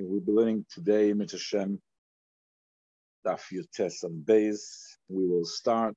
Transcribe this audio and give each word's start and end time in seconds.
Okay, 0.00 0.06
we'll 0.08 0.20
be 0.20 0.30
learning 0.30 0.64
today, 0.72 1.12
Mitzvah 1.12 1.76
Daf 3.26 3.42
Yutes 3.52 4.04
on 4.04 4.20
base. 4.20 4.96
We 5.08 5.26
will 5.26 5.44
start 5.44 5.96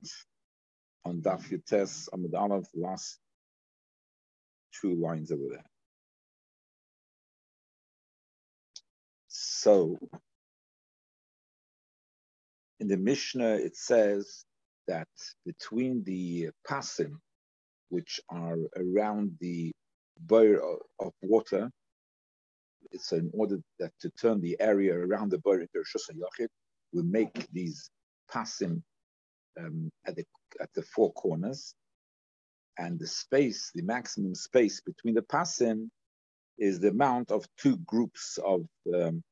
on 1.06 1.22
Daf 1.22 1.52
Yutes 1.52 2.10
Amid 2.12 2.34
Aleph, 2.34 2.66
last 2.74 3.20
two 4.74 4.96
lines 4.96 5.32
over 5.32 5.44
there. 5.52 5.66
So, 9.28 10.00
in 12.80 12.88
the 12.88 12.98
Mishnah, 12.98 13.56
it 13.58 13.78
says 13.78 14.46
that 14.88 15.10
between 15.46 16.04
the 16.06 16.50
pasim, 16.68 17.18
which 17.90 18.20
are 18.30 18.58
around 18.76 19.38
the 19.40 19.72
bowl 20.20 20.80
of 21.00 21.14
water, 21.22 21.70
it's 22.92 23.12
in 23.12 23.30
order 23.34 23.60
that 23.80 23.92
to 24.02 24.10
turn 24.12 24.42
the 24.42 24.60
area 24.60 24.94
around 24.96 25.32
the 25.32 25.38
bowl 25.40 25.54
into 25.54 25.70
Rosh 25.76 26.48
we 26.94 27.04
make 27.04 27.48
these 27.52 27.90
pasim 28.30 28.82
um, 29.60 29.90
at 30.06 30.16
the 30.16 30.26
at 30.60 30.70
the 30.74 30.82
four 30.82 31.14
corners, 31.14 31.74
and 32.78 33.00
the 33.00 33.08
space, 33.08 33.72
the 33.74 33.84
maximum 33.84 34.36
space 34.36 34.82
between 34.82 35.14
the 35.14 35.22
pasim, 35.22 35.90
is 36.58 36.80
the 36.80 36.90
amount 36.90 37.32
of 37.32 37.46
two 37.58 37.78
groups 37.78 38.38
of, 38.46 38.66
um, 38.94 39.24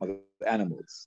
of 0.00 0.18
animals, 0.46 1.06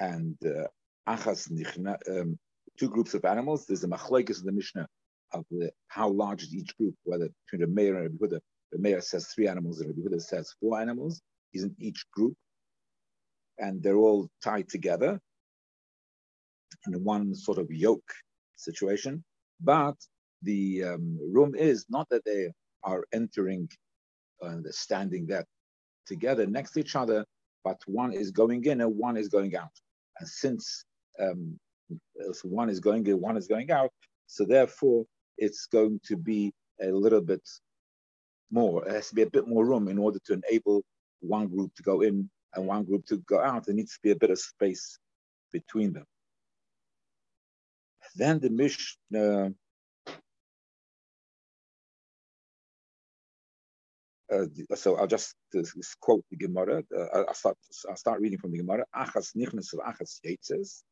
and 0.00 0.36
uh, 0.44 0.66
achas 1.08 1.50
nichna, 1.50 1.96
um, 2.10 2.38
two 2.78 2.88
groups 2.88 3.14
of 3.14 3.24
animals. 3.24 3.66
There's 3.66 3.84
a 3.84 3.88
machlekes 3.88 4.40
in 4.40 4.46
the 4.46 4.52
Mishnah 4.52 4.88
of 5.32 5.44
the, 5.50 5.70
how 5.88 6.08
large 6.08 6.42
is 6.42 6.54
each 6.54 6.76
group, 6.76 6.94
whether 7.04 7.28
between 7.46 7.68
a 7.68 7.72
Meir 7.72 8.04
and 8.04 8.18
the 8.18 8.40
the 8.72 8.78
Meir 8.78 9.00
says 9.00 9.28
three 9.28 9.48
animals, 9.48 9.78
the 9.78 10.20
says 10.20 10.54
four 10.60 10.80
animals. 10.80 11.20
Is 11.54 11.64
in 11.64 11.74
each 11.78 12.04
group, 12.12 12.34
and 13.58 13.82
they're 13.82 13.96
all 13.96 14.28
tied 14.44 14.68
together 14.68 15.18
in 16.86 17.02
one 17.02 17.34
sort 17.34 17.56
of 17.56 17.70
yoke 17.70 18.12
situation. 18.56 19.24
But 19.62 19.96
the 20.42 20.84
um, 20.84 21.18
room 21.32 21.54
is 21.54 21.86
not 21.88 22.06
that 22.10 22.24
they 22.26 22.52
are 22.84 23.04
entering 23.14 23.68
and 24.42 24.66
uh, 24.66 24.70
standing 24.70 25.26
there 25.26 25.44
together 26.06 26.46
next 26.46 26.72
to 26.72 26.80
each 26.80 26.96
other, 26.96 27.24
but 27.64 27.80
one 27.86 28.12
is 28.12 28.30
going 28.30 28.64
in 28.64 28.80
and 28.80 28.96
one 28.96 29.16
is 29.16 29.28
going 29.28 29.56
out. 29.56 29.72
And 30.18 30.28
since 30.28 30.84
um, 31.20 31.58
one 32.44 32.68
is 32.68 32.80
going 32.80 33.06
in, 33.06 33.20
one 33.20 33.36
is 33.36 33.48
going 33.48 33.70
out, 33.70 33.90
so 34.26 34.44
therefore 34.44 35.04
it's 35.38 35.66
going 35.66 36.00
to 36.04 36.16
be 36.16 36.52
a 36.82 36.88
little 36.88 37.20
bit 37.20 37.42
more. 38.50 38.86
It 38.86 38.92
has 38.92 39.08
to 39.08 39.14
be 39.14 39.22
a 39.22 39.30
bit 39.30 39.46
more 39.46 39.64
room 39.64 39.88
in 39.88 39.98
order 39.98 40.18
to 40.26 40.32
enable 40.32 40.82
one 41.20 41.48
group 41.48 41.74
to 41.76 41.82
go 41.82 42.02
in 42.02 42.30
and 42.54 42.66
one 42.66 42.84
group 42.84 43.04
to 43.06 43.18
go 43.18 43.40
out. 43.40 43.66
There 43.66 43.74
needs 43.74 43.94
to 43.94 44.00
be 44.02 44.10
a 44.10 44.16
bit 44.16 44.30
of 44.30 44.38
space 44.38 44.98
between 45.52 45.92
them. 45.92 46.06
Then 48.16 48.40
the 48.40 48.50
Mishnah 48.50 49.52
Uh, 54.30 54.44
so 54.74 54.96
I'll 54.96 55.06
just 55.06 55.34
uh, 55.56 55.62
quote 56.00 56.24
the 56.30 56.36
Gemara. 56.36 56.82
Uh, 56.94 57.24
I'll 57.28 57.34
start. 57.34 57.56
I'll 57.88 57.96
start 57.96 58.20
reading 58.20 58.38
from 58.38 58.52
the 58.52 58.58
Gemara. 58.58 58.84
Achas 58.94 59.34
nichnas 59.34 59.74
achas 59.74 60.20
yetzes. 60.24 60.82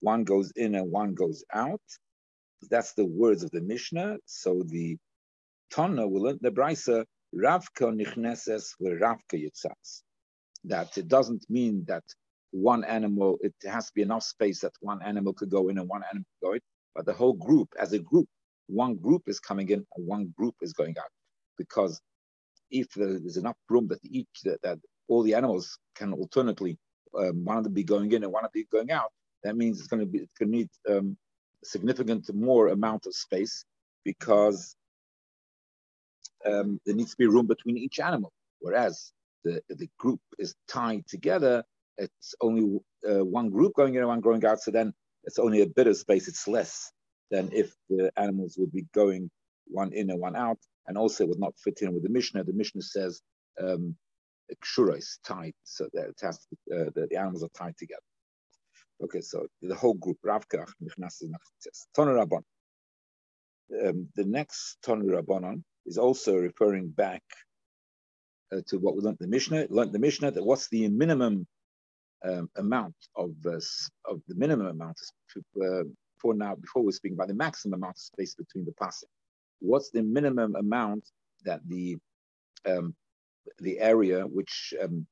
One 0.00 0.24
goes 0.24 0.52
in 0.56 0.74
and 0.74 0.90
one 0.90 1.14
goes 1.14 1.44
out. 1.52 1.80
That's 2.70 2.92
the 2.92 3.06
words 3.06 3.42
of 3.42 3.50
the 3.50 3.62
Mishnah. 3.62 4.18
So 4.26 4.62
the 4.66 4.98
Tana 5.72 6.06
will 6.08 6.36
the 6.40 6.50
Brisa 6.50 7.04
Ravka 7.34 7.92
nichneses 7.94 8.74
Ravka 8.82 9.34
yitzas. 9.34 10.02
That 10.64 10.98
it 10.98 11.08
doesn't 11.08 11.46
mean 11.50 11.84
that 11.88 12.04
one 12.52 12.84
animal, 12.84 13.38
it 13.42 13.54
has 13.64 13.86
to 13.86 13.92
be 13.94 14.02
enough 14.02 14.24
space 14.24 14.60
that 14.60 14.72
one 14.80 15.02
animal 15.02 15.34
could 15.34 15.50
go 15.50 15.68
in 15.68 15.78
and 15.78 15.88
one 15.88 16.02
animal 16.10 16.24
could 16.40 16.48
go 16.48 16.54
in, 16.54 16.60
but 16.94 17.06
the 17.06 17.12
whole 17.14 17.34
group, 17.34 17.68
as 17.80 17.92
a 17.94 17.98
group, 18.00 18.28
one 18.68 18.96
group 18.96 19.22
is 19.28 19.40
coming 19.40 19.68
in 19.70 19.86
and 19.96 20.06
one 20.06 20.34
group 20.36 20.54
is 20.62 20.72
going 20.74 20.96
out. 20.98 21.10
Because 21.58 22.00
if 22.70 22.88
there's 22.96 23.38
enough 23.38 23.56
room 23.70 23.88
that 23.88 24.00
each 24.04 24.28
that, 24.44 24.62
that 24.62 24.78
all 25.08 25.24
the 25.24 25.34
animals 25.34 25.78
can 25.96 26.14
alternately 26.14 26.78
um, 27.18 27.44
one 27.44 27.58
of 27.58 27.64
them 27.64 27.74
be 27.74 27.84
going 27.84 28.12
in 28.12 28.24
and 28.24 28.32
one 28.32 28.44
of 28.44 28.52
them 28.52 28.62
be 28.62 28.68
going 28.78 28.92
out, 28.92 29.10
that 29.44 29.56
means 29.56 29.80
it's 29.80 29.88
going 29.88 30.00
to 30.00 30.06
be 30.06 30.20
going 30.38 30.52
to 30.52 30.58
need 30.58 30.68
um, 30.90 31.18
significant 31.64 32.32
more 32.34 32.68
amount 32.68 33.06
of 33.06 33.14
space 33.14 33.64
because 34.04 34.76
um, 36.46 36.80
there 36.84 36.94
needs 36.94 37.10
to 37.12 37.16
be 37.16 37.26
room 37.26 37.46
between 37.46 37.76
each 37.76 38.00
animal. 38.00 38.32
Whereas 38.60 39.12
the 39.44 39.62
the 39.68 39.88
group 39.98 40.20
is 40.38 40.54
tied 40.68 41.06
together, 41.06 41.64
it's 41.98 42.34
only 42.40 42.80
uh, 43.08 43.24
one 43.24 43.50
group 43.50 43.74
going 43.74 43.94
in 43.94 44.00
and 44.00 44.08
one 44.08 44.20
going 44.20 44.44
out. 44.44 44.60
So 44.60 44.70
then 44.70 44.92
it's 45.24 45.38
only 45.38 45.62
a 45.62 45.66
bit 45.66 45.86
of 45.86 45.96
space. 45.96 46.28
It's 46.28 46.48
less 46.48 46.92
than 47.30 47.50
if 47.52 47.72
the 47.88 48.10
animals 48.16 48.56
would 48.58 48.72
be 48.72 48.86
going 48.94 49.30
one 49.66 49.92
in 49.92 50.10
and 50.10 50.20
one 50.20 50.36
out. 50.36 50.58
And 50.86 50.98
also, 50.98 51.24
it 51.24 51.28
would 51.28 51.38
not 51.38 51.54
fit 51.58 51.82
in 51.82 51.92
with 51.94 52.02
the 52.02 52.08
Mishnah. 52.08 52.44
The 52.44 52.52
Mishnah 52.52 52.82
says 52.82 53.20
um, 53.62 53.94
kshura 54.62 54.98
is 54.98 55.18
tied, 55.24 55.54
so 55.62 55.88
that 55.92 56.08
it 56.08 56.18
has 56.22 56.38
to, 56.38 56.74
uh, 56.74 56.90
the, 56.94 57.06
the, 57.08 57.16
animals 57.16 57.44
are 57.44 57.50
tied 57.54 57.76
together. 57.76 58.00
Okay, 59.04 59.20
so 59.20 59.46
the 59.62 59.74
whole 59.74 59.94
group, 59.94 60.18
Ravka, 60.26 60.66
Toner 61.94 62.14
Rabban. 62.14 62.42
Um, 63.86 64.08
the 64.16 64.24
next 64.24 64.78
Toner 64.82 65.22
Rabbanon 65.22 65.62
is 65.86 65.98
also 65.98 66.36
referring 66.36 66.88
back 66.88 67.22
uh, 68.52 68.60
to 68.68 68.78
what 68.78 68.96
we 68.96 69.02
learned 69.02 69.18
the 69.20 69.26
Mishnah. 69.26 69.66
Learned 69.70 69.92
the 69.92 69.98
Mishnah 69.98 70.30
that 70.32 70.44
what's 70.44 70.68
the 70.68 70.88
minimum 70.88 71.46
um, 72.24 72.48
amount 72.56 72.94
of 73.16 73.30
uh, 73.46 73.60
of 74.06 74.20
the 74.28 74.34
minimum 74.34 74.66
amount 74.66 74.98
uh, 75.62 75.84
now 76.34 76.54
before 76.54 76.82
we're 76.84 76.90
speaking 76.92 77.16
about 77.16 77.28
the 77.28 77.34
maximum 77.34 77.74
amount 77.80 77.96
of 77.96 78.02
space 78.02 78.34
between 78.34 78.64
the 78.64 78.72
pasim. 78.72 79.04
What's 79.60 79.90
the 79.90 80.02
minimum 80.02 80.56
amount 80.56 81.04
that 81.44 81.60
the 81.66 81.98
um, 82.66 82.94
the 83.58 83.78
area 83.80 84.22
which 84.26 84.74
um, 84.82 85.06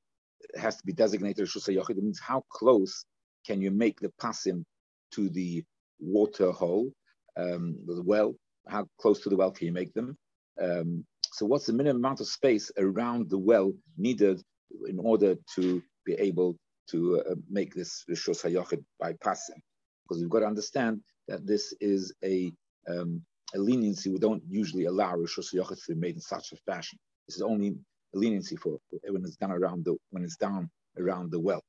has 0.56 0.76
to 0.76 0.86
be 0.86 0.92
designated 0.92 1.44
as 1.44 1.68
It 1.98 2.04
means 2.04 2.20
how 2.20 2.44
close 2.50 3.04
can 3.46 3.60
you 3.62 3.70
make 3.70 4.00
the 4.00 4.12
passim 4.20 4.64
to 5.12 5.28
the 5.30 5.64
water 6.00 6.52
hole, 6.52 6.92
um, 7.36 7.76
the 7.86 8.02
well? 8.02 8.34
How 8.68 8.86
close 9.00 9.20
to 9.20 9.30
the 9.30 9.36
well 9.36 9.50
can 9.50 9.66
you 9.66 9.72
make 9.72 9.94
them? 9.94 10.16
Um, 10.62 11.04
so 11.32 11.46
what's 11.46 11.66
the 11.66 11.72
minimum 11.72 12.04
amount 12.04 12.20
of 12.20 12.26
space 12.26 12.70
around 12.78 13.30
the 13.30 13.38
well 13.38 13.72
needed 13.96 14.42
in 14.88 14.98
order 14.98 15.36
to 15.54 15.82
be 16.04 16.14
able 16.14 16.56
to 16.91 17.20
uh, 17.20 17.34
make 17.48 17.74
this 17.74 18.04
Rishos 18.10 18.44
HaYochid 18.44 18.82
by 18.98 19.14
passing? 19.22 19.60
Because 20.02 20.20
we've 20.20 20.30
got 20.30 20.41
to 20.41 20.47
understand 20.47 21.00
that 21.28 21.47
this 21.47 21.74
is 21.80 22.14
a, 22.24 22.50
um, 22.88 23.22
a 23.54 23.58
leniency. 23.58 24.10
We 24.10 24.18
don't 24.18 24.42
usually 24.48 24.86
allow 24.86 25.14
Rishos 25.14 25.54
HaYochid 25.54 25.84
to 25.86 25.94
be 25.94 26.00
made 26.00 26.14
in 26.14 26.20
such 26.20 26.52
a 26.52 26.56
fashion. 26.70 26.98
This 27.28 27.36
is 27.36 27.42
only 27.42 27.76
a 28.14 28.18
leniency 28.18 28.56
for, 28.56 28.78
for 28.91 28.98
when 29.12 29.24
it's 29.24 29.36
done 29.36 29.52
around 29.52 29.84
the 29.84 29.97
when 30.10 30.24
it's 30.24 30.36
down 30.36 30.70
around 30.98 31.30
the 31.30 31.38
well. 31.38 31.62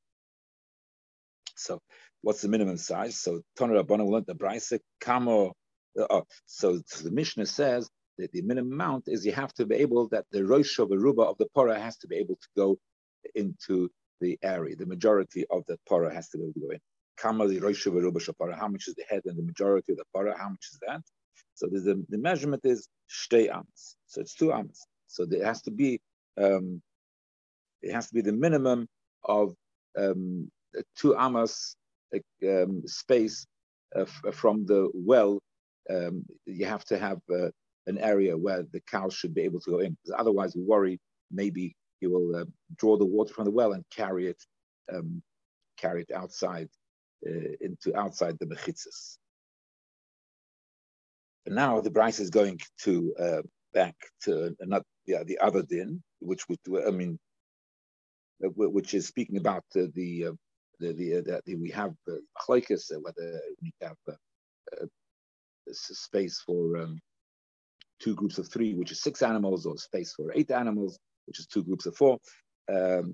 So, 1.55 1.79
what's 2.21 2.41
the 2.41 2.47
minimum 2.47 2.77
size? 2.77 3.19
So, 3.19 3.41
Toner 3.57 3.83
Rabbanu 3.83 4.09
learned 4.09 4.27
the 4.27 4.35
Brisa 4.35 4.79
Kamo. 5.01 5.53
Uh, 5.99 6.05
oh, 6.09 6.23
so, 6.45 6.81
so 6.85 7.03
the 7.03 7.11
Mishnah 7.11 7.45
says 7.45 7.89
that 8.19 8.31
the 8.31 8.41
minimum 8.41 8.73
amount 8.73 9.05
is 9.07 9.25
you 9.25 9.31
have 9.31 9.53
to 9.53 9.65
be 9.65 9.75
able 9.75 10.07
that 10.09 10.25
the 10.31 10.45
Rosh 10.45 10.77
of 10.79 10.89
Aruba 10.89 11.25
of 11.25 11.37
the 11.37 11.47
Pora 11.55 11.79
has 11.79 11.97
to 11.97 12.07
be 12.07 12.17
able 12.17 12.35
to 12.35 12.47
go 12.55 12.77
into 13.35 13.89
the 14.21 14.37
area. 14.43 14.75
The 14.75 14.85
majority 14.85 15.45
of 15.49 15.63
the 15.67 15.77
para 15.87 16.13
has 16.13 16.29
to 16.29 16.37
be 16.37 16.43
able 16.43 16.53
to 16.53 16.59
go 16.59 16.69
in. 16.71 16.79
How 17.17 17.31
much 17.33 18.87
is 18.87 18.95
the 18.95 19.03
head 19.09 19.21
and 19.25 19.37
the 19.37 19.43
majority 19.43 19.91
of 19.93 19.97
the 19.97 20.05
para? 20.15 20.37
How 20.37 20.49
much 20.49 20.67
is 20.71 20.79
that? 20.87 21.01
So 21.55 21.67
the, 21.67 22.05
the 22.09 22.17
measurement 22.17 22.61
is 22.63 22.87
shtei 23.09 23.53
ams. 23.53 23.97
So 24.07 24.21
it's 24.21 24.35
two 24.35 24.53
ams. 24.53 24.85
So 25.07 25.25
there 25.25 25.45
has 25.45 25.61
to 25.63 25.71
be 25.71 25.99
um, 26.37 26.81
it 27.81 27.91
has 27.91 28.07
to 28.07 28.13
be 28.13 28.21
the 28.21 28.31
minimum 28.31 28.87
of 29.25 29.53
um, 29.97 30.49
two 30.95 31.15
amas 31.17 31.75
um, 32.47 32.83
space 32.85 33.45
uh, 33.95 34.05
from 34.31 34.65
the 34.65 34.89
well. 34.93 35.39
Um, 35.89 36.23
you 36.45 36.65
have 36.65 36.85
to 36.85 36.97
have 36.97 37.19
uh, 37.33 37.49
an 37.89 37.97
area 37.97 38.37
where 38.37 38.63
the 38.71 38.81
cows 38.81 39.13
should 39.13 39.33
be 39.33 39.41
able 39.41 39.59
to 39.61 39.71
go 39.71 39.79
in. 39.79 39.91
Because 39.91 40.19
otherwise, 40.19 40.55
we 40.55 40.63
worry 40.63 40.99
maybe 41.31 41.75
he 41.99 42.07
will 42.07 42.35
uh, 42.35 42.45
draw 42.77 42.97
the 42.97 43.05
water 43.05 43.33
from 43.33 43.45
the 43.45 43.51
well 43.51 43.73
and 43.73 43.83
carry 43.91 44.27
it, 44.27 44.41
um, 44.93 45.21
carry 45.77 46.01
it 46.03 46.11
outside 46.15 46.69
uh, 47.27 47.51
into 47.61 47.95
outside 47.95 48.37
the 48.39 48.45
mechitzas. 48.45 49.17
Now 51.47 51.81
the 51.81 51.91
Bryce 51.91 52.19
is 52.19 52.29
going 52.29 52.59
to 52.83 53.13
uh, 53.19 53.41
back 53.73 53.95
to 54.23 54.55
another, 54.59 54.85
yeah, 55.05 55.23
the 55.23 55.39
other 55.39 55.63
din, 55.63 56.01
which 56.19 56.47
would, 56.47 56.59
I 56.87 56.91
mean, 56.91 57.17
uh, 58.43 58.49
which 58.55 58.93
is 58.93 59.07
speaking 59.07 59.37
about 59.37 59.63
uh, 59.75 59.87
the 59.95 60.27
uh, 60.27 60.31
the 60.79 60.93
the, 60.93 61.21
that 61.21 61.43
we 61.47 61.69
have 61.71 61.93
uh, 62.07 62.15
whether 62.47 63.41
we 63.61 63.73
have 63.81 63.97
space 65.71 66.41
for 66.45 66.77
um, 66.77 66.99
two 68.01 68.15
groups 68.15 68.37
of 68.37 68.47
three, 68.51 68.73
which 68.75 68.91
is 68.91 69.01
six 69.01 69.21
animals, 69.21 69.65
or 69.65 69.77
space 69.77 70.13
for 70.15 70.31
eight 70.35 70.51
animals, 70.51 70.99
which 71.27 71.39
is 71.39 71.47
two 71.47 71.63
groups 71.63 71.85
of 71.85 71.95
four. 71.95 72.17
Um, 72.73 73.07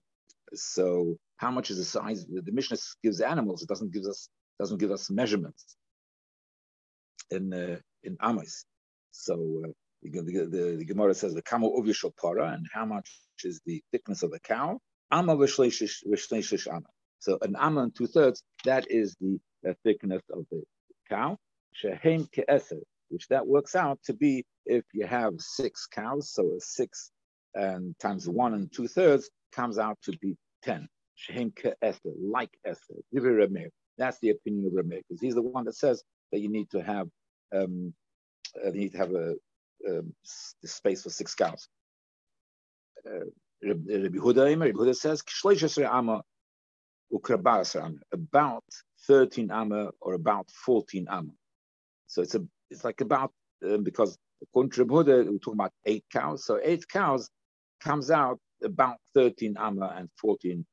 So 0.55 1.17
how 1.37 1.51
much 1.51 1.71
is 1.71 1.77
the 1.77 1.85
size? 1.85 2.25
The 2.25 2.51
Mishnah 2.51 2.77
gives 3.03 3.21
animals. 3.21 3.63
It 3.63 3.69
doesn't 3.69 3.93
give 3.93 4.05
us 4.05 4.29
doesn't 4.59 4.79
give 4.79 4.91
us 4.91 5.09
measurements 5.11 5.75
in 7.31 7.53
uh, 7.53 7.77
in 8.03 8.17
Amos. 8.23 8.65
So 9.11 9.35
uh, 9.65 9.69
the, 10.03 10.21
the, 10.21 10.45
the, 10.45 10.75
the, 10.79 10.85
Gemara 10.85 11.13
says 11.15 11.33
the 11.33 11.41
kamo 11.41 11.69
uvishal 11.79 12.13
para, 12.21 12.51
and 12.53 12.65
how 12.73 12.85
much 12.85 13.09
is 13.43 13.61
the 13.65 13.81
thickness 13.91 14.23
of 14.23 14.31
the 14.31 14.39
cow? 14.39 14.79
Amma 15.11 15.35
v'shleishish 15.35 16.67
amma. 16.67 16.91
So 17.19 17.37
an 17.41 17.55
amma 17.59 17.83
and 17.83 17.95
two 17.95 18.07
thirds, 18.07 18.43
that 18.65 18.85
is 18.91 19.15
the 19.19 19.39
uh, 19.67 19.73
thickness 19.83 20.23
of 20.31 20.45
the 20.51 20.63
cow. 21.09 21.37
Shehem 21.73 22.27
ke'eser, 22.35 22.81
which 23.09 23.27
that 23.27 23.45
works 23.45 23.75
out 23.75 23.99
to 24.05 24.13
be 24.13 24.43
if 24.65 24.83
you 24.93 25.05
have 25.05 25.33
six 25.39 25.87
cows, 25.87 26.31
so 26.31 26.43
a 26.55 26.59
six 26.59 27.11
and 27.53 27.97
times 27.99 28.27
one 28.27 28.53
and 28.53 28.71
two 28.71 28.87
thirds 28.87 29.29
comes 29.51 29.77
out 29.77 29.97
to 30.03 30.17
be 30.19 30.35
ten. 30.63 30.87
Shehem 31.15 31.51
ke'eser, 31.51 32.13
like 32.19 32.51
eser. 32.67 33.69
That's 33.97 34.19
the 34.19 34.31
opinion 34.31 34.67
of 34.67 34.73
Rameir, 34.73 35.01
because 35.07 35.21
he's 35.21 35.35
the 35.35 35.41
one 35.41 35.65
that 35.65 35.75
says 35.75 36.03
that 36.31 36.39
you 36.39 36.49
need 36.49 36.69
to 36.71 36.83
have 36.83 37.07
um, 37.53 37.93
uh, 38.63 38.71
you 38.71 38.81
need 38.81 38.91
to 38.91 38.97
have 38.97 39.11
a, 39.11 39.35
a, 39.87 39.99
um, 39.99 40.13
space 40.63 41.03
for 41.03 41.09
six 41.09 41.35
cows. 41.35 41.67
Uh, 43.05 43.25
Rabbi 43.63 44.17
Huda, 44.17 44.59
Rabbi 44.59 44.71
Huda 44.71 44.95
says 44.95 45.23
about 48.11 48.63
13 49.07 49.51
amma 49.51 49.91
or 50.01 50.13
about 50.13 50.49
14 50.65 51.07
amma. 51.09 51.31
So 52.07 52.21
it's 52.21 52.35
a 52.35 52.45
it's 52.69 52.83
like 52.83 53.01
about 53.01 53.31
um, 53.65 53.83
because 53.83 54.17
according 54.41 54.71
to 54.71 54.83
we're 54.83 55.03
talking 55.03 55.53
about 55.53 55.71
eight 55.85 56.05
cows. 56.11 56.45
So 56.45 56.59
eight 56.63 56.87
cows 56.87 57.29
comes 57.81 58.11
out 58.11 58.39
about 58.63 58.97
13 59.13 59.55
amma 59.57 59.93
and 59.97 60.09
14 60.19 60.65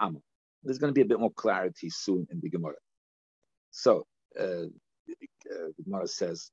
amma. 0.00 0.18
There's 0.62 0.78
going 0.78 0.90
to 0.90 0.94
be 0.94 1.02
a 1.02 1.06
bit 1.06 1.20
more 1.20 1.32
clarity 1.32 1.90
soon 1.90 2.26
in 2.30 2.40
the 2.40 2.50
Gemara. 2.50 2.74
So 3.70 4.04
uh, 4.38 4.66
uh, 5.52 5.68
the 5.76 5.84
Gemara 5.84 6.08
says, 6.08 6.50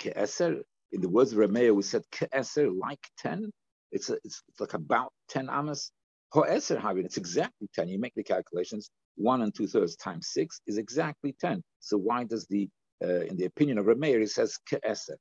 Ke'eser, 0.00 0.62
in 0.92 1.00
the 1.00 1.08
words 1.08 1.32
of 1.32 1.38
Ramea, 1.38 1.74
we 1.74 1.82
said 1.82 2.02
Ke'eser, 2.12 2.70
like 2.78 3.00
10. 3.18 3.50
It's, 3.92 4.10
a, 4.10 4.14
it's, 4.24 4.42
like 4.58 4.74
about 4.74 5.12
10 5.28 5.48
amas. 5.48 5.90
Ho'eser 6.32 6.78
having, 6.78 7.04
it's 7.04 7.16
exactly 7.16 7.68
10. 7.74 7.88
You 7.88 7.98
make 7.98 8.14
the 8.14 8.24
calculations. 8.24 8.90
One 9.16 9.42
and 9.42 9.54
two 9.54 9.66
thirds 9.66 9.96
times 9.96 10.28
six 10.28 10.60
is 10.66 10.76
exactly 10.78 11.34
10. 11.40 11.62
So 11.80 11.96
why 11.96 12.24
does 12.24 12.46
the, 12.46 12.68
uh, 13.04 13.20
in 13.22 13.36
the 13.36 13.44
opinion 13.44 13.78
of 13.78 13.86
Rameir, 13.86 14.22
it 14.22 14.30
says 14.30 14.58
Ke'eser? 14.70 15.16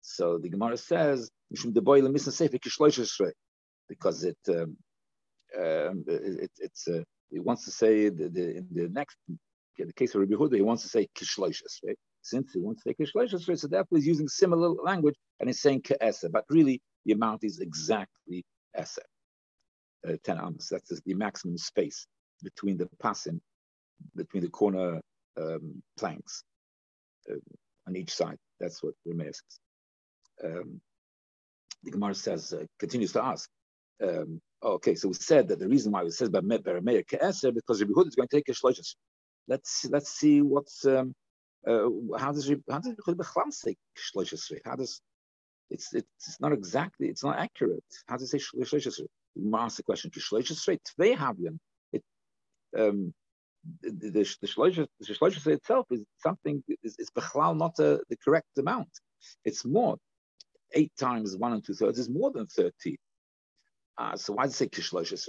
So 0.00 0.38
the 0.38 0.48
Gemara 0.48 0.76
says, 0.76 1.30
because 3.88 4.24
it, 4.24 4.38
um, 4.48 4.76
um, 5.58 6.04
it, 6.06 6.50
it's, 6.58 6.88
uh, 6.88 7.02
wants 7.32 7.64
to 7.64 7.70
say 7.70 8.08
the, 8.08 8.28
the, 8.28 8.56
in 8.58 8.68
the 8.72 8.88
next 8.88 9.16
in 9.78 9.86
the 9.86 9.92
case 9.92 10.14
of 10.14 10.20
Rabbi 10.20 10.34
Huda, 10.34 10.54
he 10.54 10.62
wants 10.62 10.82
to 10.84 10.88
say 10.88 11.08
kishloishes, 11.14 11.80
right? 11.84 11.98
Since 12.22 12.52
he 12.54 12.60
wants 12.60 12.82
to 12.82 12.90
say 12.90 13.04
kishloishes, 13.04 13.48
right? 13.48 13.58
So 13.58 13.68
therefore 13.68 13.98
he's 13.98 14.06
using 14.06 14.28
similar 14.28 14.70
language 14.82 15.16
and 15.40 15.48
he's 15.48 15.60
saying 15.60 15.82
ke'esa, 15.82 16.30
but 16.32 16.44
really 16.48 16.80
the 17.04 17.12
amount 17.12 17.44
is 17.44 17.60
exactly 17.60 18.44
esa, 18.74 19.02
uh, 20.08 20.16
10 20.24 20.38
amos. 20.38 20.68
That's 20.70 21.00
the 21.04 21.14
maximum 21.14 21.58
space 21.58 22.06
between 22.42 22.76
the 22.76 22.88
pasim, 23.02 23.40
between 24.14 24.42
the 24.42 24.50
corner 24.50 25.00
um, 25.36 25.82
planks 25.98 26.42
on 27.86 27.96
each 27.96 28.14
side. 28.14 28.38
That's 28.60 28.82
what 28.82 28.94
Rameir 29.06 29.34
says. 29.34 29.60
Um, 30.44 30.80
the 31.82 31.90
Gemara 31.90 32.14
says, 32.14 32.52
uh, 32.52 32.64
continues 32.78 33.12
to 33.12 33.24
ask, 33.24 33.48
um, 34.02 34.40
okay, 34.62 34.94
so 34.94 35.08
we 35.08 35.14
said 35.14 35.48
that 35.48 35.58
the 35.58 35.68
reason 35.68 35.92
why 35.92 36.02
it 36.02 36.12
says 36.12 36.28
by 36.28 36.40
Ke'eser 36.40 37.54
because 37.54 37.80
Rabbi 37.80 37.92
Huda 37.92 38.08
is 38.08 38.14
going 38.14 38.28
to 38.28 38.36
take 38.36 38.48
a 38.48 38.52
shloishes 38.52 38.94
let's 39.48 39.86
let's 39.90 40.10
see 40.10 40.42
what's 40.42 40.84
um, 40.86 41.14
uh, 41.66 41.88
how 42.18 42.32
does 42.32 42.50
how 42.70 42.78
does 42.78 42.94
Bechlam 42.94 43.52
say 43.52 43.76
shloishes 43.96 44.52
How 44.64 44.76
does 44.76 45.00
it's 45.70 45.92
it's 45.94 46.40
not 46.40 46.52
exactly 46.52 47.08
it's 47.08 47.24
not 47.24 47.38
accurate. 47.38 47.84
How 48.06 48.16
does 48.16 48.32
it 48.32 48.40
say 48.40 48.60
shloishes 48.62 49.00
You 49.34 49.56
ask 49.56 49.76
the 49.76 49.82
question 49.82 50.10
to 50.12 50.20
shloishes 50.20 50.64
tvei 50.64 51.16
havyan. 51.16 51.58
It 51.92 52.02
um, 52.78 53.12
the 53.82 53.90
the, 53.90 54.10
the 54.10 55.52
itself 55.52 55.86
is 55.90 56.04
something 56.18 56.62
is, 56.82 56.96
is 56.98 57.10
not 57.54 57.78
a, 57.78 58.00
the 58.08 58.16
correct 58.24 58.58
amount. 58.58 58.88
It's 59.44 59.64
more. 59.64 59.96
Eight 60.72 60.92
times 60.98 61.36
one 61.36 61.52
and 61.52 61.64
two 61.64 61.74
thirds 61.74 61.98
is 61.98 62.08
more 62.08 62.30
than 62.32 62.46
thirty. 62.46 62.98
Uh, 63.98 64.16
so 64.16 64.34
why 64.34 64.44
does 64.44 64.54
it 64.54 64.56
say 64.56 64.68
kishloishes 64.68 65.20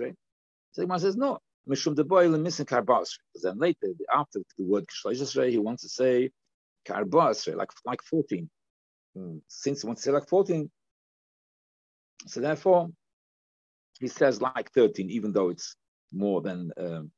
So 0.72 0.86
the 0.86 1.00
says 1.00 1.16
no. 1.16 1.40
Mishum 1.70 1.96
de 1.96 2.04
boil 2.04 2.34
and 2.34 2.44
missing. 2.44 2.66
Because 2.66 3.18
then 3.44 3.60
later, 3.60 3.88
after 4.14 4.40
the 4.58 4.66
word 4.66 4.86
kishleisesre, 4.88 5.50
he 5.50 5.58
wants 5.58 5.84
to 5.84 5.90
say 5.90 6.32
karbasre, 6.88 7.56
like 7.56 7.72
like 7.86 8.02
14. 8.04 8.50
Hmm. 9.16 9.38
Since 9.48 9.82
he 9.82 9.88
wants 9.88 10.02
to 10.02 10.10
say 10.10 10.14
like 10.14 10.28
14, 10.28 10.70
so 12.26 12.42
therefore, 12.42 12.90
he 14.00 14.08
says 14.08 14.42
like 14.42 14.72
13, 14.74 15.10
even 15.10 15.32
though 15.32 15.50
it's 15.50 15.76
more 16.12 16.42
than 16.42 16.72
um, 16.78 17.12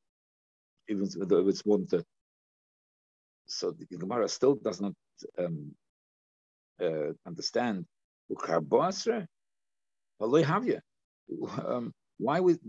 even 0.89 1.07
though 1.27 1.47
it's 1.47 1.63
13. 1.87 2.03
So 3.47 3.71
the 3.71 3.85
Gemara 3.97 4.27
still 4.29 4.55
does 4.55 4.81
not 4.81 4.93
um, 5.37 5.73
uh, 6.81 7.13
understand. 7.25 7.85
Um, 11.65 11.93
why 12.17 12.39
would 12.39 12.59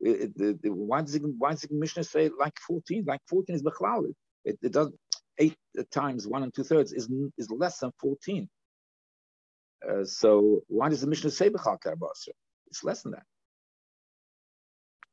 why 0.00 1.02
does 1.02 1.18
why 1.38 1.54
the 1.54 1.68
Mishnah 1.70 2.04
say 2.04 2.30
like 2.38 2.54
14? 2.66 3.04
Like 3.06 3.20
14 3.28 3.56
is 3.56 3.62
Bechlal. 3.62 4.12
It, 4.44 4.58
it 4.62 4.72
does 4.72 4.92
eight 5.38 5.56
times 5.90 6.26
one 6.26 6.44
and 6.44 6.54
two 6.54 6.64
thirds 6.64 6.92
is 6.92 7.08
is 7.36 7.50
less 7.50 7.78
than 7.80 7.90
14. 8.00 8.48
Uh, 9.88 10.04
so 10.04 10.62
why 10.68 10.88
does 10.88 11.00
the 11.00 11.06
Mishnah 11.06 11.30
say 11.30 11.50
Bechal 11.50 11.78
Karbasra? 11.84 12.30
It's 12.68 12.84
less 12.84 13.02
than 13.02 13.12
that. 13.12 13.24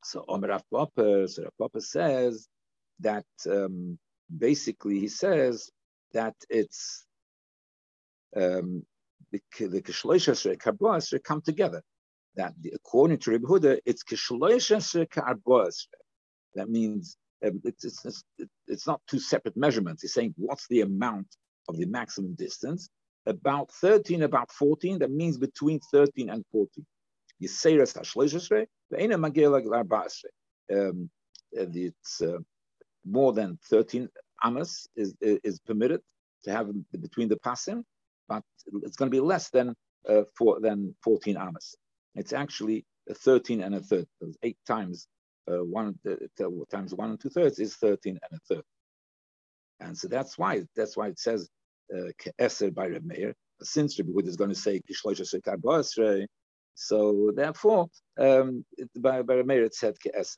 So 0.04 0.26
Omer 0.28 0.50
Rav 0.50 0.64
Papa, 0.72 1.28
so 1.28 1.50
Rav 1.60 1.72
says 1.80 2.48
that 3.00 3.26
um, 3.50 3.98
basically 4.38 5.00
he 5.00 5.08
says 5.08 5.70
that 6.14 6.36
it's 6.50 7.06
um, 8.36 8.86
the 9.32 9.42
the 9.60 9.82
Kishloisha 9.82 10.58
Karbasra 10.58 11.24
come 11.24 11.42
together 11.42 11.82
that 12.36 12.54
according 12.74 13.20
to 13.20 13.32
Rebbe 13.32 13.48
Huda, 13.48 13.80
it's 13.86 14.04
That 16.56 16.70
means 16.70 17.18
um, 17.46 17.62
it's, 17.64 18.06
it's, 18.06 18.24
it's 18.68 18.88
not 18.88 19.02
two 19.08 19.20
separate 19.20 19.58
measurements. 19.58 20.02
He's 20.02 20.14
saying 20.14 20.34
what's 20.38 20.68
the 20.68 20.82
amount 20.82 21.28
of 21.68 21.78
the 21.78 21.86
maximum 21.86 22.36
distance? 22.36 22.90
About 23.26 23.72
13, 23.72 24.24
about 24.24 24.52
14, 24.52 25.00
that 25.00 25.12
means 25.12 25.38
between 25.38 25.80
13 25.92 26.30
and 26.30 26.44
14. 26.52 26.86
Yiseres 27.44 27.94
hashleishesre, 27.98 28.66
ve'ena 28.92 29.18
magela 29.18 29.62
glarbasre. 29.62 30.32
Um, 30.72 31.10
it's 31.52 32.22
uh, 32.22 32.40
more 33.06 33.34
than 33.34 33.60
13 33.70 34.10
amas 34.44 34.88
is, 34.96 35.14
is 35.22 35.60
permitted 35.60 36.02
to 36.44 36.52
have 36.52 36.70
between 37.00 37.28
the 37.28 37.38
pasim, 37.38 37.84
but 38.28 38.44
it's 38.84 38.96
going 38.96 39.10
to 39.12 39.16
be 39.16 39.22
less 39.22 39.50
than 39.50 39.76
uh, 40.10 40.24
for, 40.38 40.60
than 40.60 40.96
14 41.04 41.38
amas. 41.38 41.76
It's 42.16 42.34
actually 42.34 42.86
a 43.10 43.14
13 43.14 43.62
and 43.62 43.76
a 43.76 43.80
third. 43.80 44.08
eight 44.44 44.58
times 44.66 45.08
uh, 45.52 45.64
one 45.64 45.98
uh, 46.08 46.16
times 46.72 46.94
one 46.94 47.12
and 47.12 47.20
two 47.20 47.30
thirds 47.30 47.60
is 47.60 47.76
13 47.76 48.18
and 48.30 48.40
a 48.40 48.54
third. 48.54 48.64
And 49.80 49.98
so 49.98 50.08
that's 50.08 50.38
why 50.38 50.64
that's 50.76 50.96
why 50.96 51.08
it 51.08 51.20
says 51.20 51.50
uh, 51.94 52.12
Ke'eser 52.22 52.74
by 52.74 52.88
Reb 52.88 53.06
Meir. 53.06 53.36
Since 53.62 54.00
Wood 54.02 54.28
is 54.28 54.36
going 54.36 54.50
to 54.50 54.56
say 54.56 54.82
Kishloisha 54.90 55.26
so 56.76 57.32
therefore 57.36 57.88
um, 58.20 58.66
by, 58.98 59.22
by 59.22 59.42
said 59.72 59.96
Ke'eser. 60.00 60.38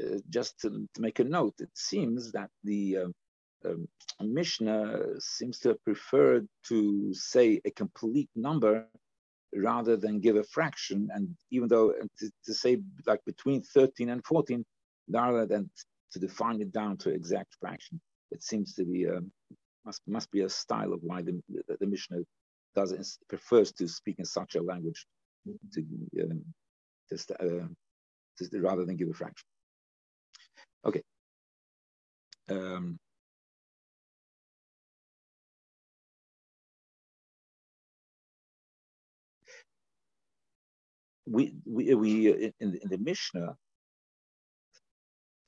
Uh, 0.00 0.18
just 0.30 0.58
to, 0.60 0.88
to, 0.94 1.00
make 1.00 1.18
a 1.18 1.24
note, 1.24 1.54
it 1.58 1.70
seems 1.74 2.32
that 2.32 2.48
the 2.64 2.98
um, 2.98 3.14
um, 3.66 3.86
Mishnah 4.20 4.98
seems 5.18 5.58
to 5.60 5.70
have 5.70 5.84
preferred 5.84 6.46
to 6.68 7.12
say 7.12 7.60
a 7.64 7.70
complete 7.70 8.30
number 8.34 8.86
rather 9.54 9.96
than 9.96 10.20
give 10.20 10.36
a 10.36 10.44
fraction. 10.44 11.08
And 11.12 11.36
even 11.50 11.68
though 11.68 11.92
to, 11.92 12.30
to, 12.46 12.54
say 12.54 12.78
like 13.06 13.22
between 13.26 13.62
13 13.62 14.08
and 14.08 14.24
14, 14.24 14.64
rather 15.10 15.44
than 15.44 15.70
to 16.12 16.18
define 16.18 16.60
it 16.60 16.72
down 16.72 16.96
to 16.98 17.10
exact 17.10 17.56
fraction, 17.60 18.00
it 18.30 18.42
seems 18.42 18.74
to 18.74 18.84
be 18.84 19.08
um, 19.08 19.30
must 19.84 20.02
must 20.06 20.30
be 20.30 20.42
a 20.42 20.48
style 20.48 20.92
of 20.92 21.00
why 21.02 21.22
the, 21.22 21.40
the, 21.48 21.76
the 21.80 21.86
Mishnah 21.86 22.18
does 22.74 23.18
prefers 23.28 23.72
to 23.72 23.88
speak 23.88 24.18
in 24.18 24.24
such 24.24 24.54
a 24.54 24.62
language 24.62 25.06
to, 25.74 25.84
um, 26.22 26.44
uh, 27.40 28.58
rather 28.60 28.84
than 28.84 28.96
give 28.96 29.08
a 29.10 29.14
fraction. 29.14 29.46
Okay. 30.84 31.02
Um, 32.50 32.98
we 41.26 41.54
we 41.64 41.94
we 41.94 42.32
in, 42.32 42.52
in 42.60 42.88
the 42.88 42.98
Mishnah. 42.98 43.54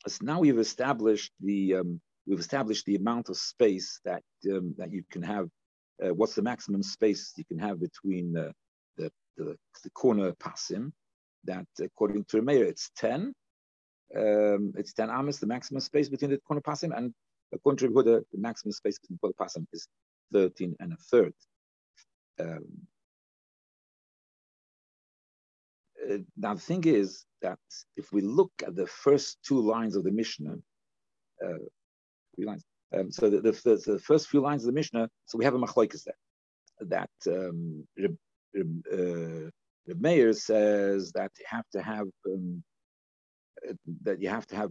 So 0.06 0.24
now 0.24 0.40
we've 0.40 0.58
established 0.58 1.32
the 1.40 1.76
um, 1.76 2.00
we've 2.26 2.40
established 2.40 2.86
the 2.86 2.96
amount 2.96 3.28
of 3.28 3.36
space 3.36 4.00
that 4.04 4.22
um, 4.50 4.74
that 4.78 4.92
you 4.92 5.02
can 5.10 5.22
have. 5.22 5.48
Uh, 6.02 6.12
what's 6.14 6.34
the 6.34 6.42
maximum 6.42 6.82
space 6.82 7.32
you 7.36 7.44
can 7.44 7.58
have 7.58 7.80
between 7.80 8.36
uh, 8.36 8.50
the, 8.96 9.10
the, 9.36 9.56
the 9.84 9.90
corner 9.90 10.32
pasim? 10.32 10.92
That 11.44 11.66
according 11.80 12.24
to 12.26 12.42
Meir, 12.42 12.64
it's 12.64 12.90
ten. 12.96 13.32
Um, 14.16 14.72
it's 14.76 14.92
ten 14.92 15.10
amas, 15.10 15.38
the 15.38 15.46
maximum 15.46 15.80
space 15.80 16.08
between 16.08 16.30
the 16.30 16.38
corner 16.38 16.60
pasim, 16.60 16.96
and 16.96 17.12
according 17.52 17.78
to 17.78 17.94
Yehuda, 17.94 18.22
the 18.32 18.38
maximum 18.38 18.72
space 18.72 18.98
between 18.98 19.18
the 19.20 19.20
corner 19.20 19.34
pasim 19.40 19.66
is 19.72 19.86
thirteen 20.32 20.76
and 20.80 20.92
a 20.92 20.96
third. 20.96 21.34
Um, 22.40 22.64
uh, 26.10 26.18
now 26.36 26.54
the 26.54 26.60
thing 26.60 26.84
is 26.84 27.24
that 27.42 27.58
if 27.96 28.12
we 28.12 28.22
look 28.22 28.52
at 28.66 28.74
the 28.74 28.86
first 28.86 29.38
two 29.46 29.60
lines 29.60 29.96
of 29.96 30.04
the 30.04 30.10
Mishnah, 30.10 30.56
uh, 31.44 31.58
three 32.34 32.46
lines. 32.46 32.64
Um, 32.94 33.10
so 33.10 33.30
the, 33.30 33.40
the, 33.40 33.52
the, 33.86 33.98
first 33.98 34.28
few 34.28 34.40
lines 34.40 34.62
of 34.62 34.66
the 34.66 34.72
Mishnah, 34.72 35.08
so 35.26 35.38
we 35.38 35.44
have 35.44 35.54
a 35.54 35.58
machlokes 35.58 36.04
there. 36.04 36.14
That 36.80 37.10
um, 37.26 37.86
uh, 37.98 39.50
the 39.86 39.94
Meir 39.98 40.32
says 40.32 41.12
that 41.12 41.30
you 41.38 41.44
have 41.48 41.68
to 41.72 41.82
have 41.82 42.06
um, 42.26 42.62
that 44.02 44.20
you 44.20 44.28
have 44.28 44.46
to 44.48 44.56
have 44.56 44.70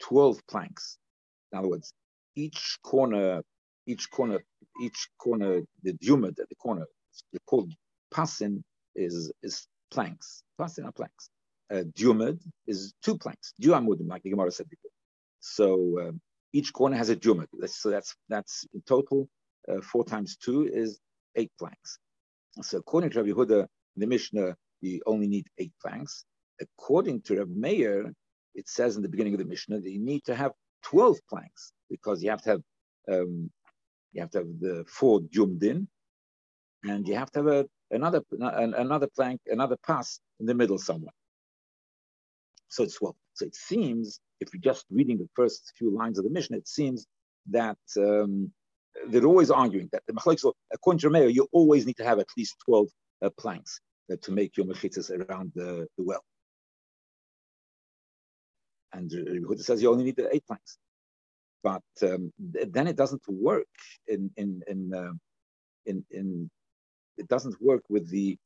twelve 0.00 0.40
planks. 0.48 0.98
In 1.52 1.58
other 1.58 1.68
words, 1.68 1.92
each 2.34 2.78
corner, 2.82 3.42
each 3.86 4.10
corner, 4.10 4.44
each 4.82 5.08
corner, 5.18 5.62
the 5.82 5.92
duma 5.94 6.28
at 6.28 6.36
the 6.36 6.54
corner, 6.56 6.86
they're 7.32 7.40
called 7.46 7.72
pasin, 8.12 8.62
is 8.94 9.32
is 9.42 9.66
planks. 9.90 10.42
Pasin 10.58 10.84
are 10.84 10.92
planks. 10.92 11.30
Uh, 11.70 11.84
is 12.66 12.92
two 13.02 13.16
planks. 13.16 13.54
Duamudim, 13.60 14.08
like 14.08 14.22
the 14.22 14.30
Gemara 14.30 14.50
said 14.50 14.68
before. 14.68 14.90
So 15.40 16.08
um, 16.08 16.20
each 16.52 16.72
corner 16.72 16.96
has 16.96 17.10
a 17.10 17.16
jumad. 17.16 17.46
So 17.66 17.90
that's 17.90 18.14
that's 18.28 18.66
in 18.74 18.82
total 18.82 19.28
uh, 19.68 19.80
four 19.80 20.04
times 20.04 20.36
two 20.36 20.68
is 20.72 21.00
eight 21.36 21.52
planks. 21.58 21.98
So 22.60 22.78
according 22.78 23.10
to 23.10 23.22
Rabbi 23.22 23.30
Yehuda, 23.30 23.66
the 23.96 24.06
Mishnah, 24.06 24.56
you 24.80 25.00
only 25.06 25.28
need 25.28 25.46
eight 25.58 25.72
planks. 25.80 26.24
According 26.60 27.22
to 27.22 27.38
Rabbi 27.38 27.52
Meir, 27.54 28.12
it 28.54 28.68
says 28.68 28.96
in 28.96 29.02
the 29.02 29.08
beginning 29.08 29.34
of 29.34 29.38
the 29.38 29.46
Mishnah 29.46 29.80
that 29.80 29.90
you 29.90 30.00
need 30.00 30.24
to 30.24 30.34
have 30.34 30.52
twelve 30.82 31.18
planks 31.28 31.72
because 31.88 32.22
you 32.22 32.30
have 32.30 32.42
to 32.42 32.50
have 32.50 32.62
um, 33.10 33.50
you 34.12 34.20
have 34.20 34.30
to 34.30 34.38
have 34.38 34.60
the 34.60 34.84
four 34.86 35.20
jumdin, 35.20 35.86
and 36.84 37.08
you 37.08 37.14
have 37.14 37.30
to 37.32 37.38
have 37.40 37.46
a, 37.48 37.66
another 37.90 38.22
another 38.40 39.08
plank, 39.14 39.40
another 39.46 39.76
pass 39.86 40.20
in 40.40 40.46
the 40.46 40.54
middle 40.54 40.78
somewhere. 40.78 41.12
So 42.68 42.84
it's 42.84 42.94
12. 42.94 43.14
So 43.34 43.46
it 43.46 43.54
seems 43.54 44.20
if 44.40 44.52
you're 44.52 44.60
just 44.60 44.84
reading 44.90 45.18
the 45.18 45.28
first 45.34 45.72
few 45.78 45.90
lines 45.96 46.18
of 46.18 46.24
the 46.24 46.30
Mishnah, 46.30 46.58
it 46.58 46.68
seems 46.68 47.06
that 47.50 47.78
um, 47.96 48.52
they're 49.08 49.24
always 49.24 49.50
arguing 49.50 49.88
that 49.92 50.02
the 50.06 50.12
machlekes, 50.12 50.50
according 50.72 50.98
to 51.00 51.10
Rameir, 51.10 51.32
you 51.32 51.48
always 51.52 51.86
need 51.86 51.96
to 51.96 52.04
have 52.04 52.18
at 52.18 52.28
least 52.36 52.56
12 52.66 52.88
uh, 53.22 53.30
planks 53.38 53.80
uh, 54.12 54.16
to 54.22 54.32
make 54.32 54.56
your 54.56 54.66
mechitzas 54.66 55.10
around 55.10 55.52
the, 55.54 55.86
the 55.96 56.04
well. 56.04 56.22
And 58.92 59.10
uh, 59.12 59.56
says 59.56 59.80
you 59.80 59.90
only 59.90 60.04
need 60.04 60.20
eight 60.32 60.46
planks. 60.46 60.76
But 61.62 61.82
um, 62.02 62.32
then 62.38 62.88
it 62.88 62.96
doesn't 62.96 63.22
work 63.28 63.68
in, 64.08 64.30
in, 64.36 64.62
in, 64.66 64.92
uh, 64.92 65.12
in, 65.86 66.04
in, 66.10 66.50
it 67.16 67.28
doesn't 67.28 67.60
work 67.62 67.84
with 67.88 68.10
the 68.10 68.36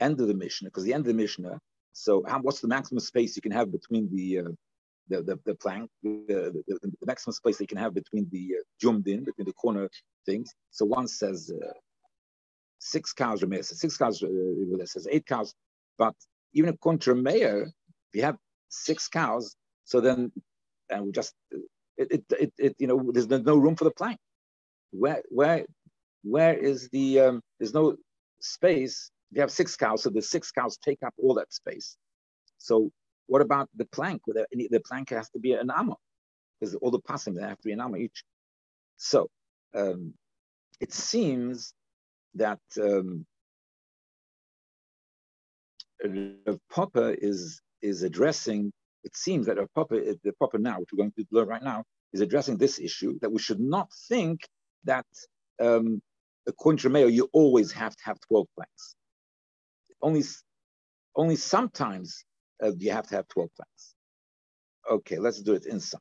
end 0.00 0.20
of 0.20 0.28
the 0.28 0.34
Mishnah 0.34 0.68
because 0.68 0.84
the 0.84 0.92
end 0.92 1.02
of 1.02 1.08
the 1.08 1.14
Mishnah. 1.22 1.58
So, 1.92 2.24
how, 2.26 2.40
what's 2.40 2.60
the 2.60 2.68
maximum 2.68 3.00
space 3.00 3.36
you 3.36 3.42
can 3.42 3.52
have 3.52 3.72
between 3.72 4.08
the 4.14 4.38
uh, 4.40 4.50
the, 5.08 5.22
the, 5.22 5.38
the 5.46 5.54
plank, 5.54 5.90
the, 6.02 6.62
the, 6.66 6.78
the, 6.82 7.06
maximum 7.06 7.32
space 7.32 7.56
they 7.58 7.66
can 7.66 7.78
have 7.78 7.94
between 7.94 8.28
the 8.30 8.56
uh, 8.58 8.88
in, 9.06 9.24
between 9.24 9.46
the 9.46 9.52
corner 9.54 9.88
things. 10.26 10.52
So 10.70 10.84
one 10.84 11.08
says 11.08 11.50
uh, 11.50 11.72
six 12.78 13.12
cows, 13.12 13.40
says 13.40 13.80
six 13.80 13.96
cows, 13.96 14.22
uh, 14.22 14.86
says 14.86 15.08
eight 15.10 15.26
cows. 15.26 15.54
But 15.96 16.14
even 16.52 16.70
a 16.70 16.72
to 16.72 17.14
Rameir, 17.14 17.66
if 17.66 18.14
you 18.14 18.22
have 18.22 18.36
six 18.68 19.08
cows, 19.08 19.56
so 19.84 20.00
then, 20.00 20.30
and 20.90 21.06
we 21.06 21.12
just, 21.12 21.34
it, 21.96 22.12
it, 22.12 22.24
it, 22.30 22.52
it, 22.58 22.76
you 22.78 22.86
know, 22.86 23.10
there's 23.12 23.28
no 23.28 23.56
room 23.56 23.76
for 23.76 23.84
the 23.84 23.90
plank. 23.90 24.18
Where, 24.90 25.22
where, 25.28 25.66
where 26.22 26.54
is 26.54 26.88
the, 26.90 27.20
um, 27.20 27.42
there's 27.58 27.74
no 27.74 27.96
space. 28.40 29.10
You 29.32 29.42
have 29.42 29.50
six 29.50 29.76
cows, 29.76 30.02
so 30.02 30.10
the 30.10 30.22
six 30.22 30.50
cows 30.50 30.78
take 30.78 31.02
up 31.02 31.14
all 31.22 31.34
that 31.34 31.52
space. 31.52 31.96
So 32.56 32.90
what 33.26 33.42
about 33.42 33.68
the 33.76 33.84
plank? 33.84 34.22
The 34.26 34.82
plank 34.86 35.10
has 35.10 35.28
to 35.30 35.38
be 35.38 35.52
an 35.52 35.70
amma, 35.70 35.96
because 36.58 36.74
all 36.76 36.90
the 36.90 37.00
pasim 37.00 37.34
they 37.34 37.42
have 37.42 37.58
to 37.58 37.64
be 37.64 37.72
an 37.72 37.80
amma 37.80 37.98
each. 37.98 38.24
So 38.96 39.28
um, 39.74 40.14
it 40.80 40.92
seems 40.92 41.74
that 42.34 42.60
um, 42.80 43.26
Papa 46.70 47.16
is 47.22 47.60
is 47.82 48.02
addressing. 48.02 48.72
It 49.04 49.16
seems 49.16 49.46
that 49.46 49.58
Rav 49.58 49.68
Papa, 49.74 50.16
the 50.24 50.32
Papa 50.40 50.58
now, 50.58 50.80
which 50.80 50.88
we're 50.92 51.04
going 51.04 51.12
to 51.12 51.24
learn 51.30 51.48
right 51.48 51.62
now, 51.62 51.84
is 52.12 52.20
addressing 52.20 52.56
this 52.56 52.78
issue 52.78 53.18
that 53.20 53.30
we 53.30 53.38
should 53.38 53.60
not 53.60 53.88
think 54.08 54.40
that 54.84 55.06
um, 55.60 56.00
according 56.46 56.78
to 56.78 56.88
Mayo, 56.88 57.08
you 57.08 57.28
always 57.32 57.72
have 57.72 57.94
to 57.94 58.04
have 58.04 58.18
twelve 58.26 58.46
planks. 58.56 58.94
Only, 60.00 60.22
only 61.16 61.36
sometimes 61.36 62.24
uh, 62.62 62.72
you 62.78 62.92
have 62.92 63.08
to 63.08 63.16
have 63.16 63.28
12 63.28 63.50
plants. 63.54 63.94
Okay, 64.90 65.18
let's 65.18 65.42
do 65.42 65.54
it 65.54 65.66
in 65.66 65.80
some. 65.80 66.00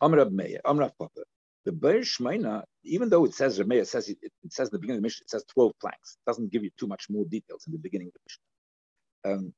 Amr 0.00 0.28
Meir, 0.30 0.60
Amr 0.64 0.90
Papa. 0.98 1.22
The 1.64 1.72
Beir 1.72 2.00
Shmeina, 2.00 2.62
even 2.82 3.08
though 3.08 3.24
it 3.24 3.34
says 3.34 3.58
Remeir, 3.58 3.86
says 3.86 4.08
it, 4.10 4.18
it, 4.22 4.32
says 4.52 4.68
in 4.68 4.72
the 4.72 4.78
beginning 4.78 4.98
of 4.98 5.02
the 5.02 5.06
Mishnah, 5.06 5.24
it 5.24 5.30
says 5.30 5.44
12 5.54 5.72
planks. 5.80 6.18
It 6.18 6.30
doesn't 6.30 6.52
give 6.52 6.62
you 6.62 6.70
too 6.78 6.86
much 6.86 7.06
more 7.08 7.24
details 7.24 7.64
in 7.66 7.72
the 7.72 7.78
beginning 7.78 8.08
of 8.08 8.12
the 8.12 8.20
Mishnah. 8.26 9.46
Um, 9.46 9.54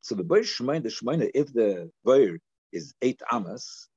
so 0.00 0.14
the 0.14 0.24
Beir 0.24 0.40
Shmeina, 0.40 0.82
the 0.82 0.88
Shmeina, 0.88 1.30
if 1.34 1.52
the 1.52 1.90
Beir 2.04 2.38
is 2.72 2.94
eight 3.02 3.20
amas, 3.30 3.88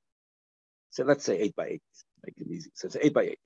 so 0.90 1.04
let's 1.04 1.24
say 1.24 1.38
eight 1.38 1.56
by 1.56 1.68
eight, 1.68 1.82
make 2.24 2.34
it 2.36 2.46
easy. 2.50 2.70
So 2.74 2.86
it's 2.86 2.96
eight 3.00 3.14
by 3.14 3.22
eight. 3.24 3.38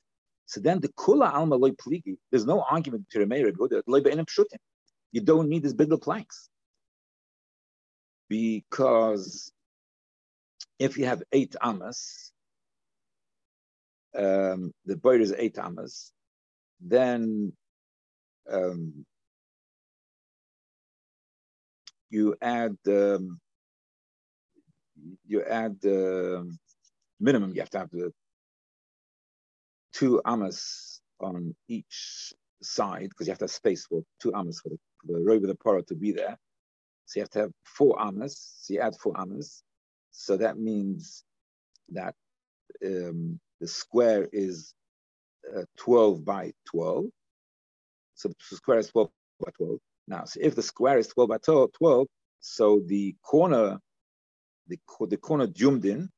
So 0.47 0.61
then 0.61 0.81
the 0.81 0.89
Kula 0.89 1.33
Alma 1.33 1.55
Loy 1.55 1.71
Pligi, 1.71 2.17
there's 2.31 2.47
no 2.47 2.63
argument 2.63 3.07
to 3.11 3.21
Remeir, 3.21 3.53
you 5.13 5.21
don't 5.21 5.49
need 5.49 5.63
these 5.63 5.75
bigger 5.75 5.99
planks 5.99 6.49
because 8.29 9.53
if 10.79 10.97
you 10.97 11.05
have 11.05 11.23
eight 11.33 11.55
amas, 11.61 12.33
um, 14.17 14.73
the 14.87 14.97
bird 14.97 15.21
is 15.21 15.35
eight 15.37 15.59
amas, 15.59 16.13
then 16.81 17.53
um, 18.51 19.05
you 22.09 22.37
add 22.41 22.77
um, 22.87 23.39
you 25.27 25.45
add 25.45 25.81
the 25.81 26.57
minimum. 27.21 27.55
You 27.55 27.61
have 27.61 27.71
to 27.71 27.79
have 27.79 27.91
the 27.91 28.13
two 29.93 30.21
amas 30.25 31.01
on 31.21 31.55
each 31.69 32.33
side 32.63 33.09
because 33.11 33.27
you 33.27 33.33
have 33.33 33.39
to 33.39 33.45
have 33.45 33.51
space 33.51 33.87
for 33.87 34.03
two 34.21 34.35
amas 34.35 34.61
for 34.61 34.71
the, 34.71 34.79
the 35.05 35.21
robe 35.21 35.43
of 35.43 35.49
the 35.49 35.55
parrot 35.55 35.87
to 35.89 35.95
be 35.95 36.13
there. 36.13 36.37
So 37.07 37.19
you 37.19 37.23
have 37.23 37.31
to 37.31 37.39
have 37.41 37.53
four 37.65 38.01
amas. 38.01 38.55
So 38.61 38.75
you 38.75 38.81
add 38.81 38.97
four 38.97 39.19
amas. 39.19 39.63
So 40.11 40.37
that 40.37 40.59
means 40.59 41.25
that 41.91 42.15
um, 42.85 43.41
the 43.61 43.67
square 43.69 44.29
is 44.33 44.75
uh, 45.57 45.63
12 45.79 46.25
by 46.25 46.53
12. 46.67 47.07
So 48.15 48.29
the 48.29 48.57
square 48.57 48.79
is 48.79 48.89
12 48.91 49.11
by 49.45 49.51
12. 49.57 49.79
Now, 50.09 50.25
so 50.25 50.41
if 50.43 50.55
the 50.55 50.63
square 50.63 50.99
is 50.99 51.09
12 51.09 51.29
by 51.29 51.39
12, 51.39 51.73
12 51.73 52.07
so 52.41 52.81
the 52.87 53.15
corner, 53.23 53.79
the, 54.67 54.79
the 55.09 55.17
corner 55.17 55.47
zoomed 55.57 55.85
in, 55.85 56.09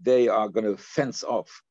they 0.00 0.28
are 0.28 0.48
going 0.48 0.64
to 0.64 0.76
fence 0.76 1.24
off 1.24 1.62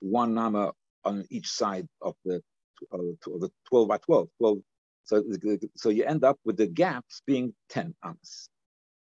one 0.00 0.34
nama 0.34 0.72
on 1.04 1.24
each 1.30 1.48
side 1.48 1.86
of 2.02 2.14
the, 2.24 2.42
of 2.90 3.00
the 3.24 3.50
12 3.68 3.88
by 3.88 3.96
12, 3.98 4.28
12 4.38 4.58
so, 5.04 5.22
so 5.76 5.88
you 5.88 6.04
end 6.04 6.24
up 6.24 6.38
with 6.44 6.56
the 6.56 6.66
gaps 6.66 7.22
being 7.26 7.54
10 7.70 7.94
amas. 8.02 8.48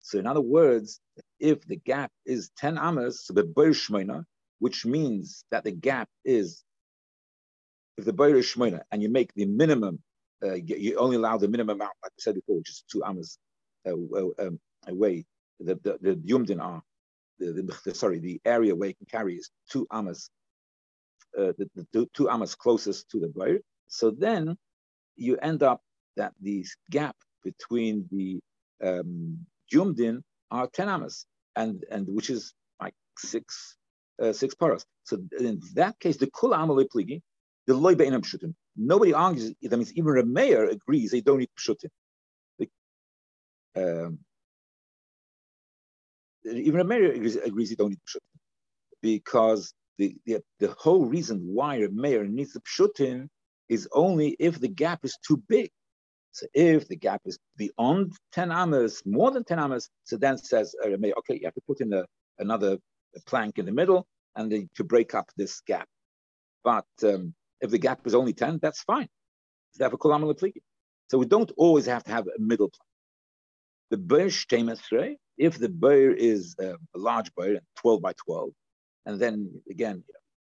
So 0.01 0.19
in 0.19 0.27
other 0.27 0.41
words, 0.41 0.99
if 1.39 1.65
the 1.65 1.77
gap 1.77 2.11
is 2.25 2.51
10 2.57 2.77
amas, 2.77 3.25
the 3.27 3.43
Shmoina, 3.43 4.23
which 4.59 4.85
means 4.85 5.45
that 5.51 5.63
the 5.63 5.71
gap 5.71 6.09
is, 6.23 6.63
if 7.97 8.05
the 8.05 8.13
Beir 8.13 8.35
Shmoina, 8.35 8.81
and 8.91 9.01
you 9.01 9.09
make 9.09 9.33
the 9.33 9.45
minimum, 9.45 9.99
uh, 10.43 10.53
you 10.53 10.97
only 10.97 11.15
allow 11.15 11.37
the 11.37 11.47
minimum 11.47 11.77
amount, 11.77 11.93
like 12.03 12.11
I 12.11 12.19
said 12.21 12.35
before, 12.35 12.57
which 12.57 12.69
is 12.69 12.83
two 12.91 13.03
amas 13.03 13.39
uh, 13.87 13.93
um, 13.93 14.59
away, 14.87 15.25
the, 15.59 15.75
the, 15.75 15.97
the 16.01 16.15
Yumdin 16.17 16.61
are, 16.61 16.83
the, 17.39 17.67
the, 17.85 17.95
sorry, 17.95 18.19
the 18.19 18.39
area 18.45 18.75
where 18.75 18.89
you 18.89 18.95
can 18.95 19.07
carry 19.07 19.35
is 19.35 19.49
two 19.69 19.87
amas, 19.91 20.29
uh, 21.37 21.53
the, 21.57 21.69
the, 21.93 22.07
two 22.13 22.29
amas 22.29 22.53
closest 22.53 23.09
to 23.09 23.19
the 23.19 23.27
Beir. 23.27 23.59
So 23.87 24.11
then 24.11 24.57
you 25.15 25.37
end 25.37 25.63
up 25.63 25.81
that 26.17 26.33
the 26.41 26.65
gap 26.89 27.15
between 27.43 28.07
the 28.11 28.39
um, 28.83 29.45
Jumdin 29.71 30.21
are 30.51 30.67
10 30.67 30.89
amas, 30.89 31.25
and, 31.55 31.83
and 31.91 32.07
which 32.09 32.29
is 32.29 32.53
like 32.79 32.93
six 33.17 33.77
uh, 34.21 34.33
six 34.33 34.55
paras. 34.55 34.85
So 35.03 35.17
in 35.39 35.61
that 35.75 35.99
case, 35.99 36.17
the 36.17 36.27
kula 36.27 36.57
amalei 36.57 36.87
pligi, 36.87 37.21
the 37.67 37.73
loy 37.73 37.95
be'inam 37.95 38.21
pshutim. 38.21 38.53
Nobody 38.75 39.13
argues. 39.13 39.53
That 39.61 39.77
means 39.77 39.93
even 39.93 40.17
a 40.17 40.25
Meir 40.25 40.65
agrees 40.69 41.11
they 41.11 41.21
don't 41.21 41.39
need 41.39 41.49
pshutim. 41.59 41.89
Um, 43.77 44.19
even 46.45 46.79
a 46.79 46.83
Meir 46.83 47.11
agrees, 47.11 47.35
agrees 47.35 47.75
don't 47.75 47.89
need 47.89 47.99
pshutim 48.07 48.39
because 49.01 49.73
the, 49.97 50.15
the, 50.25 50.41
the 50.59 50.73
whole 50.77 51.05
reason 51.05 51.39
why 51.45 51.75
a 51.75 51.89
Meir 51.89 52.25
needs 52.25 52.53
the 52.53 52.61
pshutim 52.61 53.27
is 53.69 53.87
only 53.91 54.35
if 54.39 54.59
the 54.59 54.67
gap 54.67 54.99
is 55.03 55.17
too 55.25 55.41
big. 55.47 55.69
So 56.31 56.47
if 56.53 56.87
the 56.87 56.97
gap 56.97 57.21
is 57.25 57.39
beyond 57.57 58.13
10 58.33 58.51
amas, 58.51 59.01
more 59.05 59.31
than 59.31 59.43
10 59.43 59.57
amas, 59.57 59.89
so 60.03 60.17
then 60.17 60.37
says 60.37 60.75
uh, 60.83 60.89
okay, 60.89 61.35
you 61.35 61.41
have 61.45 61.53
to 61.53 61.61
put 61.65 61.81
in 61.81 61.93
a, 61.93 62.05
another 62.39 62.77
plank 63.25 63.57
in 63.57 63.65
the 63.65 63.71
middle 63.71 64.05
and 64.35 64.51
then 64.51 64.69
to 64.75 64.83
break 64.83 65.15
up 65.15 65.29
this 65.37 65.61
gap. 65.61 65.87
But 66.63 66.85
um, 67.03 67.33
if 67.61 67.71
the 67.71 67.77
gap 67.77 68.05
is 68.05 68.15
only 68.15 68.33
10, 68.33 68.59
that's 68.61 68.81
fine. 68.83 69.07
So 69.73 71.17
we 71.17 71.25
don't 71.25 71.51
always 71.57 71.85
have 71.85 72.03
to 72.03 72.11
have 72.11 72.27
a 72.27 72.39
middle 72.39 72.69
plank. 72.69 72.89
The 73.91 73.97
Beir 73.97 74.29
if 75.37 75.57
the 75.57 75.69
Beir 75.69 76.13
is 76.13 76.55
uh, 76.61 76.73
a 76.73 76.97
large 76.97 77.33
Beir, 77.35 77.59
12 77.77 78.01
by 78.01 78.13
12, 78.25 78.49
and 79.05 79.19
then 79.19 79.61
again, 79.69 80.03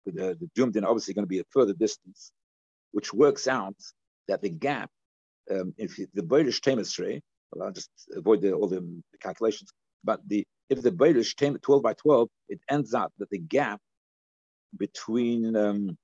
you 0.06 0.12
know, 0.12 0.28
the, 0.28 0.34
the 0.34 0.50
Jumdin 0.56 0.84
obviously 0.84 1.14
going 1.14 1.24
to 1.24 1.28
be 1.28 1.40
a 1.40 1.44
further 1.50 1.74
distance, 1.74 2.30
which 2.94 3.12
works 3.12 3.48
out 3.48 3.76
that 4.28 4.40
the 4.40 4.48
gap, 4.48 4.88
um, 5.50 5.74
if 5.76 5.96
the 6.14 6.22
Beir 6.22 6.46
is 6.46 6.60
well, 7.50 7.66
I'll 7.66 7.72
just 7.72 7.90
avoid 8.14 8.40
the, 8.40 8.52
all 8.52 8.68
the 8.68 8.82
calculations, 9.20 9.70
but 10.04 10.20
the 10.28 10.46
if 10.70 10.80
the 10.80 10.92
Beir 10.92 11.16
is 11.16 11.34
12 11.34 11.82
by 11.82 11.92
12, 11.94 12.28
it 12.48 12.60
ends 12.70 12.94
up 12.94 13.12
that 13.18 13.30
the 13.30 13.38
gap 13.38 13.80
between 14.78 15.56
um, 15.56 15.98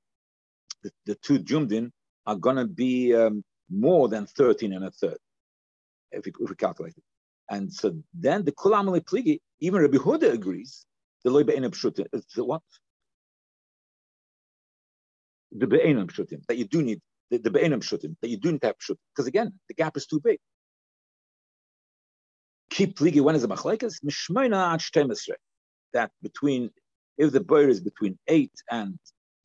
the, 0.83 0.91
the, 1.07 1.15
two 1.15 1.39
Jumdin 1.39 1.91
are 2.27 2.37
going 2.37 2.57
to 2.57 2.67
be 2.67 3.15
um, 3.15 3.43
more 3.71 4.09
than 4.09 4.27
13 4.27 4.73
and 4.73 4.85
a 4.85 4.91
third, 4.91 5.19
if 6.13 6.25
we, 6.27 6.33
if 6.41 6.51
we 6.51 6.57
calculate 6.57 6.95
it. 6.97 7.03
And 7.49 7.73
so 7.73 7.97
then 8.13 8.45
the 8.45 8.53
Kulam 8.53 8.87
Pligi, 9.01 9.39
even 9.61 9.81
Rabbi 9.81 9.97
Huda 9.97 10.33
agrees, 10.33 10.85
the 11.25 11.31
be'enim 11.45 11.71
pshutim. 11.71 12.07
The 12.35 12.45
what? 12.45 12.63
The 15.53 15.67
be'enim 15.67 16.07
pshutim, 16.09 16.47
that 16.47 16.57
you 16.57 16.65
do 16.65 16.83
need, 16.83 17.01
the, 17.31 17.39
the 17.39 17.51
be'enim 17.51 17.81
pshutim, 17.81 18.17
that 18.21 18.29
you 18.29 18.37
do 18.37 18.53
need 18.53 18.61
to 18.63 18.69
have 18.69 18.79
pshutim. 18.79 18.99
Because 19.15 19.27
again, 19.27 19.53
the 19.69 19.75
gap 19.75 19.97
is 19.97 20.07
too 20.07 20.21
big. 20.21 20.39
Keep 22.71 22.99
pligi, 22.99 23.21
when 23.21 23.35
is 23.35 23.43
the 23.43 23.49
machlekes? 23.49 23.97
Mishmoina 24.05 24.75
ad 24.75 24.81
shtemesre. 24.81 25.35
That 25.93 26.13
between, 26.23 26.71
if 27.19 27.33
the 27.33 27.41
boy 27.41 27.67
is 27.67 27.81
between 27.81 28.17
8 28.29 28.53
and 28.71 28.99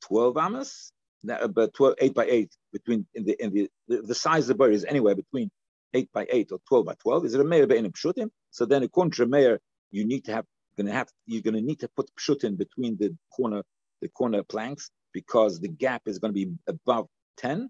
12 0.04 0.38
amas, 0.38 0.92
that, 1.24 1.42
uh, 1.42 1.48
but 1.48 1.74
12, 1.74 1.96
8 2.00 2.14
by 2.14 2.26
8, 2.26 2.56
between, 2.72 3.08
in 3.16 3.26
the, 3.26 3.44
in 3.44 3.52
the, 3.52 3.70
the, 3.88 4.02
the 4.04 4.16
size 4.16 4.44
of 4.44 4.50
the 4.50 4.56
boy 4.56 4.70
is 4.70 4.86
anywhere 4.86 5.16
between 5.16 5.50
8 5.96 6.10
by 6.14 6.28
8 6.30 6.52
or 6.52 6.60
12 6.68 6.86
by 6.86 6.94
12. 7.02 7.26
Is 7.26 7.34
it 7.34 7.42
a 7.42 7.44
Meir 7.44 7.66
be'enim 7.66 7.94
pshutim? 7.94 8.30
So 8.52 8.66
then 8.66 8.84
according 8.84 9.12
to 9.14 9.26
Meir, 9.26 9.60
you 9.92 10.06
need 10.06 10.26
to 10.26 10.34
have 10.34 10.46
to 10.78 10.92
have 10.92 11.08
you're 11.26 11.42
to 11.42 11.52
need 11.52 11.80
to 11.80 11.90
put 11.96 12.10
pshutin 12.20 12.58
between 12.58 12.98
the 12.98 13.16
corner 13.36 13.64
the 14.02 14.10
corner 14.10 14.44
planks 14.44 14.90
because 15.20 15.54
the 15.60 15.74
gap 15.86 16.02
is 16.12 16.20
going 16.20 16.34
to 16.34 16.40
be 16.44 16.52
above 16.68 17.08
10 17.38 17.70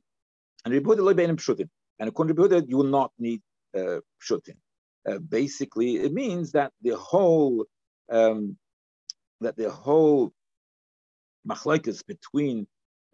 and 0.66 0.74
and 2.00 2.10
according 2.10 2.36
to 2.36 2.66
you 2.68 2.78
will 2.78 2.96
not 3.00 3.12
need 3.28 3.42
uh, 3.80 4.00
pshutin 4.22 4.58
uh, 5.10 5.20
basically 5.40 5.92
it 6.06 6.14
means 6.24 6.52
that 6.58 6.72
the 6.82 6.96
whole 7.10 7.66
um, 8.18 8.58
that 9.42 9.56
the 9.58 9.70
whole 9.70 10.32
machlokes 11.50 12.02
between 12.14 12.68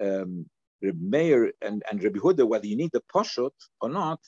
um, 0.06 0.46
Meir 0.82 1.52
and, 1.62 1.84
and 1.90 2.02
Huda, 2.02 2.48
whether 2.48 2.66
you 2.66 2.76
need 2.76 2.92
the 2.94 3.04
poshut 3.14 3.52
or 3.82 3.90
not, 3.90 4.20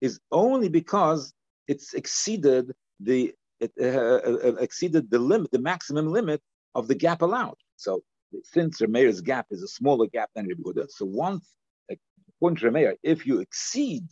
is 0.00 0.18
only 0.32 0.68
because 0.68 1.32
it's 1.66 1.92
exceeded 1.94 2.72
the 3.00 3.34
it 3.60 3.72
uh, 3.80 3.86
uh, 3.86 4.38
uh, 4.48 4.54
exceeded 4.66 5.10
the 5.10 5.18
limit, 5.18 5.50
the 5.50 5.58
maximum 5.58 6.06
limit 6.18 6.40
of 6.74 6.86
the 6.88 6.94
gap 6.94 7.22
allowed. 7.22 7.56
So 7.76 8.02
since 8.44 8.80
Remeir's 8.80 9.20
gap 9.20 9.46
is 9.50 9.62
a 9.62 9.68
smaller 9.68 10.06
gap 10.06 10.30
than 10.34 10.46
Rebbe 10.46 10.62
Huda, 10.62 10.86
so 10.88 11.04
once, 11.04 11.54
according 11.90 12.56
to 12.58 12.70
Remeir, 12.70 12.94
if 13.02 13.26
you 13.26 13.40
exceed 13.40 14.04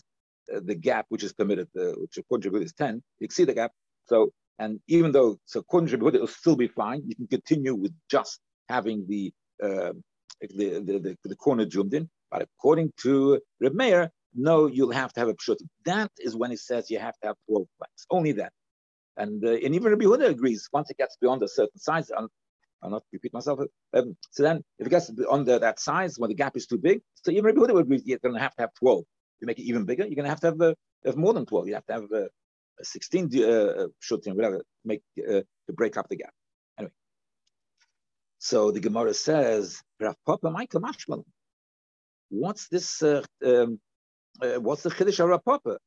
uh, 0.55 0.61
the 0.65 0.75
gap 0.75 1.07
which 1.09 1.25
is 1.25 1.33
permitted, 1.33 1.69
uh, 1.79 1.93
which 1.97 2.17
according 2.17 2.43
to 2.43 2.51
Rebbe 2.51 2.65
is 2.65 2.73
10, 2.73 3.03
you 3.19 3.25
exceed 3.25 3.49
the 3.49 3.55
gap. 3.55 3.73
So, 4.07 4.33
and 4.59 4.81
even 4.89 5.13
though, 5.13 5.39
so 5.45 5.61
according 5.61 5.89
to 5.89 5.97
Rebbe 5.97 6.17
it 6.17 6.21
will 6.21 6.29
still 6.29 6.57
be 6.57 6.69
fine, 6.69 7.03
you 7.07 7.15
can 7.15 7.27
continue 7.27 7.75
with 7.75 7.93
just 8.11 8.41
having 8.69 9.07
the 9.09 9.33
uh, 9.63 9.93
the, 10.41 10.81
the, 10.81 10.99
the, 10.99 11.17
the, 11.25 11.37
corner 11.37 11.69
zoomed 11.69 11.95
in. 11.95 12.11
But 12.31 12.43
according 12.43 12.93
to 13.03 13.41
Remeir, 13.63 14.11
no, 14.35 14.67
you'll 14.67 14.91
have 14.91 15.13
to 15.15 15.21
have 15.21 15.29
a 15.29 15.35
pshut. 15.35 15.57
That 15.85 16.11
is 16.19 16.37
when 16.37 16.53
it 16.53 16.61
says 16.61 16.91
you 16.91 16.99
have 16.99 17.15
to 17.23 17.29
have 17.29 17.37
12 17.49 17.67
planks. 17.79 18.07
Only 18.11 18.33
that. 18.33 18.53
And, 19.17 19.43
uh, 19.45 19.53
and 19.53 19.75
even 19.75 19.91
Rabbi 19.91 20.05
Huda 20.05 20.29
agrees 20.29 20.69
once 20.73 20.91
it 20.91 20.99
gets 20.99 21.17
beyond 21.21 21.43
a 21.43 21.49
certain 21.49 21.79
size, 21.79 22.11
I'll, 22.83 22.91
not 22.91 23.03
repeat 23.13 23.33
myself. 23.33 23.61
Um, 23.95 24.17
so 24.31 24.43
then 24.43 24.63
if 24.79 24.87
it 24.87 24.91
gets 24.91 25.11
under 25.31 25.59
that 25.59 25.81
size, 25.81 26.19
when 26.19 26.29
the 26.29 26.35
gap 26.35 26.57
is 26.57 26.67
too 26.67 26.79
big, 26.79 27.01
so 27.15 27.31
even 27.31 27.45
Rabbi 27.45 27.61
Huda 27.61 27.75
would 27.75 28.03
you're 28.05 28.19
going 28.19 28.35
to 28.35 28.41
have 28.41 28.55
to 28.57 28.63
have 28.63 28.75
12. 28.79 29.05
To 29.41 29.47
make 29.47 29.59
it 29.59 29.65
even 29.65 29.85
bigger, 29.85 30.05
you're 30.05 30.15
going 30.15 30.25
to 30.25 30.31
have 30.31 30.41
to 30.41 30.47
have, 30.47 30.61
uh, 30.63 30.75
have 31.05 31.17
more 31.17 31.35
than 31.35 31.45
12. 31.45 31.69
You 31.69 31.75
have 31.75 31.87
to 31.87 31.93
have 31.93 32.05
uh, 32.11 32.29
16 32.83 33.45
uh, 33.45 33.87
shooting, 34.01 34.35
whatever, 34.35 34.63
make, 34.85 35.03
uh, 35.19 35.43
to 35.67 35.73
break 35.75 35.97
up 35.97 36.09
the 36.09 36.17
gap. 36.17 36.33
Anyway, 36.79 36.93
so 38.39 38.71
the 38.71 38.81
Gemara 38.81 39.13
says, 39.13 39.83
Rav 40.01 40.17
Papa 40.25 40.51
Michael 40.51 40.81
Mashmalan. 40.81 41.25
What's 42.29 42.69
this? 42.69 43.03
Uh, 43.03 43.23
um, 43.45 43.79
uh, 44.41 44.61
what's 44.61 44.83
the 44.83 44.91
Chiddush 44.91 45.21
of 45.21 45.29
Rav 45.29 45.45
Papa? 45.45 45.79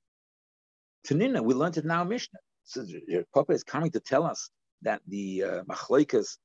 Tanina, 1.08 1.44
we 1.44 1.54
learned 1.54 1.78
it 1.78 1.86
now 1.86 2.04
in 2.04 2.10
Mishnah. 2.10 2.40
So 2.64 2.86
Rav 3.12 3.26
Papa 3.34 3.54
is 3.54 3.64
coming 3.64 3.92
to 3.92 4.00
tell 4.00 4.26
us 4.26 4.50
that 4.82 5.02
the 5.08 5.44
uh, 5.44 5.64
machloikas, 5.64 6.38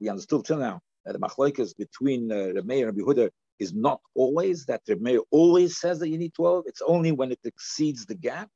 we 0.00 0.08
understood 0.08 0.44
till 0.44 0.58
now, 0.58 0.80
that 1.04 1.12
the 1.12 1.18
machloikas 1.18 1.76
between 1.76 2.30
uh, 2.30 2.60
Meir 2.64 2.88
and 2.88 2.98
Behuda 2.98 3.30
is 3.58 3.74
not 3.74 4.00
always 4.14 4.64
that 4.66 4.82
the 4.86 4.96
Meir 4.96 5.20
always 5.30 5.78
says 5.78 5.98
that 5.98 6.08
you 6.08 6.18
need 6.18 6.34
12. 6.34 6.64
It's 6.66 6.82
only 6.86 7.12
when 7.12 7.32
it 7.32 7.40
exceeds 7.44 8.06
the 8.06 8.14
gap. 8.14 8.48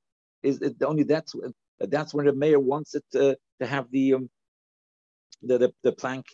Is 0.43 0.61
it 0.61 0.77
only 0.83 1.05
that's 1.05 1.35
that's 1.81 2.15
when 2.15 2.27
the 2.27 2.35
Meir 2.35 2.61
wants 2.61 2.95
it 2.95 3.05
uh, 3.15 3.35
to 3.61 3.67
have 3.67 3.91
the, 3.91 4.15
um, 4.15 4.31
the, 5.43 5.59
the 5.59 5.73
the 5.83 5.93
plank, 5.93 6.27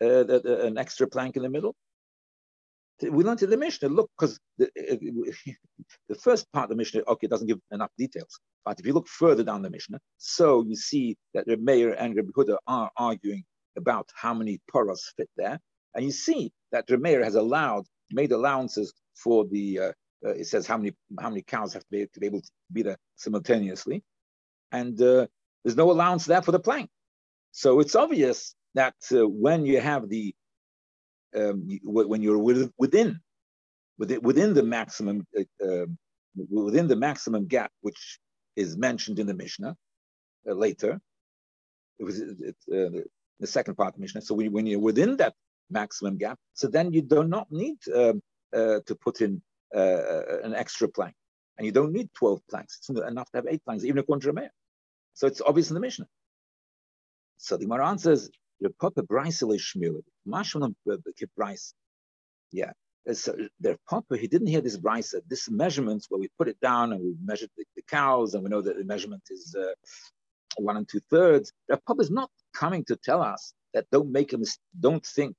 uh, 0.00 0.24
the, 0.24 0.40
the, 0.44 0.66
an 0.66 0.78
extra 0.78 1.06
plank 1.06 1.36
in 1.36 1.42
the 1.42 1.50
middle 1.50 1.74
we 3.10 3.24
learned 3.24 3.42
in 3.42 3.50
the 3.50 3.56
Mishnah, 3.56 3.88
look, 3.88 4.10
because 4.16 4.38
the, 4.58 4.70
the, 6.08 6.14
first 6.14 6.50
part 6.52 6.64
of 6.64 6.70
the 6.70 6.76
Mishnah, 6.76 7.02
okay, 7.08 7.26
doesn't 7.26 7.46
give 7.46 7.58
enough 7.70 7.90
details. 7.98 8.38
But 8.64 8.78
if 8.78 8.86
you 8.86 8.92
look 8.92 9.08
further 9.08 9.42
down 9.42 9.62
the 9.62 9.70
Mishnah, 9.70 9.98
so 10.18 10.62
you 10.62 10.76
see 10.76 11.16
that 11.34 11.46
the 11.46 11.56
Meir 11.56 11.94
and 11.94 12.14
Rabbi 12.14 12.30
Huda 12.36 12.58
are 12.66 12.90
arguing 12.96 13.44
about 13.76 14.08
how 14.14 14.34
many 14.34 14.60
poros 14.72 15.00
fit 15.16 15.30
there. 15.36 15.58
And 15.94 16.04
you 16.04 16.10
see 16.10 16.52
that 16.72 16.86
the 16.86 16.98
Meir 16.98 17.22
has 17.24 17.34
allowed, 17.34 17.84
made 18.10 18.32
allowances 18.32 18.92
for 19.14 19.46
the, 19.46 19.78
uh, 19.78 19.92
uh, 20.24 20.30
it 20.30 20.46
says 20.46 20.66
how 20.66 20.76
many 20.76 20.92
how 21.20 21.28
many 21.28 21.42
cows 21.42 21.72
have 21.72 21.82
to 21.82 21.88
be, 21.90 22.06
to 22.06 22.20
be 22.20 22.26
able 22.26 22.40
to 22.40 22.50
be 22.72 22.82
there 22.82 22.96
simultaneously. 23.16 24.02
And 24.70 25.00
uh, 25.02 25.26
there's 25.64 25.76
no 25.76 25.90
allowance 25.90 26.24
there 26.24 26.42
for 26.42 26.52
the 26.52 26.60
plank. 26.60 26.88
So 27.50 27.80
it's 27.80 27.94
obvious 27.94 28.54
that 28.74 28.94
uh, 29.12 29.28
when 29.28 29.66
you 29.66 29.80
have 29.80 30.08
the 30.08 30.34
um, 31.36 31.66
when 31.84 32.22
you're 32.22 32.38
within 32.78 33.20
within 33.98 34.54
the 34.54 34.62
maximum 34.62 35.26
uh, 35.38 35.64
um, 35.64 35.98
within 36.50 36.88
the 36.88 36.96
maximum 36.96 37.46
gap 37.46 37.70
which 37.80 38.18
is 38.56 38.76
mentioned 38.76 39.18
in 39.18 39.26
the 39.26 39.34
Mishnah 39.34 39.76
uh, 40.48 40.52
later. 40.52 41.00
It 41.98 42.04
was 42.04 42.20
it, 42.20 42.56
the 43.42 43.46
second 43.46 43.74
part 43.74 43.94
of 43.94 44.00
Mishnah. 44.00 44.22
So 44.22 44.34
when, 44.34 44.52
when, 44.52 44.66
you're 44.66 44.80
within 44.80 45.16
that 45.18 45.34
maximum 45.70 46.16
gap, 46.16 46.38
so 46.54 46.68
then 46.68 46.92
you 46.92 47.02
do 47.02 47.24
not 47.24 47.50
need 47.50 47.76
um, 47.94 48.22
uh, 48.54 48.80
to 48.86 48.94
put 48.94 49.20
in 49.20 49.42
uh, 49.74 50.38
an 50.42 50.54
extra 50.54 50.88
plank, 50.88 51.14
and 51.56 51.66
you 51.66 51.72
don't 51.72 51.92
need 51.92 52.08
twelve 52.14 52.40
planks. 52.48 52.78
It's 52.78 52.88
enough 52.88 53.30
to 53.32 53.38
have 53.38 53.46
eight 53.48 53.64
planks, 53.64 53.84
even 53.84 53.98
according 53.98 54.32
to 54.32 54.50
So 55.14 55.26
it's 55.26 55.42
obvious 55.42 55.70
in 55.70 55.74
the 55.74 55.80
Mishnah. 55.80 56.06
So 57.36 57.56
the 57.56 57.64
Gemara 57.64 57.88
answers, 57.88 58.30
Papa 58.80 59.02
Brisa. 59.02 60.02
Yeah. 62.52 62.72
So 63.12 63.36
their 63.58 63.76
Papa, 63.88 64.16
he 64.16 64.28
didn't 64.28 64.46
hear 64.46 64.60
this 64.60 64.78
Brisa. 64.78 65.20
This 65.26 65.50
measurements 65.50 66.06
where 66.08 66.20
we 66.20 66.28
put 66.38 66.48
it 66.48 66.60
down 66.60 66.92
and 66.92 67.02
we 67.02 67.16
measured 67.24 67.50
the, 67.56 67.64
the 67.74 67.82
cows 67.82 68.34
and 68.34 68.44
we 68.44 68.50
know 68.50 68.62
that 68.62 68.76
the 68.76 68.84
measurement 68.84 69.22
is 69.30 69.56
uh, 69.58 69.72
one 70.56 70.76
and 70.76 70.88
two 70.88 71.00
thirds. 71.10 71.52
The 71.68 71.78
Papa 71.78 72.02
is 72.02 72.10
not 72.10 72.30
coming 72.54 72.84
to 72.86 72.96
tell 72.96 73.22
us 73.22 73.54
that 73.74 73.86
don't 73.90 74.10
make 74.10 74.32
a 74.32 74.38
mistake, 74.38 74.60
don't 74.78 75.04
think. 75.04 75.36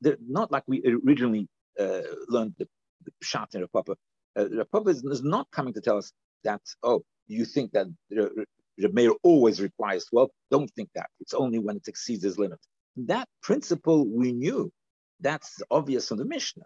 They're 0.00 0.16
not 0.26 0.52
like 0.52 0.64
we 0.66 0.82
originally 1.04 1.48
uh, 1.78 2.02
learned 2.28 2.54
the, 2.58 2.66
the 3.04 3.12
shot 3.22 3.50
in 3.54 3.62
the 3.62 3.68
Papa. 3.68 3.96
Uh, 4.36 4.44
the 4.44 4.82
is, 4.86 5.02
is, 5.04 5.22
not 5.22 5.50
coming 5.50 5.74
to 5.74 5.80
tell 5.80 5.98
us 5.98 6.12
that, 6.44 6.60
oh, 6.82 7.02
you 7.26 7.44
think 7.44 7.72
that 7.72 7.86
the 8.10 8.88
Meir 8.92 9.10
always 9.22 9.60
requires 9.60 10.04
12. 10.06 10.30
Don't 10.50 10.70
think 10.70 10.88
that. 10.94 11.08
It's 11.20 11.34
only 11.34 11.58
when 11.58 11.76
it 11.76 11.88
exceeds 11.88 12.22
his 12.22 12.38
limit. 12.38 12.60
That 12.96 13.28
principle 13.42 14.06
we 14.06 14.32
knew. 14.32 14.70
That's 15.20 15.60
obvious 15.70 16.08
from 16.08 16.18
the 16.18 16.24
Mishnah, 16.24 16.64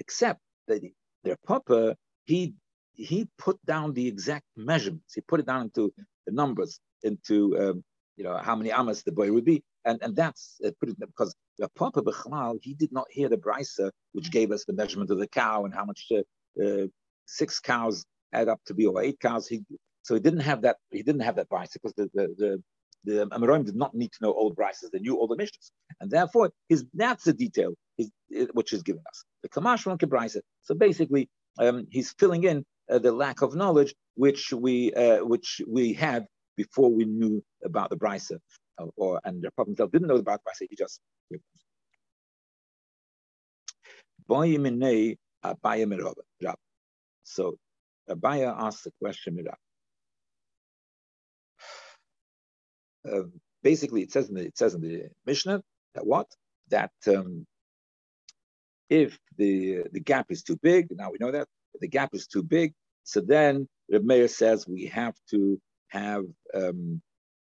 except 0.00 0.40
that 0.66 0.82
their 1.22 1.36
papa, 1.46 1.96
he 2.24 2.54
he 2.94 3.28
put 3.38 3.64
down 3.64 3.92
the 3.92 4.06
exact 4.06 4.44
measurements. 4.56 5.14
He 5.14 5.20
put 5.20 5.40
it 5.40 5.46
down 5.46 5.62
into 5.62 5.92
the 6.26 6.32
numbers, 6.32 6.80
into 7.02 7.56
um, 7.58 7.84
you 8.16 8.24
know 8.24 8.36
how 8.36 8.54
many 8.56 8.70
amas 8.70 9.02
the 9.02 9.12
boy 9.12 9.32
would 9.32 9.44
be, 9.44 9.62
and 9.84 9.98
and 10.02 10.14
that's 10.16 10.60
uh, 10.64 10.70
put 10.80 10.88
it 10.90 10.98
because 10.98 11.34
the 11.58 11.68
Papa 11.76 12.02
Bechlal, 12.02 12.58
he 12.62 12.74
did 12.74 12.92
not 12.92 13.06
hear 13.10 13.28
the 13.28 13.36
brisa 13.36 13.90
which 14.12 14.30
gave 14.30 14.50
us 14.52 14.64
the 14.64 14.72
measurement 14.72 15.10
of 15.10 15.18
the 15.18 15.28
cow 15.28 15.64
and 15.64 15.74
how 15.74 15.84
much 15.84 16.10
uh, 16.12 16.62
uh, 16.62 16.86
six 17.26 17.60
cows 17.60 18.04
add 18.32 18.48
up 18.48 18.60
to 18.66 18.74
be 18.74 18.86
or 18.86 19.02
eight 19.02 19.20
cows. 19.20 19.48
He 19.48 19.62
so 20.02 20.14
he 20.14 20.20
didn't 20.20 20.40
have 20.40 20.62
that. 20.62 20.76
He 20.90 21.02
didn't 21.02 21.22
have 21.22 21.36
that 21.36 21.48
brisa 21.48 21.74
because 21.74 21.94
the 21.94 22.10
the 22.14 22.34
the 22.38 22.62
the 23.04 23.62
did 23.64 23.76
not 23.76 23.94
need 23.94 24.12
to 24.12 24.18
know 24.22 24.30
all 24.30 24.50
the 24.50 24.56
brises; 24.56 24.90
they 24.92 24.98
knew 24.98 25.16
all 25.16 25.26
the 25.26 25.36
missions, 25.36 25.72
and 26.00 26.10
therefore 26.10 26.50
his 26.68 26.84
that's 26.94 27.24
the 27.24 27.32
detail 27.32 27.74
his, 27.96 28.10
which 28.52 28.72
is 28.72 28.82
giving 28.82 29.02
us 29.08 29.24
the 29.42 29.48
kamash 29.48 29.84
brisa. 29.84 30.40
So 30.62 30.74
basically, 30.74 31.28
um, 31.58 31.86
he's 31.90 32.12
filling 32.12 32.44
in 32.44 32.64
uh, 32.90 32.98
the 32.98 33.12
lack 33.12 33.42
of 33.42 33.54
knowledge 33.54 33.94
which 34.14 34.52
we 34.52 34.92
uh, 34.92 35.24
which 35.24 35.60
we 35.66 35.92
had 35.92 36.26
before 36.62 36.90
we 36.98 37.04
knew 37.04 37.42
about 37.64 37.90
the 37.90 37.96
brisa 38.04 38.38
or 38.96 39.20
and 39.24 39.42
the 39.42 39.50
Prophet 39.52 39.70
himself 39.70 39.90
didn't 39.92 40.08
know 40.08 40.16
about 40.16 40.40
Basa, 40.46 40.66
he 40.70 40.76
just 40.76 41.00
so 47.24 47.56
Abaye 48.10 48.54
asked 48.66 48.84
the 48.84 48.92
question 49.02 49.38
uh, 53.10 53.22
basically 53.62 54.02
it 54.02 54.12
says 54.12 54.28
in 54.28 54.34
the 54.36 54.44
it 54.46 54.58
says 54.58 54.74
in 54.74 54.80
the 54.82 55.04
Mishnah 55.26 55.62
that 55.94 56.06
what? 56.06 56.28
That 56.68 56.92
um, 57.08 57.46
if 58.88 59.18
the 59.36 59.84
the 59.92 60.00
gap 60.00 60.26
is 60.30 60.42
too 60.42 60.58
big, 60.62 60.88
now 60.92 61.10
we 61.10 61.18
know 61.20 61.32
that 61.32 61.48
the 61.80 61.88
gap 61.88 62.10
is 62.14 62.26
too 62.26 62.42
big, 62.42 62.72
so 63.04 63.20
then 63.20 63.68
the 63.88 64.00
Meir 64.00 64.28
says 64.28 64.68
we 64.68 64.86
have 64.86 65.14
to 65.30 65.60
have 65.92 66.24
um, 66.54 67.00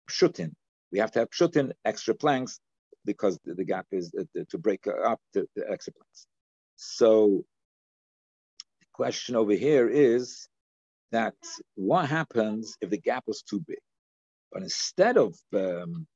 shutin, 0.10 0.52
we 0.92 1.00
have 1.00 1.12
to 1.12 1.20
have 1.20 1.30
pshutin, 1.30 1.72
extra 1.86 2.16
planks, 2.16 2.60
because 3.06 3.38
the, 3.46 3.54
the 3.54 3.64
gap 3.64 3.86
is 3.92 4.12
uh, 4.20 4.24
to 4.50 4.58
break 4.58 4.88
up 4.88 5.20
the, 5.34 5.46
the, 5.56 5.70
extra 5.70 5.94
planks. 5.94 6.28
So 6.76 7.44
the 8.80 8.88
question 8.94 9.36
over 9.36 9.54
here 9.54 9.88
is 9.90 10.48
that 11.12 11.36
what 11.76 12.08
happens 12.08 12.78
if 12.82 12.90
the 12.90 12.98
gap 12.98 13.24
was 13.28 13.42
too 13.42 13.62
big? 13.68 13.80
But 14.52 14.64
instead 14.64 15.18
of 15.18 15.36
um, 15.54 16.08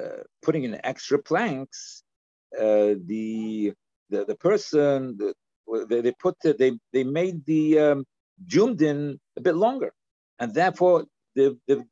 uh, 0.00 0.22
putting 0.42 0.64
in 0.64 0.80
extra 0.84 1.18
planks, 1.18 2.02
uh, 2.58 2.94
the, 3.06 3.72
the 4.10 4.24
the 4.24 4.36
person 4.36 5.16
the, 5.18 5.34
they, 5.88 6.00
they 6.00 6.12
put 6.12 6.36
the, 6.42 6.54
they 6.54 6.78
they 6.92 7.04
made 7.04 7.44
the 7.44 7.78
um, 7.78 8.04
jumdin 8.46 9.18
a 9.36 9.40
bit 9.40 9.56
longer, 9.56 9.92
and 10.38 10.54
therefore 10.54 11.04
the, 11.36 11.56
the 11.68 11.84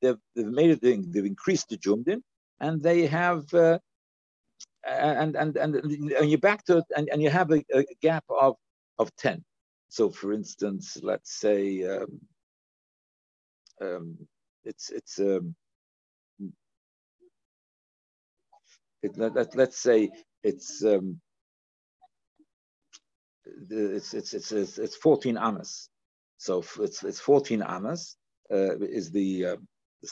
they've, 0.00 0.16
they've 0.34 0.46
made 0.46 0.70
it, 0.70 0.80
they've 1.12 1.26
increased 1.26 1.68
the 1.68 1.76
jumdin, 1.76 2.22
and 2.60 2.80
they 2.80 3.06
have, 3.06 3.52
uh, 3.52 3.78
and, 4.86 5.36
and, 5.36 5.56
and, 5.56 5.74
and 5.74 6.30
you're 6.30 6.38
back 6.38 6.64
to 6.64 6.78
it, 6.78 6.84
and, 6.96 7.08
and 7.12 7.22
you 7.22 7.28
have 7.30 7.50
a, 7.50 7.62
a 7.74 7.84
gap 8.00 8.24
of, 8.28 8.56
of 8.98 9.14
10. 9.16 9.44
So 9.90 10.10
for 10.10 10.32
instance, 10.32 10.98
let's 11.02 11.34
say, 11.34 11.84
um, 11.84 12.20
um, 13.80 14.18
it's, 14.64 14.90
it's, 14.90 15.18
um, 15.18 15.54
it, 19.02 19.16
let, 19.16 19.56
let's 19.56 19.78
say 19.78 20.10
it's, 20.42 20.84
um, 20.84 21.20
it's, 23.70 24.14
it's, 24.14 24.34
it's, 24.34 24.52
it's, 24.52 24.78
it's 24.78 24.96
14 24.96 25.36
amas. 25.36 25.88
So 26.36 26.62
it's, 26.80 27.02
it's 27.02 27.20
14 27.20 27.62
amas 27.62 28.16
is 28.50 29.10
the, 29.10 29.46
uh, 29.46 29.56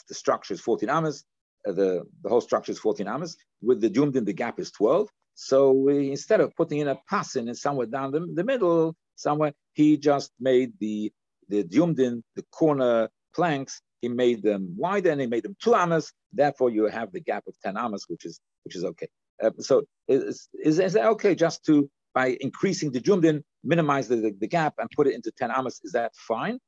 the, 0.08 0.14
structure 0.14 0.54
is 0.54 0.60
14 0.60 0.88
amas, 0.88 1.24
uh, 1.66 1.72
the, 1.72 2.04
the 2.22 2.28
whole 2.28 2.40
structure 2.40 2.72
is 2.72 2.78
14 2.78 3.06
amas. 3.08 3.36
With 3.62 3.80
the 3.80 3.90
Jumdin, 3.90 4.24
the 4.24 4.32
gap 4.32 4.58
is 4.60 4.70
12. 4.72 5.08
So 5.34 5.72
we, 5.72 6.10
instead 6.10 6.40
of 6.40 6.54
putting 6.56 6.78
in 6.78 6.88
a 6.88 6.98
pasin 7.10 7.48
in 7.48 7.54
somewhere 7.54 7.86
down 7.86 8.12
the, 8.12 8.26
the 8.34 8.44
middle, 8.44 8.96
somewhere, 9.16 9.52
he 9.72 9.96
just 9.96 10.32
made 10.40 10.72
the 10.80 11.12
the 11.48 11.62
Jumdin, 11.62 12.22
the 12.34 12.42
corner 12.50 13.08
planks, 13.34 13.80
he 14.00 14.08
made 14.08 14.42
them 14.42 14.74
wider 14.76 15.10
and 15.10 15.20
he 15.20 15.26
made 15.26 15.44
them 15.44 15.56
two 15.62 15.74
amas. 15.74 16.12
Therefore, 16.32 16.70
you 16.70 16.86
have 16.86 17.12
the 17.12 17.20
gap 17.20 17.44
of 17.46 17.54
10 17.64 17.76
amas, 17.76 18.04
which 18.08 18.24
is 18.24 18.40
which 18.64 18.76
is 18.76 18.84
okay. 18.84 19.08
Uh, 19.42 19.50
so 19.58 19.84
is, 20.08 20.48
is, 20.54 20.78
is 20.78 20.92
that 20.94 21.06
okay 21.06 21.34
just 21.34 21.64
to 21.66 21.88
by 22.14 22.36
increasing 22.40 22.90
the 22.90 23.00
Jumdin, 23.00 23.42
minimize 23.62 24.08
the, 24.08 24.16
the, 24.16 24.34
the, 24.40 24.48
gap 24.48 24.74
and 24.78 24.88
put 24.96 25.06
it 25.06 25.14
into 25.14 25.30
10 25.30 25.50
amas? 25.50 25.80
Is 25.84 25.92
that 25.92 26.12
fine 26.16 26.58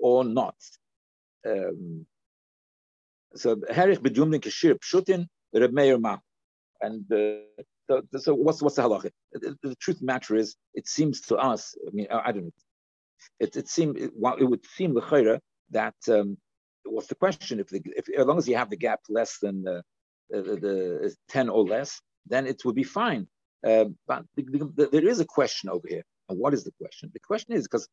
or 0.00 0.24
not? 0.24 0.54
Um, 1.46 2.06
so 3.34 3.56
Herich 3.56 3.98
b'jumlin 3.98 4.40
kashir 4.40 4.78
pshutin 4.78 5.26
Reb 5.54 5.72
Meir 5.72 5.98
ma. 5.98 6.18
And 6.80 7.10
uh, 7.12 7.62
so, 7.88 8.02
so 8.18 8.34
what's 8.34 8.62
what's 8.62 8.76
the 8.76 8.82
halacha? 8.82 9.10
The, 9.32 9.56
the, 9.62 9.74
truth 9.76 10.00
the 10.00 10.06
matter 10.06 10.36
is, 10.36 10.56
it 10.74 10.88
seems 10.88 11.20
to 11.22 11.36
us. 11.36 11.74
I 11.86 11.90
mean, 11.92 12.06
I, 12.10 12.28
I 12.28 12.32
don't 12.32 12.44
know. 12.44 12.50
It 13.40 13.56
it 13.56 13.68
seemed 13.68 13.96
it, 13.96 14.10
it 14.38 14.44
would 14.44 14.64
seem 14.66 14.94
l'chayra 14.94 15.40
that 15.70 15.94
um, 16.08 16.36
what's 16.84 17.08
the 17.08 17.14
question? 17.14 17.60
If, 17.60 17.68
the, 17.68 17.82
if 17.96 18.08
as 18.16 18.26
long 18.26 18.38
as 18.38 18.48
you 18.48 18.56
have 18.56 18.70
the 18.70 18.76
gap 18.76 19.00
less 19.08 19.38
than 19.38 19.66
uh, 19.66 19.80
the, 20.30 20.42
the, 20.42 21.14
ten 21.28 21.48
or 21.48 21.64
less, 21.64 22.00
then 22.26 22.46
it 22.46 22.64
would 22.64 22.74
be 22.74 22.84
fine. 22.84 23.26
Uh, 23.66 23.86
but 24.06 24.24
the, 24.36 24.88
there 24.92 25.08
is 25.08 25.20
a 25.20 25.24
question 25.24 25.70
over 25.70 25.86
here. 25.88 26.04
And 26.28 26.38
what 26.38 26.54
is 26.54 26.64
the 26.64 26.72
question? 26.80 27.10
The 27.12 27.20
question 27.20 27.54
is 27.54 27.64
because 27.64 27.88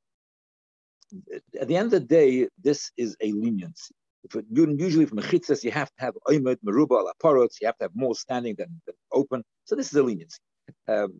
at 1.59 1.67
the 1.67 1.75
end 1.75 1.87
of 1.87 1.91
the 1.91 1.99
day, 1.99 2.47
this 2.61 2.91
is 2.97 3.15
a 3.21 3.31
leniency 3.31 3.95
usually 4.49 5.05
from 5.05 5.19
mechitzas, 5.19 5.63
you 5.63 5.71
have 5.71 5.89
to 5.89 6.01
have 6.01 6.15
oimed 6.27 6.57
meruba 6.65 6.99
ala 6.99 7.13
parot, 7.21 7.51
you 7.61 7.67
have 7.67 7.77
to 7.77 7.85
have 7.85 7.95
more 7.95 8.15
standing 8.15 8.55
than, 8.57 8.81
than 8.85 8.95
open. 9.11 9.43
So 9.65 9.75
this 9.75 9.87
is 9.87 9.95
a 9.95 10.03
leniency. 10.03 10.39
Um, 10.87 11.19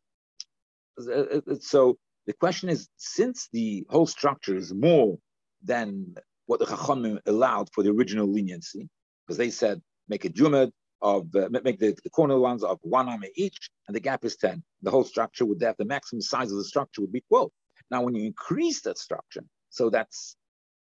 so 1.60 1.98
the 2.28 2.34
question 2.34 2.69
is, 2.69 2.88
since 2.98 3.50
the 3.52 3.86
whole 3.89 4.08
structure 4.08 4.56
is 4.56 4.74
more 4.74 5.17
than 5.63 6.15
what 6.46 6.60
the 6.60 6.65
Chachamim 6.65 7.19
allowed 7.26 7.69
for 7.74 7.84
the 7.84 7.89
original 7.89 8.28
leniency, 8.28 8.88
because 9.26 9.38
they 9.38 9.50
said 9.50 9.82
make 10.08 10.26
a 10.26 10.30
jumad 10.30 10.72
of 11.02 11.28
uh, 11.36 11.50
make 11.52 11.80
the, 11.80 11.98
the, 12.04 12.10
corner 12.10 12.39
ones 12.39 12.63
of 12.63 12.80
one 12.82 13.10
arm 13.10 13.24
each, 13.36 13.69
and 13.88 13.96
the 13.96 14.00
gap 14.00 14.24
is 14.24 14.38
ten. 14.38 14.63
The 14.84 14.91
whole 14.91 15.04
structure 15.04 15.46
would 15.46 15.62
have 15.62 15.76
the 15.78 15.86
maximum 15.86 16.22
size 16.22 16.52
of 16.52 16.58
the 16.58 16.63
structure 16.63 17.02
would 17.02 17.12
be 17.12 17.24
twelve. 17.28 17.52
Now, 17.91 18.04
when 18.04 18.15
you 18.15 18.26
increase 18.26 18.82
that 18.82 18.98
structure, 18.98 19.43
so 19.74 19.90
that's 19.90 20.36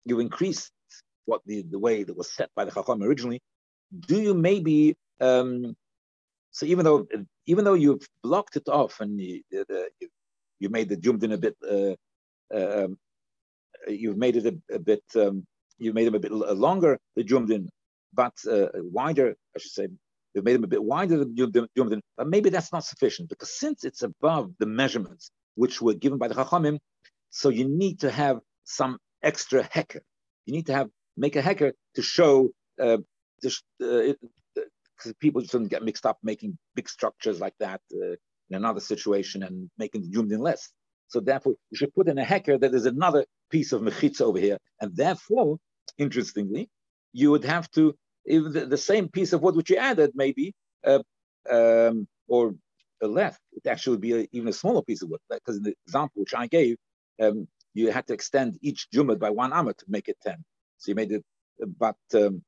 you 0.05 0.19
increased 0.19 0.73
what 1.27 1.41
the, 1.47 1.63
the 1.63 1.79
way 1.79 2.03
that 2.03 2.17
was 2.17 2.33
set 2.33 2.51
by 2.57 2.65
the 2.65 2.73
Chacham 2.73 3.03
originally, 3.03 3.41
do 4.09 4.21
you 4.21 4.35
maybe 4.35 4.97
um, 5.21 5.77
so 6.51 6.67
even 6.67 6.85
though 6.85 7.07
even 7.47 7.65
though 7.65 7.75
you've 7.75 8.07
blocked 8.23 8.57
it 8.57 8.69
off 8.69 9.01
and 9.01 9.21
you, 9.21 9.43
the, 9.51 9.89
you, 10.01 10.09
you 10.59 10.69
made 10.69 10.89
the 10.89 10.97
jumdin 10.97 11.33
a 11.33 11.39
bit 11.39 11.57
uh, 11.69 11.95
uh, 12.53 12.85
um, 12.85 12.99
you've 13.87 14.17
made 14.17 14.37
it 14.37 14.47
a, 14.47 14.75
a 14.75 14.79
bit 14.79 15.05
um, 15.17 15.47
you 15.79 15.93
made 15.93 16.07
them 16.07 16.17
a 16.17 16.21
bit 16.27 16.33
longer 16.33 16.99
the 17.15 17.23
jumdin 17.23 17.69
but 18.13 18.35
uh, 18.51 18.67
wider 18.75 19.37
I 19.55 19.59
should 19.61 19.73
say 19.73 19.89
you've 20.35 20.45
made 20.45 20.55
them 20.55 20.65
a 20.65 20.75
bit 20.75 20.83
wider 20.83 21.19
the 21.19 21.69
jumdin 21.77 22.01
but 22.17 22.29
maybe 22.29 22.51
that's 22.51 22.73
not 22.73 22.85
sufficient 22.85 23.29
because 23.29 23.57
since 23.57 23.85
it's 23.85 24.03
above 24.03 24.53
the 24.59 24.67
measurements 24.67 25.31
which 25.55 25.81
were 25.81 25.95
given 25.95 26.19
by 26.19 26.27
the 26.27 26.35
Chachamim 26.35 26.79
so 27.31 27.49
you 27.49 27.69
need 27.69 28.01
to 28.01 28.11
have 28.11 28.41
some 28.71 28.99
extra 29.23 29.63
hacker. 29.71 30.03
you 30.47 30.55
need 30.55 30.67
to 30.67 30.75
have 30.75 30.89
make 31.17 31.37
a 31.37 31.43
hacker 31.43 31.73
to 31.95 32.03
show 32.03 32.51
uh, 32.81 32.99
just, 33.43 33.65
uh, 33.83 34.13
people 35.19 35.43
shouldn't 35.43 35.71
get 35.71 35.83
mixed 35.83 36.07
up 36.07 36.19
making 36.23 36.57
big 36.75 36.89
structures 36.89 37.41
like 37.41 37.55
that 37.59 37.81
uh, 37.95 38.17
in 38.49 38.57
another 38.57 38.81
situation 38.81 39.43
and 39.43 39.71
making 39.79 40.03
the 40.03 40.09
jumdin 40.09 40.41
less. 40.41 40.69
So 41.09 41.21
therefore, 41.21 41.55
you 41.71 41.77
should 41.77 41.95
put 41.95 42.09
in 42.09 42.19
a 42.19 42.25
hacker 42.25 42.57
that 42.59 42.75
is 42.75 42.87
another 42.87 43.25
piece 43.51 43.73
of 43.73 43.83
mechitza 43.83 44.23
over 44.23 44.39
here, 44.39 44.59
and 44.81 44.95
therefore, 44.95 45.59
interestingly, 45.99 46.69
you 47.13 47.31
would 47.33 47.45
have 47.45 47.71
to 47.73 47.95
if 48.25 48.53
the, 48.53 48.67
the 48.67 48.77
same 48.77 49.09
piece 49.09 49.33
of 49.33 49.43
wood 49.43 49.57
which 49.57 49.71
you 49.71 49.77
added 49.77 50.13
maybe 50.15 50.55
uh, 50.87 51.03
um, 51.51 52.07
or 52.29 52.55
left, 53.03 53.41
it 53.53 53.67
actually 53.67 53.93
would 53.93 54.01
be 54.01 54.15
a, 54.15 54.29
even 54.33 54.49
a 54.49 54.53
smaller 54.53 54.83
piece 54.83 55.03
of 55.03 55.09
wood 55.09 55.21
because 55.31 55.57
in 55.57 55.63
the 55.63 55.75
example 55.87 56.21
which 56.21 56.35
I 56.35 56.47
gave, 56.47 56.77
um, 57.21 57.49
you 57.75 57.91
had 57.91 58.07
to 58.09 58.15
extend 58.15 58.59
each 58.63 58.89
jumad 58.95 59.19
by 59.19 59.31
one 59.31 59.53
amma 59.53 59.75
to 59.75 59.85
make 59.89 60.09
it 60.09 60.19
ten. 60.23 60.45
So 60.79 60.91
you 60.91 60.95
made 60.95 61.13
it, 61.13 61.25
but 61.79 61.97
um, 62.15 62.43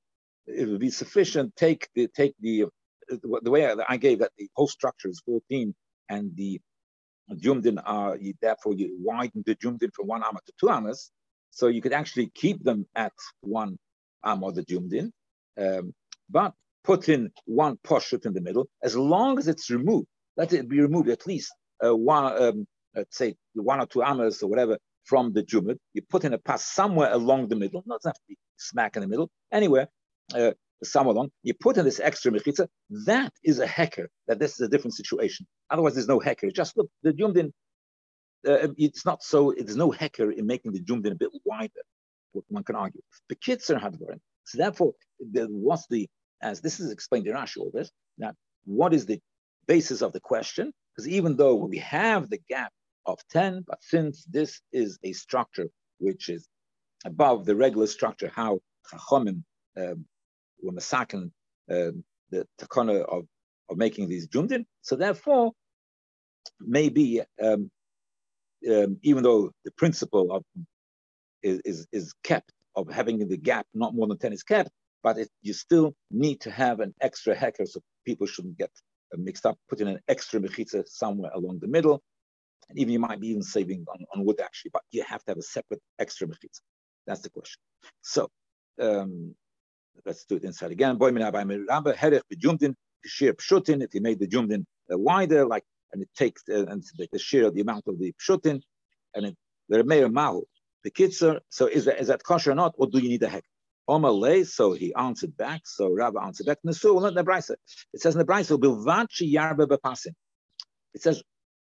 it 0.47 0.69
would 0.69 0.81
be 0.81 0.91
sufficient. 0.91 1.55
Take 1.57 1.89
the 1.95 2.09
take 2.09 2.35
the 2.41 2.67
the 3.09 3.51
way 3.51 3.75
I 3.89 3.97
gave 3.97 4.21
that 4.21 4.33
the 4.39 4.49
whole 4.55 4.69
structure 4.69 5.09
is 5.09 5.21
14 5.27 5.75
and 6.09 6.35
the 6.37 6.61
jumdin 7.35 7.83
are 7.85 8.17
therefore 8.41 8.75
you 8.75 8.97
widen 9.01 9.43
the 9.45 9.55
jumdin 9.57 9.91
from 9.95 10.07
one 10.07 10.23
amma 10.23 10.41
to 10.47 10.53
two 10.59 10.71
ammas. 10.71 11.11
So 11.51 11.67
you 11.67 11.83
could 11.83 11.93
actually 11.93 12.29
keep 12.29 12.63
them 12.63 12.87
at 12.95 13.13
one 13.43 13.79
amod 14.25 14.55
the 14.55 14.65
jumdin, 14.65 15.11
um, 15.59 15.95
but 16.31 16.55
put 16.85 17.09
in 17.09 17.31
one 17.45 17.77
poshut 17.85 18.27
in 18.27 18.33
the 18.33 18.41
middle, 18.41 18.69
as 18.83 18.97
long 18.97 19.39
as 19.39 19.49
it's 19.49 19.71
removed, 19.71 20.07
let 20.37 20.53
it 20.53 20.69
be 20.69 20.81
removed 20.81 21.09
at 21.09 21.27
least 21.27 21.53
uh, 21.85 21.95
one, 21.95 22.43
um, 22.43 22.67
let's 22.95 23.17
say 23.17 23.35
one 23.55 23.81
or 23.81 23.87
two 23.87 24.03
amas 24.03 24.43
or 24.43 24.49
whatever 24.49 24.79
from 25.05 25.33
the 25.33 25.43
jumud. 25.43 25.79
You 25.95 26.03
put 26.03 26.25
in 26.25 26.33
a 26.33 26.39
pass 26.39 26.65
somewhere 26.65 27.13
along 27.13 27.49
the 27.49 27.57
middle, 27.57 27.83
not 27.87 28.01
have 28.05 28.15
to 28.15 28.21
be 28.29 28.37
smack 28.57 28.97
in 28.97 29.03
the 29.03 29.09
middle, 29.09 29.31
anywhere, 29.51 29.89
uh, 30.35 30.53
somewhere 30.83 31.15
along. 31.15 31.31
You 31.43 31.55
put 31.55 31.77
in 31.77 31.85
this 31.85 32.01
extra 32.01 32.33
mechitza. 32.33 32.69
That 33.07 33.33
is 33.45 33.59
a 33.59 33.67
hacker. 33.67 34.09
That 34.29 34.39
this 34.39 34.53
is 34.53 34.61
a 34.61 34.69
different 34.69 34.95
situation. 34.95 35.47
Otherwise, 35.71 35.95
there's 35.95 36.09
no 36.09 36.21
hacker. 36.21 36.51
Just 36.51 36.77
look, 36.77 36.89
the 37.03 37.13
jumdin. 37.13 37.53
Uh, 38.47 38.69
it's 38.77 39.07
not 39.07 39.23
so. 39.23 39.55
There's 39.57 39.77
no 39.77 39.91
hacker 39.91 40.31
in 40.31 40.47
making 40.47 40.73
the 40.73 40.81
jumdin 40.81 41.13
a 41.13 41.17
bit 41.17 41.31
wider. 41.45 41.83
What 42.33 42.45
one 42.49 42.65
can 42.65 42.77
argue. 42.77 43.03
The 43.29 43.37
kids 43.37 43.71
are 43.71 43.79
hadvarim. 43.79 44.21
So 44.45 44.59
therefore, 44.59 44.95
the, 45.21 45.47
what's 45.51 45.87
the 45.89 46.09
as 46.43 46.61
this 46.61 46.81
is 46.81 46.91
explained 46.91 47.27
in 47.27 47.35
Rashi 47.35 47.59
all 47.59 47.71
this, 47.73 47.91
that 48.19 48.35
what 48.65 48.93
is 48.93 49.07
the 49.07 49.21
basis 49.67 50.03
of 50.03 50.13
the 50.13 50.21
question? 50.21 50.73
Because 50.95 51.09
even 51.09 51.37
though 51.37 51.55
we 51.55 51.79
have 51.79 52.29
the 52.29 52.41
gap 52.49 52.73
of 53.07 53.19
10, 53.31 53.65
but 53.67 53.83
since 53.83 54.25
this 54.25 54.61
is 54.73 54.99
a 55.03 55.13
structure 55.13 55.69
which 55.99 56.29
is 56.29 56.47
above 57.05 57.45
the 57.45 57.57
regular 57.57 57.87
structure, 57.87 58.31
how 58.35 58.61
Chachomim 58.91 59.43
um, 59.77 60.05
were 60.63 60.73
masakin 60.73 61.31
um, 61.71 62.05
the 62.31 62.47
takana 62.61 63.03
of, 63.05 63.27
of 63.69 63.77
making 63.77 64.09
these 64.09 64.29
jumdin, 64.29 64.65
so 64.81 64.97
therefore, 64.97 65.53
maybe 66.61 67.21
um, 67.43 67.71
um, 68.71 68.99
even 69.03 69.23
though 69.23 69.51
the 69.65 69.71
principle 69.73 70.33
of 70.33 70.45
is, 71.43 71.61
is, 71.65 71.87
is 71.93 72.15
kept 72.23 72.53
of 72.77 72.89
having 72.91 73.27
the 73.29 73.37
gap 73.37 73.67
not 73.75 73.95
more 73.95 74.07
than 74.07 74.19
10 74.19 74.33
is 74.33 74.43
kept, 74.43 74.71
but 75.03 75.19
it, 75.19 75.29
you 75.43 75.53
still 75.53 75.95
need 76.11 76.41
to 76.41 76.51
have 76.51 76.81
an 76.81 76.95
extra 77.01 77.35
hacker 77.35 77.67
so 77.67 77.81
people 78.05 78.27
shouldn't 78.27 78.57
get 78.57 78.71
uh, 79.13 79.19
mixed 79.19 79.45
up, 79.45 79.59
put 79.69 79.81
in 79.81 79.89
an 79.89 79.99
extra 80.09 80.41
mechitza 80.41 80.87
somewhere 80.87 81.31
along 81.35 81.59
the 81.61 81.67
middle. 81.67 82.03
And 82.69 82.79
even 82.79 82.93
you 82.93 82.99
might 82.99 83.21
be 83.21 83.29
even 83.29 83.43
saving 83.43 83.85
on, 83.89 84.05
on 84.15 84.25
wood 84.25 84.41
actually, 84.41 84.71
but 84.73 84.83
you 84.91 85.03
have 85.05 85.23
to 85.25 85.33
have 85.33 85.39
a 85.39 85.43
separate 85.43 85.81
extra 85.99 86.27
mechitza. 86.27 86.61
That's 87.07 87.21
the 87.21 87.31
question. 87.31 87.61
So 88.01 88.31
um, 88.81 89.35
let's 90.07 90.25
do 90.25 90.37
it 90.37 90.45
inside 90.45 90.71
again. 90.71 90.97
The. 90.99 91.05
If 93.83 93.95
you 93.95 94.01
made 94.01 94.19
the 94.19 94.29
jumdin 94.29 94.65
uh, 94.93 94.99
wider, 94.99 95.47
like 95.47 95.65
and 95.93 96.03
it 96.03 96.09
takes 96.17 96.43
uh, 96.49 96.67
and 96.67 96.83
the 97.13 97.19
shear 97.19 97.51
the 97.51 97.61
amount 97.61 97.85
of 97.89 97.99
the 97.99 98.15
pshutin, 98.21 98.63
and 99.15 99.27
it, 99.27 99.37
the 99.69 99.83
remeir 99.83 100.11
mahu 100.11 100.43
the 100.85 100.91
kitzer. 100.91 101.41
So 101.49 101.67
is 101.67 101.85
that 101.87 102.01
is 102.01 102.09
that 102.09 102.23
kosher 102.25 102.53
or 102.53 102.55
not, 102.55 102.75
or 102.79 102.87
do 102.87 102.99
you 102.99 103.09
need 103.09 103.23
a 103.23 103.29
heck? 103.29 103.45
Omalei, 103.89 104.47
so 104.47 104.73
he 104.73 104.95
answered 104.95 105.37
back. 105.37 105.63
So 105.65 105.93
Rabbi 105.93 106.25
answered 106.25 106.47
back. 106.47 106.59
Nesu, 106.67 107.01
not 107.03 107.15
the 107.15 107.25
Brisa. 107.25 107.57
It 107.93 108.01
says 108.01 108.15
in 108.15 108.21
the 108.21 108.25
Brisa, 108.25 108.57
Bilvachi 108.59 109.33
Yarba 109.33 109.67
Bepasim. 109.67 110.13
It 110.95 111.03
says, 111.03 111.23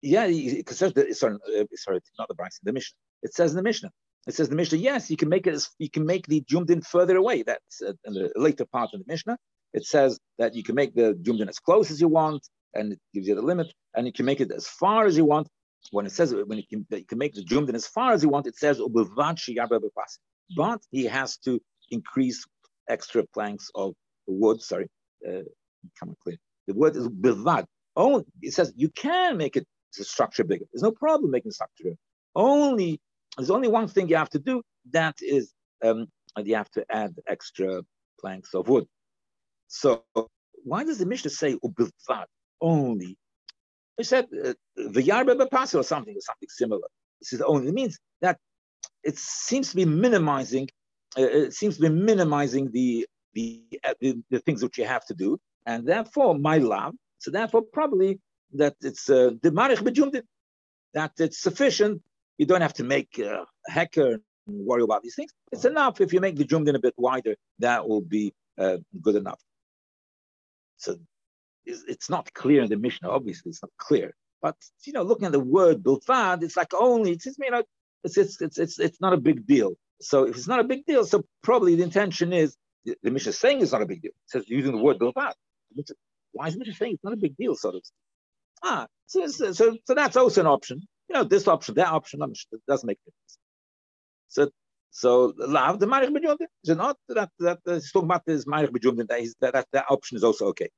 yeah, 0.01 0.27
because 0.27 0.77
sorry, 0.79 1.13
sorry, 1.13 1.99
not 2.17 2.27
the 2.27 2.35
Brisa, 2.35 2.59
the 2.63 2.73
Mishnah. 2.73 2.95
It 3.23 3.33
says 3.33 3.51
in 3.51 3.57
the 3.57 3.63
Mishnah. 3.63 3.91
It 4.27 4.35
says 4.35 4.47
in 4.47 4.51
the 4.51 4.57
Mishnah, 4.57 4.77
yes, 4.79 5.09
you 5.09 5.17
can 5.17 5.29
make 5.29 5.47
it. 5.47 5.53
As 5.53 5.69
you 5.79 5.89
can 5.89 6.05
make 6.05 6.27
the 6.27 6.41
jumdin 6.41 6.85
further 6.85 7.17
away. 7.17 7.43
That's 7.43 7.81
uh, 7.81 7.93
the 8.05 8.31
later 8.35 8.65
part 8.65 8.91
of 8.93 8.99
the 8.99 9.05
Mishnah. 9.07 9.37
It 9.73 9.85
says 9.85 10.19
that 10.37 10.55
you 10.55 10.63
can 10.63 10.75
make 10.75 10.95
the 10.95 11.17
jumdin 11.21 11.49
as 11.49 11.59
close 11.59 11.91
as 11.91 12.01
you 12.01 12.07
want, 12.07 12.47
and 12.73 12.93
it 12.93 12.99
gives 13.13 13.27
you 13.27 13.35
the 13.35 13.41
limit, 13.41 13.67
and 13.95 14.05
you 14.05 14.13
can 14.13 14.25
make 14.25 14.41
it 14.41 14.51
as 14.51 14.67
far 14.67 15.05
as 15.05 15.17
you 15.17 15.25
want. 15.25 15.47
When 15.91 16.05
it 16.05 16.11
says 16.11 16.33
when 16.33 16.57
you 16.57 16.65
can, 16.69 16.85
you 16.91 17.05
can 17.05 17.17
make 17.17 17.33
the 17.33 17.43
jumdin 17.43 17.75
as 17.75 17.87
far 17.87 18.11
as 18.13 18.21
you 18.23 18.29
want, 18.29 18.47
it 18.47 18.57
says 18.57 18.81
but 20.55 20.81
he 20.91 21.05
has 21.05 21.37
to 21.37 21.59
increase 21.91 22.45
extra 22.89 23.23
planks 23.33 23.69
of 23.75 23.93
wood. 24.27 24.61
Sorry, 24.61 24.87
uh, 25.27 25.43
come 25.99 26.15
clear. 26.23 26.37
The 26.67 26.73
word 26.73 26.95
is 26.95 27.07
bilvad. 27.07 27.65
Oh, 27.95 28.23
it 28.41 28.53
says 28.53 28.73
you 28.75 28.89
can 28.89 29.37
make 29.37 29.55
it 29.55 29.65
the 29.97 30.03
structure 30.03 30.43
bigger. 30.43 30.65
There's 30.71 30.83
no 30.83 30.91
problem 30.91 31.31
making 31.31 31.51
structure. 31.51 31.95
Only 32.35 32.99
there's 33.37 33.51
only 33.51 33.67
one 33.67 33.87
thing 33.87 34.09
you 34.09 34.15
have 34.15 34.29
to 34.31 34.39
do. 34.39 34.61
That 34.91 35.15
is, 35.21 35.53
um, 35.83 36.07
you 36.37 36.55
have 36.55 36.69
to 36.71 36.85
add 36.89 37.15
extra 37.27 37.83
planks 38.19 38.53
of 38.53 38.67
wood. 38.67 38.85
So 39.67 40.03
why 40.63 40.83
does 40.83 40.97
the 40.97 41.05
Mishnah 41.05 41.31
say 41.31 41.55
ubilvad 41.55 42.25
only? 42.61 43.17
It 43.97 44.05
said 44.05 44.27
the 44.31 44.55
uh, 44.77 44.83
yarba 44.83 45.75
or 45.75 45.83
something 45.83 46.15
or 46.15 46.21
something 46.21 46.49
similar. 46.49 46.87
This 47.21 47.33
is 47.33 47.41
only. 47.41 47.67
It 47.67 47.73
means 47.73 47.99
that 48.21 48.37
it 49.03 49.17
seems 49.17 49.69
to 49.69 49.75
be 49.75 49.85
minimizing 49.85 50.69
uh, 51.17 51.23
it 51.23 51.53
seems 51.53 51.77
to 51.77 51.81
be 51.81 51.89
minimizing 51.89 52.69
the, 52.71 53.07
the, 53.33 53.63
uh, 53.83 53.93
the, 53.99 54.21
the 54.29 54.39
things 54.39 54.61
which 54.61 54.77
you 54.77 54.85
have 54.85 55.05
to 55.05 55.13
do, 55.13 55.39
and 55.65 55.87
therefore 55.87 56.37
my 56.37 56.57
love. 56.57 56.93
So 57.17 57.31
therefore, 57.31 57.63
probably 57.73 58.19
that 58.53 58.75
it's 58.81 59.09
uh, 59.09 59.31
the 59.41 59.51
marich 59.51 59.79
bejumdin, 59.79 60.23
that 60.93 61.11
it's 61.19 61.39
sufficient. 61.39 62.01
You 62.37 62.45
don't 62.45 62.61
have 62.61 62.73
to 62.75 62.83
make 62.83 63.19
uh, 63.19 63.43
a 63.67 63.71
hacker 63.71 64.19
and 64.47 64.65
worry 64.65 64.83
about 64.83 65.03
these 65.03 65.15
things. 65.15 65.31
It's 65.51 65.65
enough 65.65 66.01
if 66.01 66.13
you 66.13 66.19
make 66.19 66.37
the 66.37 66.45
jumdin 66.45 66.75
a 66.75 66.79
bit 66.79 66.93
wider. 66.97 67.35
That 67.59 67.87
will 67.87 68.01
be 68.01 68.33
uh, 68.57 68.77
good 69.01 69.15
enough. 69.15 69.41
So 70.77 70.97
it's, 71.65 71.83
it's 71.87 72.09
not 72.09 72.33
clear 72.33 72.63
in 72.63 72.69
the 72.69 72.77
Mishnah. 72.77 73.09
Obviously, 73.09 73.49
it's 73.49 73.61
not 73.61 73.71
clear. 73.77 74.13
But 74.41 74.55
you 74.85 74.93
know, 74.93 75.03
looking 75.03 75.25
at 75.25 75.33
the 75.33 75.39
word 75.39 75.83
bilfad, 75.83 76.43
it's 76.43 76.55
like 76.55 76.73
only 76.73 77.11
it's, 77.11 77.25
you 77.25 77.51
know, 77.51 77.63
it's, 78.03 78.17
it's 78.17 78.41
it's 78.41 78.57
it's 78.57 78.79
it's 78.79 79.01
not 79.01 79.13
a 79.13 79.17
big 79.17 79.45
deal. 79.45 79.73
So 80.01 80.23
if 80.23 80.37
it's 80.37 80.47
not 80.47 80.61
a 80.61 80.63
big 80.63 80.85
deal, 80.85 81.05
so 81.05 81.25
probably 81.43 81.75
the 81.75 81.83
intention 81.83 82.31
is 82.31 82.55
the, 82.85 82.95
the 83.03 83.11
Mishnah 83.11 83.33
saying 83.33 83.61
it's 83.61 83.73
not 83.73 83.81
a 83.81 83.85
big 83.85 84.01
deal. 84.01 84.11
It 84.11 84.29
says 84.31 84.43
using 84.47 84.71
the 84.71 84.77
word 84.81 84.97
bilvat. 84.97 85.33
Why 86.31 86.47
is 86.47 86.55
Mishnah 86.57 86.75
saying 86.75 86.93
it's 86.93 87.03
not 87.03 87.13
a 87.13 87.17
big 87.17 87.35
deal? 87.35 87.55
Sort 87.55 87.75
of. 87.75 87.81
Ah, 88.63 88.87
so, 89.05 89.27
so, 89.27 89.51
so, 89.53 89.77
so 89.85 89.93
that's 89.93 90.17
also 90.17 90.41
an 90.41 90.47
option. 90.47 90.81
You 91.09 91.15
know, 91.15 91.23
this 91.23 91.47
option, 91.47 91.75
that 91.75 91.87
option, 91.87 92.21
it 92.21 92.61
doesn't 92.67 92.87
make 92.87 92.99
difference. 92.99 93.37
So 94.27 94.49
so 94.91 95.33
lav 95.37 95.79
the 95.79 95.85
marich 95.85 96.09
b'jumdin 96.09 96.47
is 96.63 96.75
not 96.75 96.97
that 97.09 97.29
that 97.39 97.59
he's 97.65 97.91
talking 97.91 98.07
about 98.07 98.25
this 98.25 98.45
marich 98.45 98.69
b'jumdin 98.69 99.07
that, 99.07 99.33
that 99.41 99.53
that 99.53 99.67
that 99.71 99.85
option 99.89 100.17
is 100.17 100.23
also 100.23 100.47
okay. 100.47 100.69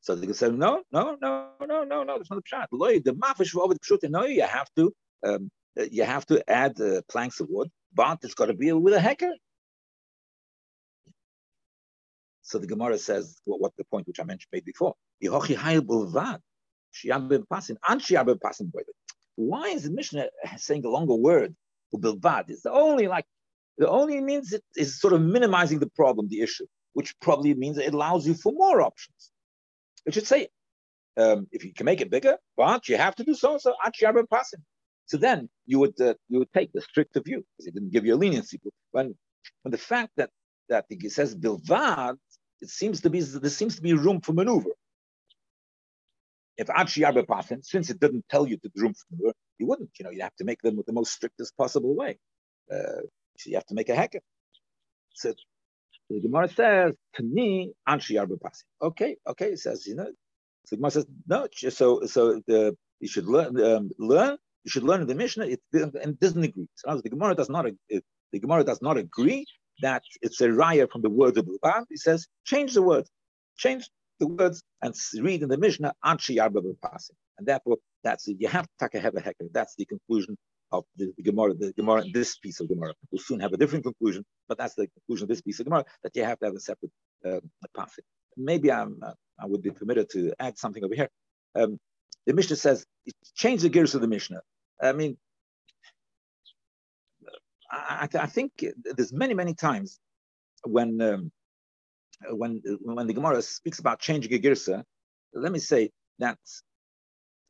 So 0.00 0.14
they 0.14 0.26
can 0.26 0.34
say 0.34 0.50
no, 0.50 0.82
no, 0.92 1.16
no, 1.20 1.50
no, 1.60 1.84
no, 1.84 2.02
no. 2.04 2.16
That's 2.16 2.30
not 2.30 2.42
the 2.44 2.56
pshat. 2.56 3.04
The 3.04 3.12
mafish 3.14 3.56
over 3.56 3.74
the 3.74 3.80
pshutin. 3.80 4.10
No, 4.10 4.24
you 4.24 4.42
have 4.42 4.68
to 4.76 4.92
um, 5.26 5.50
you 5.90 6.04
have 6.04 6.24
to 6.26 6.48
add 6.50 6.80
uh, 6.80 7.02
planks 7.08 7.40
of 7.40 7.48
wood 7.50 7.70
but 7.94 8.18
it's 8.22 8.34
got 8.34 8.46
to 8.46 8.54
be 8.54 8.72
with 8.72 8.94
a 8.94 9.00
hacker. 9.00 9.32
So 12.42 12.58
the 12.58 12.66
Gemara 12.66 12.98
says 12.98 13.40
well, 13.46 13.58
what 13.58 13.72
the 13.78 13.84
point 13.84 14.06
which 14.06 14.20
I 14.20 14.24
mentioned 14.24 14.48
made 14.52 14.64
before. 14.64 14.94
Why 19.36 19.68
is 19.68 19.82
the 19.82 19.90
Mishnah 19.90 20.28
saying 20.56 20.84
a 20.84 20.88
longer 20.88 21.14
word? 21.14 21.54
Bilvad 21.94 22.50
It's 22.50 22.62
the 22.62 22.72
only 22.72 23.08
like 23.08 23.26
the 23.78 23.88
only 23.88 24.20
means 24.20 24.52
it 24.52 24.62
is 24.76 25.00
sort 25.00 25.12
of 25.12 25.20
minimizing 25.20 25.78
the 25.80 25.90
problem, 25.90 26.28
the 26.28 26.40
issue, 26.40 26.66
which 26.92 27.18
probably 27.20 27.54
means 27.54 27.78
it 27.78 27.92
allows 27.92 28.26
you 28.26 28.34
for 28.34 28.52
more 28.52 28.80
options. 28.82 29.30
It 30.06 30.14
should 30.14 30.26
say 30.26 30.48
um, 31.16 31.46
if 31.50 31.64
you 31.64 31.72
can 31.72 31.86
make 31.86 32.00
it 32.00 32.10
bigger, 32.10 32.36
but 32.56 32.88
you 32.88 32.96
have 32.96 33.14
to 33.16 33.24
do 33.24 33.34
so 33.34 33.58
so. 33.58 33.74
So 35.06 35.16
then 35.18 35.48
you 35.66 35.78
would 35.80 36.00
uh, 36.00 36.14
you 36.28 36.38
would 36.38 36.52
take 36.52 36.72
the 36.72 36.80
stricter 36.80 37.20
view 37.20 37.44
because 37.56 37.66
it 37.66 37.74
didn't 37.74 37.90
give 37.90 38.06
you 38.06 38.14
a 38.14 38.16
leniency. 38.16 38.60
When 38.92 39.14
when 39.62 39.72
the 39.72 39.78
fact 39.78 40.12
that 40.16 40.30
that 40.68 40.86
it 40.88 41.12
says 41.12 41.34
bilvad, 41.36 42.16
it 42.60 42.70
seems 42.70 43.00
to 43.02 43.10
be 43.10 43.20
there 43.20 43.50
seems 43.50 43.76
to 43.76 43.82
be 43.82 43.92
room 43.92 44.20
for 44.20 44.32
maneuver. 44.32 44.70
If 46.56 46.70
Achi 46.70 47.04
since 47.62 47.90
it 47.90 48.00
didn't 48.00 48.24
tell 48.30 48.46
you 48.46 48.56
to 48.58 48.70
for 48.76 48.92
maneuver, 49.10 49.34
you 49.58 49.66
wouldn't. 49.66 49.90
You 49.98 50.04
know, 50.04 50.10
you'd 50.10 50.22
have 50.22 50.36
to 50.36 50.44
make 50.44 50.62
them 50.62 50.76
with 50.76 50.86
the 50.86 50.92
most 50.92 51.12
strictest 51.12 51.56
possible 51.56 51.94
way. 51.94 52.18
Uh, 52.72 53.02
so 53.38 53.50
you 53.50 53.56
have 53.56 53.66
to 53.66 53.74
make 53.74 53.88
a 53.88 53.94
hacker. 53.96 54.20
So 55.14 55.34
the 56.10 56.20
Gemara 56.20 56.48
says, 56.48 56.94
"Tani 57.16 57.72
Anshi 57.88 58.20
Arba 58.20 58.36
Okay, 58.82 59.16
okay. 59.26 59.52
It 59.52 59.58
says, 59.58 59.86
you 59.86 59.96
know, 59.96 60.06
so 60.66 60.70
the 60.70 60.76
Gemara 60.76 60.90
says, 60.92 61.06
no. 61.26 61.48
So 61.54 62.06
so 62.06 62.40
the 62.46 62.76
you 63.00 63.08
should 63.08 63.26
learn 63.26 63.60
um, 63.60 63.90
learn 63.98 64.36
you 64.64 64.70
should 64.70 64.82
learn 64.82 65.06
the 65.06 65.14
Mishnah, 65.14 65.46
it, 65.46 65.60
and 65.72 66.18
doesn't 66.18 66.42
agree. 66.42 66.66
So 66.74 67.00
the 67.00 67.10
Gemara 67.10 67.34
does 67.34 67.50
not 67.50 67.66
it, 67.88 68.04
the 68.32 68.40
Gemara 68.40 68.64
does 68.64 68.80
not 68.80 68.96
agree 68.96 69.46
that 69.82 70.02
it's 70.22 70.40
a 70.40 70.48
raya 70.48 70.90
from 70.90 71.02
the 71.02 71.10
word 71.10 71.36
of 71.36 71.46
Bilban. 71.46 71.84
He 71.90 71.96
says, 71.96 72.26
change 72.44 72.74
the 72.74 72.82
word, 72.82 73.06
change 73.56 73.88
the 74.20 74.26
words, 74.26 74.62
and 74.82 74.94
read 75.20 75.42
in 75.42 75.48
the 75.48 75.58
Mishnah, 75.58 75.92
Anshi 76.04 76.36
Yarba 76.36 76.62
And 77.38 77.46
therefore, 77.46 77.78
that's. 78.02 78.28
You 78.28 78.48
have 78.48 78.66
to 78.78 79.00
have 79.00 79.14
a 79.16 79.20
hecker. 79.20 79.46
That's 79.52 79.74
the 79.76 79.84
conclusion 79.86 80.36
of 80.72 80.84
the, 80.96 81.12
the 81.16 81.22
Gemara, 81.22 81.54
the 81.54 81.72
Gemara, 81.72 82.04
this 82.12 82.36
piece 82.38 82.60
of 82.60 82.68
Gemara. 82.68 82.94
We'll 83.10 83.22
soon 83.22 83.40
have 83.40 83.52
a 83.52 83.56
different 83.56 83.84
conclusion, 83.84 84.24
but 84.48 84.58
that's 84.58 84.74
the 84.74 84.88
conclusion 84.88 85.24
of 85.24 85.28
this 85.28 85.40
piece 85.40 85.60
of 85.60 85.66
Gemara, 85.66 85.84
that 86.02 86.14
you 86.16 86.24
have 86.24 86.38
to 86.40 86.46
have 86.46 86.54
a 86.54 86.60
separate 86.60 86.90
uh, 87.24 87.40
Maybe 88.36 88.72
I'm, 88.72 88.98
uh, 89.02 89.12
I 89.40 89.46
would 89.46 89.62
be 89.62 89.70
permitted 89.70 90.10
to 90.10 90.32
add 90.40 90.58
something 90.58 90.84
over 90.84 90.94
here. 90.94 91.08
Um, 91.54 91.78
the 92.26 92.32
Mishnah 92.32 92.56
says, 92.56 92.84
change 93.34 93.62
the 93.62 93.68
gears 93.68 93.94
of 93.94 94.00
the 94.00 94.08
Mishnah. 94.08 94.40
I 94.82 94.92
mean, 94.92 95.16
I, 97.70 98.08
I, 98.14 98.26
think 98.26 98.64
there's 98.84 99.12
many, 99.12 99.34
many 99.34 99.54
times 99.54 99.98
when 100.64 101.00
um, 101.00 101.32
when 102.30 102.62
when 102.82 103.06
the 103.06 103.12
Gemara 103.12 103.42
speaks 103.42 103.78
about 103.78 104.00
changing 104.00 104.32
a 104.34 104.38
girsa, 104.38 104.84
let 105.32 105.52
me 105.52 105.58
say 105.58 105.90
that 106.18 106.38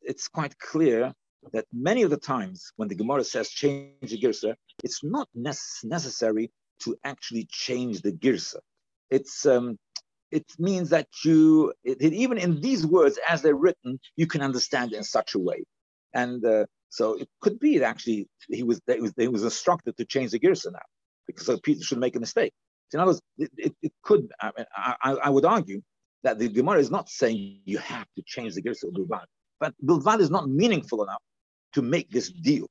it's 0.03 0.29
quite 0.29 0.59
clear 0.59 1.13
that 1.53 1.67
many 1.73 2.03
of 2.03 2.11
the 2.11 2.17
times 2.17 2.73
when 2.77 2.89
the 2.89 2.95
Gemara 2.95 3.25
says 3.25 3.51
change 3.51 4.11
the 4.11 4.19
girsa, 4.19 4.55
it's 4.83 5.05
not 5.05 5.29
necessary 5.35 6.51
to 6.81 6.97
actually 7.05 7.47
change 7.51 8.03
the 8.03 8.13
girsa. 8.13 8.57
It's 9.11 9.47
um, 9.47 9.79
it 10.31 10.47
means 10.59 10.91
that 10.91 11.07
you 11.25 11.73
it, 11.85 12.01
even 12.03 12.39
in 12.39 12.61
these 12.61 12.87
words 12.87 13.19
as 13.29 13.43
they're 13.43 13.55
written, 13.55 14.01
you 14.17 14.27
can 14.27 14.43
understand 14.43 14.93
it 14.93 14.97
in 14.97 15.05
such 15.05 15.35
a 15.35 15.39
way, 15.39 15.65
and 16.13 16.45
uh, 16.45 16.67
so 16.89 17.15
it 17.15 17.29
could 17.41 17.59
be 17.61 17.79
that 17.79 17.87
actually 17.87 18.29
he 18.49 18.63
was 18.63 18.81
he 18.87 19.01
was, 19.01 19.13
he 19.17 19.29
was 19.29 19.45
instructed 19.45 19.97
to 19.97 20.05
change 20.05 20.31
the 20.33 20.39
girsa 20.39 20.73
now 20.73 20.89
because 21.27 21.47
so 21.47 21.59
Peter 21.59 21.83
should 21.83 21.99
make 21.99 22.17
a 22.17 22.21
mistake. 22.21 22.53
In 22.95 23.01
other 23.01 23.11
words, 23.11 23.23
it, 23.39 23.51
it, 23.57 23.75
it 23.83 23.93
could. 24.03 24.31
I, 24.41 24.53
I, 24.77 25.13
I, 25.25 25.31
would 25.31 25.45
argue 25.45 25.83
that 26.23 26.39
the 26.39 26.49
Gemara 26.49 26.79
is 26.79 26.91
not 26.91 27.09
saying 27.09 27.61
you 27.65 27.79
have 27.79 28.07
to 28.17 28.23
change 28.25 28.55
the 28.55 28.63
girsa 28.63 28.85
of 28.85 28.95
Bilvad, 28.95 29.25
but 29.61 29.75
Bilvad 29.85 30.21
is 30.21 30.31
not 30.31 30.49
meaningful 30.49 31.03
enough 31.03 31.23
to 31.75 31.83
make 31.83 32.11
this 32.11 32.31
deal. 32.31 32.67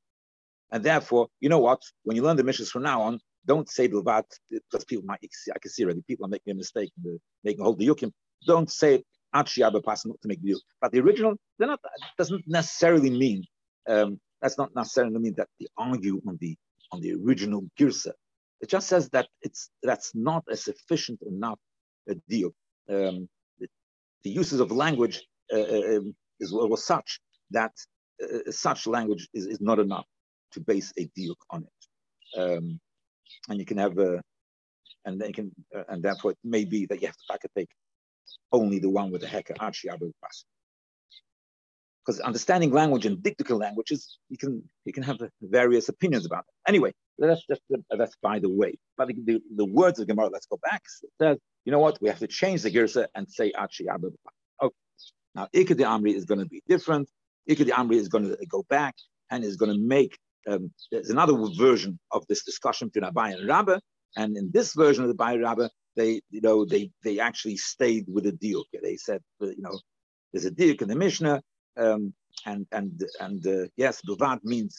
And 0.72 0.84
therefore, 0.84 1.28
you 1.40 1.50
know 1.50 1.60
what? 1.60 1.82
When 2.04 2.16
you 2.16 2.24
learn 2.24 2.38
the 2.38 2.44
Mishnahs 2.44 2.70
from 2.70 2.84
now 2.84 3.02
on, 3.02 3.20
don't 3.46 3.70
say 3.70 3.88
Bilvad, 3.88 4.24
because 4.50 4.86
people 4.86 5.06
might, 5.06 5.20
I 5.54 5.60
can 5.60 5.70
see 5.70 5.84
already, 5.84 6.02
people 6.08 6.26
are 6.26 6.30
making 6.30 6.52
a 6.52 6.56
mistake, 6.56 6.92
making 7.44 7.62
a 7.62 7.64
whole 7.66 7.76
diukim. 7.76 8.12
Don't 8.48 8.72
say 8.72 9.04
Achiyaba 9.36 9.84
pass 9.84 10.06
not 10.06 10.22
to 10.22 10.28
make 10.28 10.42
the 10.42 10.50
deal. 10.50 10.60
But 10.82 10.92
the 10.92 11.00
original, 11.02 11.36
they're 11.60 11.68
not, 11.68 11.80
doesn't 12.18 12.44
necessarily 12.48 13.10
mean, 13.10 13.44
um, 13.90 14.20
that's 14.42 14.58
not 14.58 14.74
necessarily 14.76 15.18
mean 15.20 15.34
that 15.38 15.50
they 15.60 15.68
argue 15.78 16.22
on 16.28 16.38
the 16.40 16.56
on 16.92 17.02
the 17.02 17.14
original 17.14 17.64
Girsa. 17.78 18.12
It 18.62 18.70
just 18.70 18.88
says 18.88 19.10
that 19.10 19.28
it's 19.42 19.70
that's 19.82 20.14
not 20.16 20.44
a 20.50 20.56
sufficient 20.56 21.22
enough 21.22 21.60
a 22.10 22.16
deal. 22.30 22.52
Um, 22.90 23.28
the, 23.60 23.68
the, 24.24 24.30
uses 24.30 24.60
of 24.60 24.72
language 24.72 25.24
uh, 25.54 25.60
uh 25.60 25.98
um, 25.98 26.16
is, 26.40 26.52
was 26.52 26.86
such 26.86 27.20
that 27.52 27.72
uh, 28.22 28.52
such 28.52 28.88
language 28.88 29.28
is, 29.34 29.46
is 29.48 29.62
not 29.62 29.80
enough 29.80 30.06
to 30.52 30.60
base 30.60 30.92
a 30.98 31.06
deal 31.16 31.36
on 31.50 31.66
it. 31.66 32.40
Um, 32.40 32.80
and 33.50 33.60
you 33.60 33.66
can 33.66 33.78
have 33.78 33.98
a, 33.98 34.22
and 35.06 35.20
then 35.20 35.34
can, 35.34 35.52
uh, 35.76 35.84
and 35.90 36.04
therefore 36.04 36.32
it 36.32 36.38
may 36.44 36.66
be 36.66 36.86
that 36.86 37.02
you 37.02 37.08
have 37.08 37.40
to 37.42 37.50
take 37.56 37.70
only 38.52 38.80
the 38.80 38.90
one 38.90 39.12
with 39.12 39.22
the 39.22 39.28
hecker 39.28 39.56
archie 39.60 39.90
because 42.06 42.20
understanding 42.20 42.72
language 42.72 43.06
and 43.06 43.18
dictical 43.18 43.60
languages, 43.60 44.20
you 44.30 44.38
can 44.38 44.62
you 44.86 44.94
can 44.94 45.04
have 45.04 45.20
various 45.42 45.90
opinions 45.90 46.26
about 46.26 46.46
it. 46.48 46.70
Anyway, 46.70 46.94
that's 47.20 47.46
just 47.46 47.62
that's 47.90 48.16
by 48.22 48.40
the 48.40 48.50
way. 48.50 48.76
But 48.98 49.10
the, 49.10 49.42
the, 49.56 49.66
words 49.66 50.00
of 50.00 50.08
Gemara, 50.08 50.30
let's 50.32 50.48
go 50.48 50.60
back. 50.64 50.82
Says, 51.22 51.38
you 51.66 51.72
know 51.72 51.80
what? 51.80 52.02
We 52.02 52.10
have 52.10 52.20
to 52.20 52.28
change 52.28 52.64
the 52.64 52.72
girsa 52.72 53.08
and 53.16 53.30
say 53.30 53.52
Achi 53.58 53.86
Okay. 53.90 54.76
Now 55.36 55.48
Ikad 55.56 55.78
Amri 55.78 56.14
is 56.16 56.26
going 56.26 56.40
to 56.40 56.46
be 56.46 56.62
different. 56.68 57.10
Ikad 57.50 57.70
Amri 57.70 57.96
is 57.96 58.08
going 58.08 58.26
to 58.26 58.38
go 58.48 58.64
back 58.70 58.96
and 59.30 59.44
is 59.44 59.58
going 59.58 59.72
to 59.72 59.80
make 59.80 60.18
um, 60.48 60.72
there's 60.92 61.10
another 61.10 61.34
version 61.58 61.98
of 62.12 62.26
this 62.28 62.44
discussion 62.44 62.90
between 62.90 63.10
Abaye 63.10 63.36
and 63.36 63.48
Rabbah, 63.48 63.80
and 64.18 64.36
in 64.38 64.52
this 64.54 64.74
version 64.74 65.04
of 65.04 65.10
the 65.10 65.16
Abaye 65.16 65.42
Rabbah, 65.42 65.70
they 65.96 66.22
you 66.30 66.42
know 66.42 66.66
they 66.66 66.92
they 67.04 67.20
actually 67.20 67.58
stayed 67.58 68.06
with 68.08 68.26
the 68.26 68.32
deal. 68.32 68.66
They 68.82 68.98
said 68.98 69.22
you 69.40 69.56
know 69.60 69.80
there's 70.32 70.46
a 70.46 70.52
deal 70.52 70.76
in 70.80 70.88
the 70.88 70.96
Mishnah, 70.96 71.42
um, 71.78 72.14
and 72.46 72.66
and 72.72 73.02
and 73.20 73.48
uh, 73.48 73.68
yes, 73.78 74.02
Bilvad 74.08 74.44
means 74.44 74.78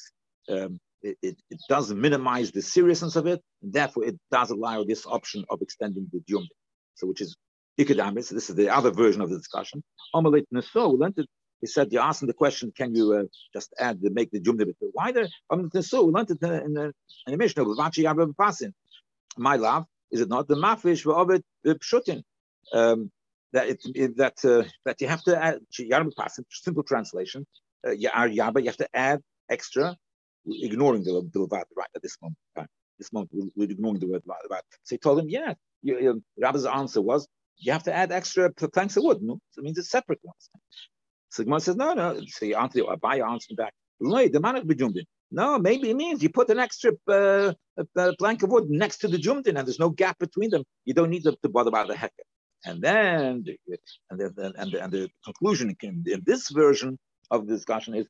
um, 0.50 0.78
it, 1.04 1.16
it, 1.22 1.36
it, 1.50 1.60
does 1.68 1.92
minimize 1.92 2.50
the 2.50 2.62
seriousness 2.62 3.16
of 3.16 3.26
it, 3.26 3.40
and 3.62 3.72
therefore 3.72 4.04
it 4.04 4.16
does 4.32 4.50
allow 4.50 4.82
this 4.84 5.06
option 5.06 5.44
of 5.50 5.62
extending 5.62 6.08
the 6.12 6.20
Jum. 6.28 6.46
So 6.94 7.06
which 7.06 7.20
is 7.20 7.36
Ikadamis, 7.78 8.30
this 8.30 8.48
is 8.50 8.56
the 8.56 8.70
other 8.70 8.90
version 8.90 9.20
of 9.20 9.30
the 9.30 9.36
discussion. 9.36 9.82
Omelet 10.14 10.46
Neso, 10.52 11.26
he 11.60 11.66
said, 11.66 11.92
you're 11.92 12.02
asking 12.02 12.28
the 12.28 12.34
question, 12.34 12.72
can 12.76 12.94
you 12.94 13.12
uh, 13.14 13.22
just 13.52 13.72
add, 13.78 14.00
the, 14.02 14.10
make 14.10 14.30
the 14.30 14.40
jumla 14.40 14.66
bit 14.66 14.76
wider? 14.92 15.26
Um, 15.50 15.70
so 15.80 16.04
we 16.04 16.12
learned 16.12 16.30
it 16.30 16.42
in 16.42 16.74
the, 16.74 16.92
in 17.26 17.32
the 17.32 17.36
Mishnah, 17.36 17.64
my 19.36 19.56
love, 19.56 19.84
is 20.10 20.20
it 20.20 20.28
not 20.28 20.46
the 20.46 20.56
mafish 20.56 21.10
of 21.10 21.30
it 21.30 21.44
pshutin? 21.64 22.22
Um, 22.72 23.10
that 23.52 23.68
it, 23.68 23.80
it, 23.94 24.16
that 24.16 24.44
uh, 24.44 24.64
that 24.84 25.00
you 25.00 25.08
have 25.08 25.22
to 25.24 25.42
add 25.42 25.60
simple 26.50 26.82
translation. 26.82 27.46
Uh, 27.86 27.92
you 27.92 28.10
have 28.10 28.76
to 28.76 28.88
add 28.92 29.20
extra, 29.48 29.96
ignoring 30.46 31.04
the 31.04 31.22
bilvad 31.22 31.64
right 31.76 31.88
at 31.94 32.02
this 32.02 32.16
moment. 32.20 32.38
Right? 32.56 32.68
This 32.98 33.12
moment 33.12 33.30
we're 33.56 33.70
ignoring 33.70 34.00
the 34.00 34.08
word 34.08 34.22
bilvad. 34.24 34.60
So 34.82 34.94
he 34.94 34.98
told 34.98 35.18
him, 35.20 35.28
yeah. 35.28 35.54
You, 35.82 36.10
um, 36.10 36.24
Rabbi's 36.42 36.64
answer 36.64 37.02
was, 37.02 37.28
you 37.58 37.72
have 37.72 37.82
to 37.84 37.94
add 37.94 38.10
extra 38.10 38.50
planks 38.52 38.96
of 38.96 39.04
wood. 39.04 39.18
No, 39.22 39.38
it 39.56 39.62
means 39.62 39.78
it's 39.78 39.90
separate 39.90 40.20
ones. 40.22 40.50
So 41.28 41.44
Gemara 41.44 41.60
says, 41.60 41.76
no, 41.76 41.94
no. 41.94 42.20
So 42.28 42.46
you 42.46 42.56
answer, 42.56 42.80
Abaye 42.80 43.28
answered 43.28 43.56
back, 43.56 43.74
no, 45.30 45.58
maybe 45.58 45.90
it 45.90 45.96
means 45.96 46.22
you 46.22 46.28
put 46.28 46.48
an 46.50 46.58
extra 46.58 46.92
uh, 47.08 47.52
plank 48.18 48.42
of 48.42 48.50
wood 48.50 48.70
next 48.70 48.98
to 48.98 49.08
the 49.08 49.18
jumdin 49.18 49.58
and 49.58 49.66
there's 49.66 49.78
no 49.78 49.90
gap 49.90 50.18
between 50.18 50.50
them. 50.50 50.64
You 50.84 50.94
don't 50.94 51.10
need 51.10 51.24
to, 51.24 51.36
to 51.42 51.48
bother 51.48 51.68
about 51.68 51.88
the 51.88 51.96
hecker. 51.96 52.12
And 52.64 52.80
then, 52.80 53.44
and 54.10 54.18
the, 54.18 54.54
and 54.58 54.72
the, 54.72 54.82
and 54.82 54.92
the 54.92 55.08
conclusion 55.24 55.76
in, 55.82 56.04
in 56.06 56.22
this 56.24 56.50
version 56.50 56.98
of 57.30 57.46
the 57.46 57.54
discussion 57.54 57.94
is, 57.94 58.06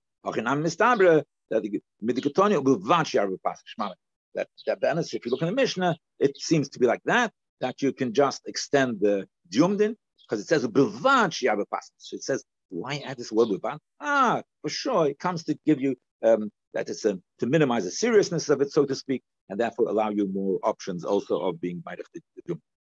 that 4.34 4.48
that 4.66 4.80
that 4.80 5.14
if 5.14 5.24
you 5.24 5.30
look 5.30 5.42
in 5.42 5.46
the 5.46 5.52
Mishnah, 5.52 5.96
it 6.18 6.36
seems 6.36 6.68
to 6.70 6.78
be 6.78 6.86
like 6.86 7.02
that, 7.04 7.32
that 7.60 7.82
you 7.82 7.92
can 7.92 8.12
just 8.12 8.42
extend 8.46 9.00
the 9.00 9.26
jumdin, 9.50 9.94
because 10.28 10.40
it 10.40 10.48
says 10.48 10.62
So 10.62 12.16
it 12.16 12.24
says 12.24 12.44
why 12.70 13.02
add 13.06 13.16
this 13.16 13.30
word 13.30 13.48
Luban? 13.48 13.78
Ah, 14.00 14.42
for 14.62 14.68
sure, 14.68 15.06
it 15.06 15.18
comes 15.18 15.44
to 15.44 15.58
give 15.64 15.80
you 15.80 15.96
um, 16.24 16.50
that 16.72 16.88
it's 16.88 17.04
a, 17.04 17.18
to 17.38 17.46
minimize 17.46 17.84
the 17.84 17.90
seriousness 17.90 18.48
of 18.48 18.60
it, 18.60 18.72
so 18.72 18.84
to 18.84 18.94
speak, 18.94 19.22
and 19.48 19.60
therefore 19.60 19.88
allow 19.88 20.10
you 20.10 20.26
more 20.32 20.58
options 20.62 21.04
also 21.04 21.38
of 21.40 21.60
being 21.60 21.82
Maidach 21.86 22.06
the 22.14 22.20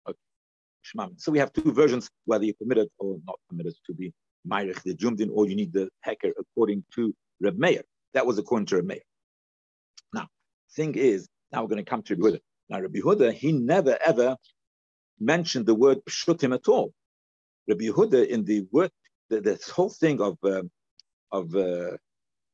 okay. 0.07 1.13
So 1.17 1.31
we 1.31 1.39
have 1.39 1.51
two 1.51 1.73
versions, 1.73 2.09
whether 2.25 2.45
you're 2.45 2.55
permitted 2.59 2.89
or 2.99 3.17
not 3.25 3.39
permitted 3.49 3.73
to 3.87 3.93
be 3.93 4.13
Mairich 4.47 4.81
the 4.83 4.95
Jumdin, 4.95 5.29
or 5.33 5.47
you 5.49 5.55
need 5.55 5.73
the 5.73 5.89
hacker 6.01 6.31
according 6.37 6.83
to 6.93 7.13
Reb 7.41 7.57
Meir. 7.57 7.83
That 8.15 8.25
was 8.25 8.39
according 8.39 8.67
to 8.67 8.77
Reb 8.77 8.85
Meir. 8.85 8.99
Now, 10.13 10.27
thing 10.75 10.95
is, 10.95 11.27
now 11.51 11.61
we're 11.61 11.67
going 11.67 11.83
to 11.83 11.89
come 11.89 12.01
to 12.03 12.15
Rabbi 12.15 12.37
Huda. 12.37 12.39
Now, 12.69 12.79
Rabbi 12.79 12.99
Huda, 12.99 13.33
he 13.33 13.51
never 13.51 13.97
ever 14.03 14.37
mentioned 15.19 15.65
the 15.65 15.75
word 15.75 15.99
pshutim 16.09 16.55
at 16.55 16.67
all. 16.69 16.93
Rabbi 17.67 17.85
Huda, 17.85 18.25
in 18.27 18.45
the 18.45 18.65
word 18.71 18.91
the, 19.29 19.41
this 19.41 19.69
whole 19.69 19.89
thing 19.89 20.21
of 20.21 20.37
uh, 20.45 20.63
of 21.31 21.53
uh, 21.55 21.97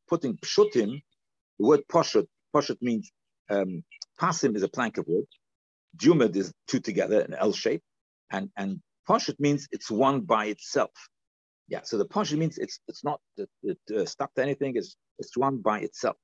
putting 0.10 0.36
pshutim, 0.38 1.02
the 1.60 1.66
word 1.66 1.82
poshut, 1.92 2.26
poshut 2.56 2.78
means 2.82 3.12
um, 3.52 3.84
pasim 4.20 4.56
is 4.56 4.64
a 4.64 4.68
plank 4.68 4.98
of 4.98 5.06
wood, 5.08 5.26
jumad 5.96 6.36
is 6.36 6.52
two 6.68 6.80
together, 6.80 7.22
an 7.22 7.36
L 7.36 7.54
shape, 7.54 7.84
and 8.32 8.50
and 8.58 8.82
poshut 9.08 9.40
means 9.40 9.68
it's 9.72 9.92
one 9.92 10.22
by 10.22 10.46
itself. 10.46 10.92
Yeah, 11.68 11.82
so 11.84 12.00
the 12.00 12.06
poshut 12.06 12.40
means 12.40 12.58
it's 12.58 12.80
it's 12.88 13.04
not 13.04 13.20
it, 13.38 13.50
it, 13.62 13.80
uh, 13.96 14.06
stuck 14.06 14.34
to 14.34 14.42
anything. 14.42 14.74
It's 14.76 14.96
it's 15.22 15.38
one 15.38 15.58
by 15.58 15.80
itself. 15.80 16.18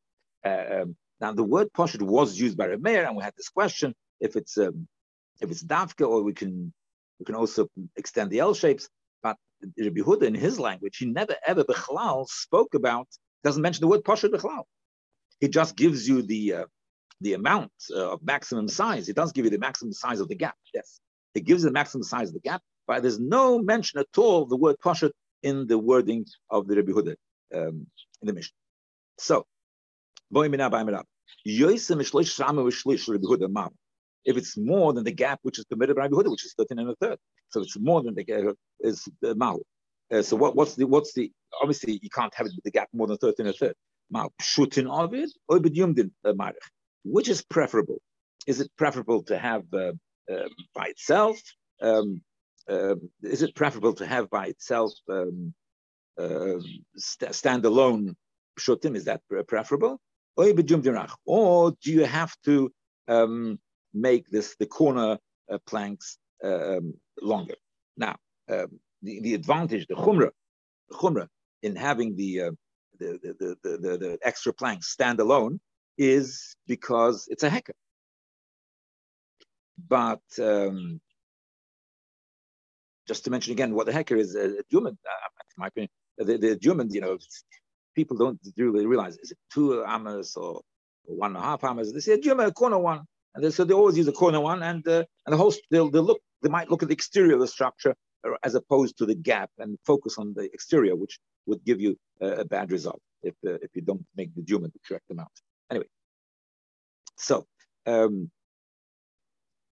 Uh, 0.45 0.81
um, 0.81 0.95
now 1.21 1.31
the 1.31 1.43
word 1.43 1.67
poshut 1.73 2.01
was 2.01 2.39
used 2.39 2.57
by 2.57 2.67
Meir, 2.75 3.05
and 3.05 3.15
we 3.15 3.23
had 3.23 3.33
this 3.37 3.49
question 3.49 3.93
if 4.19 4.35
it's 4.35 4.57
um, 4.57 4.87
if 5.41 5.51
it's 5.51 5.63
davka 5.63 6.07
or 6.07 6.23
we 6.23 6.33
can 6.33 6.73
we 7.19 7.25
can 7.25 7.35
also 7.35 7.67
extend 7.95 8.31
the 8.31 8.39
L 8.39 8.53
shapes. 8.53 8.89
But 9.23 9.37
Rabbi 9.77 10.01
Huda 10.01 10.23
in 10.23 10.35
his 10.35 10.59
language, 10.59 10.97
he 10.97 11.05
never 11.05 11.35
ever 11.45 11.63
Bechlal 11.63 12.27
spoke 12.27 12.73
about, 12.75 13.07
doesn't 13.43 13.61
mention 13.61 13.81
the 13.81 13.87
word 13.87 14.03
Pasha 14.03 14.29
Bechlal. 14.29 14.63
He 15.39 15.47
just 15.47 15.75
gives 15.75 16.07
you 16.07 16.21
the 16.21 16.53
uh, 16.53 16.65
the 17.21 17.33
amount 17.33 17.71
uh, 17.95 18.13
of 18.13 18.23
maximum 18.23 18.67
size. 18.67 19.09
It 19.09 19.15
does 19.15 19.31
give 19.31 19.45
you 19.45 19.51
the 19.51 19.59
maximum 19.59 19.93
size 19.93 20.19
of 20.19 20.27
the 20.27 20.35
gap. 20.35 20.55
Yes, 20.73 20.99
it 21.33 21.45
gives 21.45 21.63
the 21.63 21.71
maximum 21.71 22.03
size 22.03 22.29
of 22.29 22.35
the 22.35 22.39
gap, 22.41 22.61
but 22.87 23.01
there's 23.01 23.19
no 23.19 23.59
mention 23.59 23.99
at 23.99 24.17
all 24.17 24.43
of 24.43 24.49
the 24.49 24.57
word 24.57 24.75
Pasha 24.83 25.11
in 25.43 25.67
the 25.67 25.77
wording 25.77 26.25
of 26.49 26.67
the 26.67 26.75
Rabbi 26.75 26.91
Huda 26.91 27.15
um, 27.55 27.87
in 28.21 28.27
the 28.29 28.33
Mishnah. 28.33 28.55
So, 29.19 29.45
if 34.27 34.35
it's 34.35 34.57
more 34.57 34.93
than 34.93 35.05
the 35.05 35.11
gap 35.11 35.39
which 35.41 35.57
is 35.57 35.65
permitted 35.65 35.95
by 35.95 36.03
Rabbi 36.03 36.15
Huda, 36.15 36.29
which 36.29 36.45
is 36.45 36.53
13 36.57 36.79
and 36.79 36.89
a 36.89 36.95
third. 36.95 37.17
So 37.49 37.61
it's 37.61 37.79
more 37.79 38.03
than 38.03 38.13
the 38.13 38.25
gap 38.25 38.55
is 38.81 39.07
the 39.21 39.33
Mahu. 39.35 39.61
Uh, 40.11 40.21
so 40.21 40.35
what, 40.35 40.55
what's 40.55 40.75
the 40.75 40.85
what's 40.85 41.13
the 41.13 41.31
obviously 41.61 41.99
you 42.01 42.09
can't 42.09 42.33
have 42.35 42.45
it 42.45 42.53
with 42.55 42.63
the 42.63 42.71
gap 42.71 42.89
more 42.93 43.07
than 43.07 43.17
13 43.17 43.45
and 43.45 43.55
a 43.55 43.57
third. 43.57 43.75
Mahu 44.11 44.29
of 44.89 45.13
it 45.13 45.31
or 45.47 45.59
b'dyumdin 45.59 46.11
uh, 46.25 46.33
marich. 46.33 46.55
Which 47.03 47.29
is 47.29 47.41
preferable? 47.41 48.01
Is 48.45 48.59
it 48.59 48.69
preferable 48.77 49.23
to 49.23 49.37
have 49.37 49.63
uh, 49.73 49.93
uh, 50.31 50.49
by 50.75 50.87
itself? 50.87 51.39
Um, 51.81 52.21
uh, 52.69 52.95
is 53.23 53.43
it 53.43 53.55
preferable 53.55 53.93
to 53.93 54.05
have 54.05 54.29
by 54.29 54.47
itself 54.47 54.91
um, 55.09 55.53
uh, 56.19 56.59
st- 56.97 57.31
standalone 57.31 58.15
pshutim? 58.59 58.95
Is 58.95 59.05
that 59.05 59.21
preferable? 59.47 59.99
or 61.25 61.71
do 61.83 61.91
you 61.91 62.05
have 62.05 62.35
to 62.45 62.71
um, 63.07 63.59
make 63.93 64.29
this 64.29 64.55
the 64.59 64.65
corner 64.65 65.17
uh, 65.51 65.57
planks 65.65 66.17
uh, 66.43 66.77
um, 66.77 66.93
longer? 67.21 67.55
Now, 67.97 68.15
um, 68.49 68.79
the, 69.01 69.19
the 69.21 69.33
advantage, 69.33 69.87
the 69.87 69.95
chumrah, 69.95 70.31
the 70.89 70.95
chumrah 70.95 71.27
in 71.63 71.75
having 71.75 72.15
the, 72.15 72.41
uh, 72.41 72.51
the, 72.99 73.19
the, 73.23 73.57
the, 73.63 73.77
the, 73.77 73.97
the, 73.97 74.17
extra 74.21 74.53
planks 74.53 74.89
stand 74.89 75.19
alone 75.19 75.59
is 75.97 76.55
because 76.67 77.27
it's 77.29 77.43
a 77.43 77.49
hacker. 77.49 77.73
But 79.87 80.21
um, 80.39 80.99
just 83.07 83.23
to 83.23 83.31
mention 83.31 83.53
again 83.53 83.73
what 83.73 83.85
the 83.85 83.93
hacker 83.93 84.15
is, 84.15 84.35
a 84.35 84.55
human, 84.69 84.93
uh, 84.93 85.29
my 85.57 85.67
opinion, 85.67 85.89
the, 86.17 86.37
the 86.37 86.59
human, 86.61 86.91
you 86.91 87.01
know, 87.01 87.17
people 87.97 88.15
don't 88.15 88.39
really 88.57 88.85
realize 88.85 89.17
is 89.17 89.31
it 89.31 89.39
two 89.53 89.83
amas 89.95 90.37
or, 90.37 90.61
one 91.23 91.31
and 91.35 91.43
a 91.43 91.47
half 91.49 91.63
amas? 91.63 91.91
They 91.93 92.01
say 92.01 92.13
a 92.13 92.51
corner 92.51 92.81
one, 92.91 93.01
and 93.33 93.39
they, 93.43 93.49
so 93.49 93.63
they 93.63 93.73
always 93.73 93.97
use 94.01 94.09
a 94.09 94.19
corner 94.23 94.41
one, 94.51 94.61
and 94.69 94.85
uh, 94.95 95.03
and 95.25 95.31
the 95.33 95.41
host 95.45 95.59
they'll, 95.71 95.89
they'll 95.89 96.09
look, 96.11 96.21
they 96.41 96.51
might 96.57 96.69
look 96.69 96.83
at 96.83 96.89
the 96.89 96.97
exterior 97.01 97.35
of 97.35 97.41
the 97.45 97.53
structure 97.57 97.93
uh, 98.25 98.31
as 98.47 98.53
opposed 98.55 98.93
to 98.97 99.05
the 99.05 99.15
gap 99.15 99.49
and 99.57 99.69
focus 99.91 100.13
on 100.21 100.33
the 100.37 100.45
exterior, 100.57 100.95
which 101.03 101.15
would 101.47 101.63
give 101.69 101.79
you 101.85 101.91
a, 102.25 102.27
a 102.43 102.45
bad 102.55 102.67
result 102.77 103.01
if 103.29 103.35
uh, 103.51 103.59
if 103.65 103.71
you 103.77 103.83
don't 103.89 104.05
make 104.19 104.31
the 104.35 104.43
human 104.49 104.69
the 104.75 104.81
correct 104.87 105.09
amount. 105.15 105.35
Anyway, 105.71 105.89
so 107.15 107.35
um, 107.93 108.29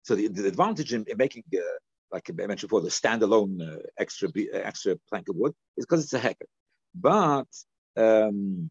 so 0.03 0.11
the, 0.15 0.27
the 0.27 0.47
advantage 0.53 0.91
in, 0.97 1.03
in 1.11 1.17
making 1.17 1.43
uh, 1.55 1.77
like 2.13 2.29
I 2.29 2.45
mentioned 2.51 2.69
before, 2.69 2.81
the 2.89 2.97
standalone 3.01 3.55
uh, 3.67 3.79
extra 3.97 4.29
extra 4.53 4.91
plank 5.09 5.25
of 5.29 5.35
wood 5.35 5.53
is 5.77 5.85
because 5.85 6.03
it's 6.03 6.19
a 6.21 6.25
hecker. 6.27 6.49
But 6.93 7.51
um, 7.97 8.69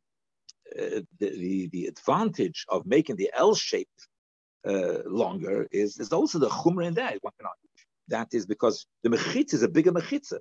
uh, 0.78 1.00
the, 1.18 1.30
the, 1.30 1.68
the 1.72 1.86
advantage 1.86 2.64
of 2.68 2.86
making 2.86 3.16
the 3.16 3.30
L 3.34 3.54
shape 3.54 3.88
uh, 4.66 4.98
longer 5.06 5.66
is, 5.70 5.98
is 5.98 6.12
also 6.12 6.38
the 6.38 6.48
chumra 6.48 6.86
in 6.86 6.94
that. 6.94 7.18
One 7.20 7.32
can 7.38 7.46
argue. 7.46 7.68
That 8.08 8.28
is 8.32 8.46
because 8.46 8.86
the 9.02 9.10
mechitza 9.10 9.54
is 9.54 9.62
a 9.62 9.68
bigger 9.68 9.92
mechitza. 9.92 10.38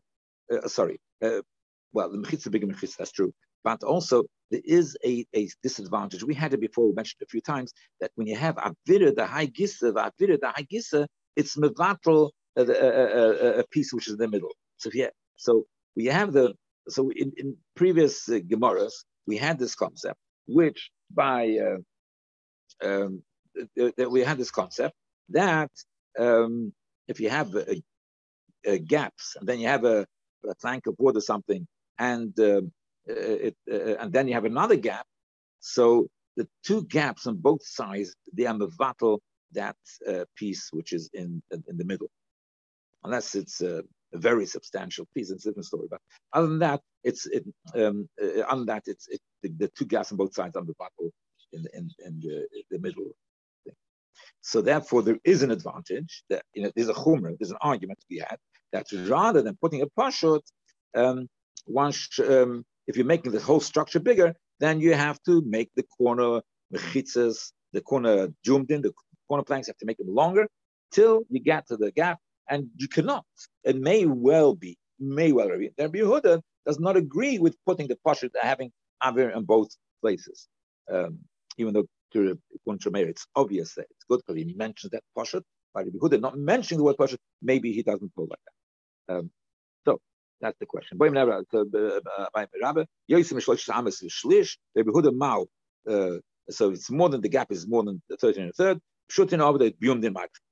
Uh, 0.51 0.67
sorry, 0.67 0.99
well, 1.21 2.11
the 2.11 2.17
mechitza 2.17 2.33
is 2.33 2.45
a 2.47 2.49
bigger 2.49 2.67
mechitza. 2.67 2.97
That's 2.97 3.11
true. 3.11 3.33
But 3.63 3.83
also 3.83 4.23
there 4.49 4.61
is 4.63 4.97
a, 5.05 5.25
a 5.35 5.47
disadvantage. 5.61 6.23
We 6.23 6.33
had 6.33 6.53
it 6.53 6.59
before. 6.61 6.87
We 6.87 6.93
mentioned 6.93 7.21
a 7.21 7.27
few 7.27 7.41
times 7.41 7.73
that 7.99 8.11
when 8.15 8.27
you 8.27 8.35
have 8.35 8.55
avira 8.55 9.15
the 9.15 9.25
high 9.25 9.47
gissa, 9.47 9.93
avira 9.93 10.39
the 10.39 10.49
high 10.49 10.65
gissa, 10.71 11.07
it's 11.35 11.55
mevatral 11.55 12.31
a, 12.55 12.63
a, 12.63 13.59
a, 13.59 13.67
piece 13.67 13.93
which 13.93 14.07
is 14.07 14.13
in 14.13 14.19
the 14.19 14.27
middle. 14.27 14.53
So 14.77 14.89
yeah, 14.93 15.09
so 15.37 15.65
we 15.95 16.05
have 16.05 16.33
the 16.33 16.53
so 16.87 17.11
in, 17.11 17.31
in 17.37 17.57
previous 17.75 18.27
uh, 18.29 18.39
Gemaras 18.39 18.93
we 19.27 19.37
had 19.37 19.59
this 19.59 19.75
concept, 19.75 20.19
which 20.47 20.89
by 21.11 21.57
uh, 21.57 22.87
um, 22.87 23.21
that 23.75 24.09
we 24.09 24.21
had 24.21 24.37
this 24.37 24.51
concept 24.51 24.95
that 25.29 25.71
um, 26.17 26.73
if 27.07 27.19
you 27.19 27.29
have 27.29 27.53
gaps 28.85 29.35
and 29.39 29.47
then 29.47 29.59
you 29.59 29.67
have 29.67 29.85
a, 29.85 30.05
a, 30.49 30.55
plank 30.55 30.87
of 30.87 30.95
wood 30.97 31.17
or 31.17 31.21
something, 31.21 31.67
and 31.99 32.37
um, 32.39 32.71
it, 33.05 33.55
uh, 33.71 33.95
and 33.99 34.11
then 34.13 34.27
you 34.27 34.33
have 34.33 34.45
another 34.45 34.75
gap, 34.75 35.05
so 35.59 36.07
the 36.37 36.47
two 36.65 36.83
gaps 36.85 37.27
on 37.27 37.35
both 37.37 37.65
sides 37.65 38.15
they 38.33 38.45
are 38.45 38.55
mevatel 38.55 39.19
that 39.51 39.75
uh, 40.07 40.23
piece 40.35 40.69
which 40.71 40.93
is 40.93 41.09
in 41.13 41.41
in 41.51 41.77
the 41.77 41.85
middle. 41.85 42.09
Unless 43.03 43.35
it's 43.35 43.61
a, 44.13 44.17
very 44.17 44.45
substantial 44.45 45.07
piece. 45.13 45.29
It's 45.29 45.45
a 45.45 45.49
different 45.49 45.65
story. 45.65 45.87
But 45.89 46.01
other 46.33 46.47
than 46.47 46.59
that, 46.59 46.81
it's 47.03 47.25
it, 47.25 47.45
um, 47.75 48.07
uh, 48.21 48.41
other 48.41 48.59
than 48.59 48.65
that, 48.67 48.83
it's 48.85 49.07
it, 49.07 49.19
the, 49.43 49.49
the, 49.57 49.67
two 49.69 49.85
gas 49.85 50.11
on 50.11 50.17
both 50.17 50.33
sides 50.33 50.55
on 50.55 50.65
the 50.65 50.73
bottle 50.77 51.11
in, 51.53 51.65
in, 51.73 51.89
in 52.05 52.19
the, 52.19 52.47
the 52.69 52.79
middle. 52.79 53.05
Thing. 53.65 53.73
So 54.41 54.61
therefore, 54.61 55.01
there 55.03 55.19
is 55.23 55.43
an 55.43 55.51
advantage 55.51 56.23
that 56.29 56.43
you 56.53 56.63
know 56.63 56.71
there's 56.75 56.89
a 56.89 56.93
chumrah, 56.93 57.37
there's 57.39 57.51
an 57.51 57.57
argument 57.61 57.99
to 57.99 58.05
be 58.09 58.19
had 58.19 58.37
that 58.71 58.87
rather 59.07 59.41
than 59.41 59.57
putting 59.61 59.81
a 59.81 59.87
pashut, 59.87 60.41
um, 60.95 61.27
one 61.65 61.91
sh- 61.91 62.19
um, 62.19 62.65
if 62.87 62.95
you're 62.95 63.05
making 63.05 63.31
the 63.31 63.39
whole 63.39 63.59
structure 63.59 63.99
bigger, 63.99 64.33
then 64.59 64.79
you 64.79 64.93
have 64.93 65.21
to 65.23 65.41
make 65.45 65.69
the 65.75 65.83
corner 65.97 66.41
mechitzas, 66.73 67.51
the 67.73 67.81
corner 67.81 68.29
zoomed 68.45 68.71
in, 68.71 68.81
the 68.81 68.93
corner 69.27 69.43
planks 69.43 69.67
have 69.67 69.77
to 69.77 69.85
make 69.85 69.97
them 69.97 70.13
longer 70.13 70.47
till 70.91 71.23
you 71.29 71.39
get 71.39 71.67
to 71.67 71.77
the 71.77 71.91
gap 71.91 72.19
and 72.51 72.69
you 72.77 72.89
cannot. 72.89 73.25
It 73.65 73.77
may 73.77 74.05
well 74.05 74.55
be, 74.55 74.77
may 74.99 75.31
well 75.33 75.49
be. 75.57 75.71
Rabbi 75.79 75.99
Yehuda 75.99 76.41
does 76.67 76.79
not 76.79 76.97
agree 76.97 77.39
with 77.39 77.57
putting 77.67 77.87
the 77.89 77.97
pashut 78.07 78.31
having 78.41 78.71
avir 79.03 79.35
in 79.35 79.45
both 79.45 79.69
places, 80.01 80.49
um, 80.93 81.19
even 81.57 81.73
though 81.73 81.87
to 82.13 82.37
Meir, 82.91 83.09
it's 83.09 83.25
obvious 83.35 83.75
that 83.75 83.87
it's 83.91 84.05
good 84.09 84.21
because 84.27 84.37
he 84.43 84.53
mentions 84.55 84.91
that 84.91 85.03
pashut. 85.17 85.43
But 85.73 85.85
Rabbi 85.85 85.97
Yehuda 85.97 86.21
not 86.21 86.37
mentioning 86.37 86.79
the 86.79 86.85
word 86.85 86.97
pashut, 86.97 87.19
maybe 87.41 87.73
he 87.73 87.83
doesn't 87.83 88.13
pull 88.15 88.27
like 88.29 88.39
that. 89.07 89.15
Um, 89.17 89.31
so 89.85 89.99
that's 90.41 90.57
the 90.59 90.67
question. 90.67 90.97
Uh, 95.89 96.19
so 96.49 96.71
it's 96.71 96.91
more 96.91 97.09
than 97.09 97.21
the 97.21 97.29
gap 97.29 97.51
is 97.51 97.67
more 97.67 97.83
than 97.83 98.01
the 98.09 98.17
13 98.17 98.43
and 98.43 98.51
a 98.51 98.53
third. 98.53 98.79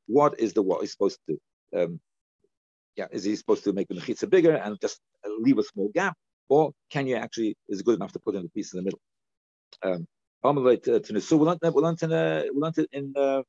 What 0.07 0.39
is 0.39 0.53
the 0.53 0.63
what 0.63 0.83
is 0.83 0.91
supposed 0.91 1.19
to 1.27 1.33
do? 1.33 1.39
Um, 1.75 1.99
yeah, 2.95 3.07
is 3.11 3.23
he 3.23 3.35
supposed 3.35 3.63
to 3.63 3.73
make 3.73 3.87
the 3.87 3.95
mechitza 3.95 4.29
bigger 4.29 4.55
and 4.55 4.79
just 4.81 4.99
leave 5.39 5.57
a 5.57 5.63
small 5.63 5.89
gap, 5.93 6.15
or 6.49 6.71
can 6.89 7.07
you 7.07 7.15
actually 7.15 7.55
is 7.67 7.81
good 7.81 7.95
enough 7.95 8.13
to 8.13 8.19
put 8.19 8.35
in 8.35 8.43
the 8.43 8.49
piece 8.49 8.73
in 8.73 8.77
the 8.77 8.83
middle? 8.83 8.99
Um, 9.83 10.07
so 10.43 11.37
we 11.37 11.45
learned 11.45 11.59
we 11.73 11.83
in 12.01 12.11
a, 12.13 12.45
we 12.53 12.61
in 12.91 13.13
uh, 13.15 13.43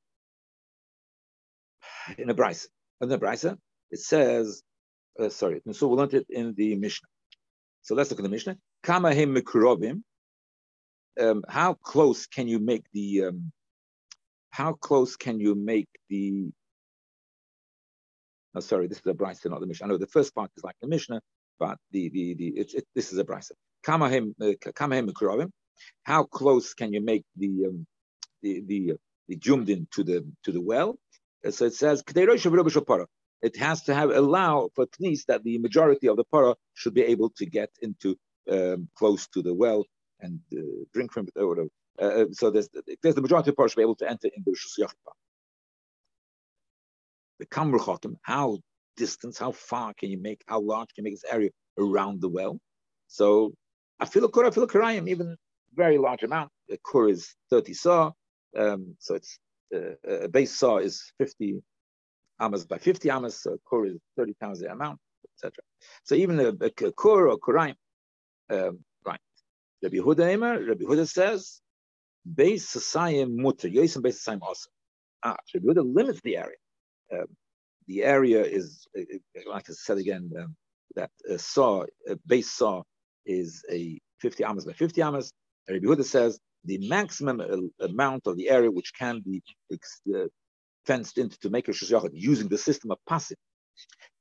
in 2.19 2.31
a 2.31 2.35
brisa. 2.35 2.67
In 3.01 3.09
the 3.09 3.19
brisa, 3.19 3.57
it 3.91 4.01
says, 4.01 4.63
uh, 5.19 5.29
sorry, 5.29 5.63
so 5.73 5.89
we 5.89 5.97
learned 5.97 6.15
it 6.15 6.27
in 6.31 6.55
the 6.57 6.77
Mishnah. 6.77 7.09
So 7.83 7.95
let's 7.95 8.11
look 8.11 8.21
at 8.21 8.25
the 8.25 8.29
Mishnah. 8.29 8.57
Kama 8.83 9.15
him. 9.83 10.05
Um, 11.21 11.45
how 11.49 11.75
close 11.75 12.27
can 12.27 12.49
you 12.49 12.59
make 12.59 12.85
the 12.93 13.27
um, 13.27 13.53
how 14.51 14.73
close 14.75 15.17
can 15.17 15.41
you 15.41 15.55
make 15.55 15.89
the 16.09 16.51
no, 18.55 18.61
sorry, 18.61 18.89
this 18.89 18.99
is 18.99 19.07
a 19.07 19.15
brisa, 19.15 19.51
not 19.51 19.61
the 19.61 19.67
Mishnah. 19.67 19.87
I 19.87 19.91
know 19.91 19.99
the 19.99 20.07
first 20.07 20.35
part 20.35 20.51
is 20.57 20.65
like 20.65 20.77
the 20.81 20.89
Mishnah, 20.89 21.21
but 21.59 21.79
the 21.93 22.09
the 22.11 22.35
the 22.35 22.49
it's 22.49 22.75
it, 22.75 22.87
this 22.95 23.13
is 23.13 23.19
a 23.19 23.25
brisa. 23.25 23.53
Kamahem 23.85 24.35
uh, 24.41 24.53
kamahem 24.73 25.51
How 26.03 26.25
close 26.25 26.75
can 26.75 26.93
you 26.93 27.01
make 27.01 27.25
the 27.37 27.67
um, 27.69 27.87
the 28.43 28.63
the 28.67 28.93
the 29.29 29.37
jumdin 29.37 29.89
to 29.93 30.03
the 30.03 30.27
to 30.45 30.53
the 30.53 30.61
well? 30.61 30.99
Uh, 31.47 31.51
so 31.51 31.67
it 31.67 31.75
says 31.75 32.03
it 33.43 33.57
has 33.57 33.83
to 33.83 33.95
have 33.95 34.11
allow 34.11 34.69
for 34.75 34.87
least 34.99 35.29
that 35.29 35.43
the 35.45 35.59
majority 35.59 36.09
of 36.09 36.17
the 36.17 36.25
para 36.25 36.55
should 36.75 36.95
be 36.95 37.03
able 37.03 37.31
to 37.31 37.47
get 37.47 37.71
into 37.81 38.17
um, 38.51 38.89
close 38.97 39.27
to 39.29 39.43
the 39.43 39.55
well 39.55 39.85
and 40.21 40.41
uh, 40.53 40.61
drink 40.93 41.13
from 41.13 41.27
it 41.29 41.39
or 41.41 41.49
whatever. 41.49 41.69
Uh, 42.01 42.05
uh 42.05 42.27
so 42.33 42.51
there's, 42.51 42.69
there's 43.03 43.15
the 43.15 43.23
majority 43.23 43.51
of 43.51 43.55
the 43.55 43.57
para 43.57 43.69
should 43.69 43.77
be 43.77 43.83
able 43.83 43.95
to 43.95 44.09
enter 44.09 44.29
in 44.35 44.43
the 44.45 44.53
Rishus 44.53 44.79
the 47.41 47.47
Kamruchokim, 47.47 48.15
how 48.23 48.59
distance, 48.97 49.39
how 49.39 49.51
far 49.51 49.95
can 49.95 50.11
you 50.11 50.21
make, 50.21 50.43
how 50.47 50.61
large 50.61 50.89
can 50.95 51.03
you 51.03 51.05
make 51.05 51.15
this 51.15 51.33
area 51.33 51.51
around 51.79 52.21
the 52.21 52.29
well? 52.29 52.59
So 53.09 53.53
I 53.99 54.07
feel 54.07 54.25
a 54.25 54.31
kur, 54.31 54.47
I 54.47 54.51
feel 54.51 54.65
a 54.65 54.69
kurayim, 54.69 55.09
even 55.09 55.37
very 55.75 55.99
large 55.99 56.23
amount. 56.23 56.51
A 56.71 56.79
kur 56.85 57.09
is 57.09 57.35
30 57.51 57.75
saw, 57.75 58.13
um, 58.57 58.95
so 58.99 59.15
it's 59.15 59.39
uh, 59.75 60.25
a 60.25 60.29
base 60.29 60.55
saw 60.57 60.79
is 60.79 61.13
50 61.19 61.63
amas 62.39 62.65
by 62.65 62.79
50 62.79 63.11
amas, 63.11 63.43
so 63.43 63.57
kur 63.69 63.87
is 63.87 63.97
30 64.17 64.35
times 64.41 64.61
the 64.61 64.71
amount, 64.71 64.99
etc. 65.35 65.53
So 66.05 66.15
even 66.15 66.39
a, 66.39 66.49
a, 66.49 66.87
a 66.89 66.93
kur 66.93 67.29
or 67.29 67.39
kurayim, 67.39 67.75
um, 68.51 68.79
right. 69.05 69.21
Rabbi 69.83 69.97
Yehuda 69.97 70.35
Emer, 70.35 70.63
Rabbi 70.63 70.85
Huda 70.85 71.09
says, 71.09 71.61
base 72.35 72.69
society 72.69 73.25
mutter, 73.25 73.69
yosim 73.69 74.03
base 74.03 74.19
society 74.19 74.43
also. 74.47 74.69
Ah, 75.23 75.37
Rabbi 75.55 75.67
Yehuda 75.67 75.95
limits 75.95 76.21
the 76.23 76.37
area. 76.37 76.57
Um, 77.13 77.27
the 77.87 78.05
area 78.05 78.43
is, 78.43 78.87
like 79.47 79.69
I 79.69 79.73
said 79.73 79.99
again, 79.99 80.31
um, 80.39 80.55
that 80.95 81.11
a 81.29 81.39
saw, 81.39 81.85
a 82.09 82.17
base 82.27 82.51
saw 82.51 82.83
is 83.27 83.65
a 83.71 83.99
50 84.21 84.45
amas 84.45 84.65
by 84.65 84.73
50 84.73 85.03
amas. 85.03 85.33
Rabbi 85.69 85.85
Huda 85.85 86.05
says 86.05 86.39
the 86.65 86.79
maximum 86.89 87.41
uh, 87.41 87.85
amount 87.85 88.27
of 88.27 88.37
the 88.37 88.51
area 88.51 88.71
which 88.71 88.93
can 88.99 89.21
be 89.21 89.43
uh, 90.15 90.27
fenced 90.87 91.19
into 91.19 91.39
to 91.41 91.51
make 91.51 91.69
a 91.69 91.73
shishayachet 91.73 92.11
using 92.13 92.49
the 92.49 92.59
system 92.59 92.91
of 92.91 92.99
pasim, 93.09 93.37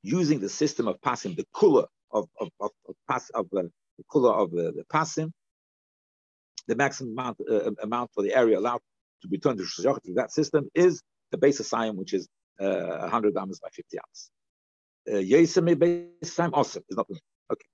using 0.02 0.40
the 0.40 0.48
system 0.48 0.88
of 0.88 1.00
pasim, 1.00 1.36
the 1.36 1.46
kula 1.54 1.86
of 2.12 2.28
of 2.40 2.48
of, 2.60 2.70
of, 2.88 3.22
of 3.34 3.46
uh, 3.56 3.62
the 3.98 4.04
kula 4.12 4.32
of 4.32 4.48
uh, 4.52 4.72
the 4.72 4.84
pasim, 4.92 5.30
the 6.68 6.76
maximum 6.76 7.12
amount 7.12 7.38
uh, 7.50 7.70
amount 7.82 8.10
for 8.14 8.22
the 8.22 8.34
area 8.34 8.58
allowed 8.58 8.80
to 9.22 9.28
be 9.28 9.38
turned 9.38 9.58
to 9.58 9.64
shishayachet 9.64 10.04
through 10.04 10.14
that 10.14 10.32
system 10.32 10.68
is 10.74 11.02
the 11.30 11.38
base 11.38 11.60
of 11.60 11.66
Siam, 11.66 11.96
which 11.96 12.14
is 12.14 12.28
100 12.60 13.36
uh, 13.36 13.40
amas 13.40 13.58
by 13.60 13.68
50 13.72 13.98
amas. 13.98 14.30
Yesemi 15.08 15.78
base 15.78 16.34
time 16.34 16.52
also 16.54 16.80
is 16.88 16.96
not 16.96 17.06
okay. 17.52 17.66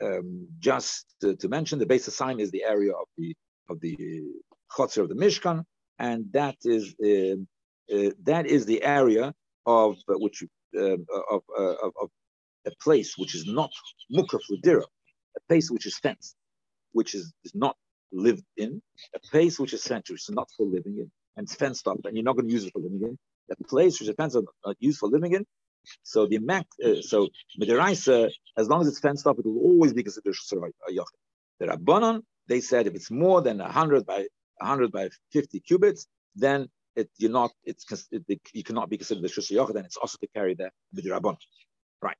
Um, 0.00 0.46
just 0.58 1.06
to, 1.20 1.34
to, 1.36 1.48
mention, 1.48 1.78
the 1.78 1.86
base 1.86 2.06
of 2.06 2.14
Sime 2.14 2.38
is 2.38 2.50
the 2.52 2.62
area 2.64 2.92
of 2.92 3.06
the 3.16 3.34
of 3.68 3.80
the 3.80 3.96
chotzer 4.72 5.02
of 5.02 5.08
the 5.08 5.16
Mishkan, 5.16 5.64
and 5.98 6.26
that 6.32 6.56
is 6.64 6.94
uh, 7.02 7.36
uh, 7.94 8.10
that 8.22 8.46
is 8.46 8.64
the 8.64 8.82
area 8.82 9.34
of 9.66 9.96
uh, 10.08 10.14
which 10.14 10.42
of, 10.74 11.00
of, 11.30 11.42
of, 11.56 12.10
a 12.66 12.70
place 12.82 13.14
which 13.16 13.34
is 13.34 13.46
not 13.46 13.70
mukaf 14.12 14.42
dira, 14.62 14.84
a 15.36 15.40
place 15.48 15.70
which 15.70 15.86
is 15.86 15.98
fenced, 15.98 16.36
which 16.92 17.14
is, 17.14 17.32
is 17.44 17.54
not 17.54 17.76
lived 18.12 18.44
in, 18.56 18.82
a 19.14 19.20
place 19.30 19.58
which 19.58 19.72
is 19.72 19.86
which 19.88 20.10
is 20.10 20.30
not 20.30 20.48
for 20.56 20.66
living 20.66 20.98
in, 20.98 21.10
and 21.36 21.44
it's 21.44 21.54
fenced 21.54 21.88
up, 21.88 21.98
and 22.04 22.16
you're 22.16 22.24
not 22.24 22.36
going 22.36 22.46
to 22.46 22.52
use 22.52 22.64
it 22.64 22.72
for 22.72 22.80
living 22.80 23.02
in. 23.02 23.18
A 23.50 23.64
place 23.64 23.98
which 23.98 24.08
is 24.08 24.14
fenced 24.16 24.36
up, 24.36 24.44
not 24.64 24.76
used 24.78 24.98
for 24.98 25.08
living 25.08 25.32
in. 25.34 25.44
So 26.02 26.26
the 26.26 26.38
mac, 26.38 26.66
uh, 26.84 27.00
so 27.00 27.28
midiraisa, 27.60 28.30
as 28.56 28.68
long 28.68 28.82
as 28.82 28.88
it's 28.88 29.00
fenced 29.00 29.26
up, 29.26 29.38
it 29.38 29.46
will 29.46 29.58
always 29.58 29.92
be 29.92 30.02
considered 30.02 30.34
a 30.34 30.92
yachid. 30.92 31.04
The 31.60 31.66
rabbanon, 31.66 32.22
they 32.46 32.60
said 32.60 32.86
if 32.86 32.94
it's 32.94 33.10
more 33.10 33.40
than 33.40 33.58
hundred 33.60 34.04
by 34.04 34.26
hundred 34.60 34.92
by 34.92 35.08
fifty 35.32 35.60
cubits, 35.60 36.06
then 36.34 36.68
it, 36.94 37.08
you're 37.16 37.30
not, 37.30 37.52
it's 37.64 37.84
it, 38.10 38.40
you 38.52 38.64
cannot 38.64 38.90
be 38.90 38.98
considered 38.98 39.22
the 39.22 39.28
shus 39.28 39.72
then 39.72 39.84
it's 39.84 39.96
also 39.96 40.18
to 40.20 40.26
carry 40.34 40.54
the 40.54 40.70
midirabon. 40.94 41.36
Right. 42.02 42.16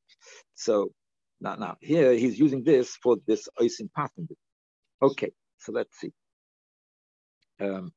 So 0.55 0.93
now, 1.41 1.57
now 1.57 1.76
here 1.81 2.12
he's 2.12 2.39
using 2.39 2.64
this 2.64 2.97
for 3.03 3.16
this 3.26 3.49
oisin 3.61 3.91
pattern. 3.95 4.29
Okay, 5.03 5.33
so 5.59 5.72
let's 5.72 5.97
see. 5.99 6.12
Um, 7.61 7.93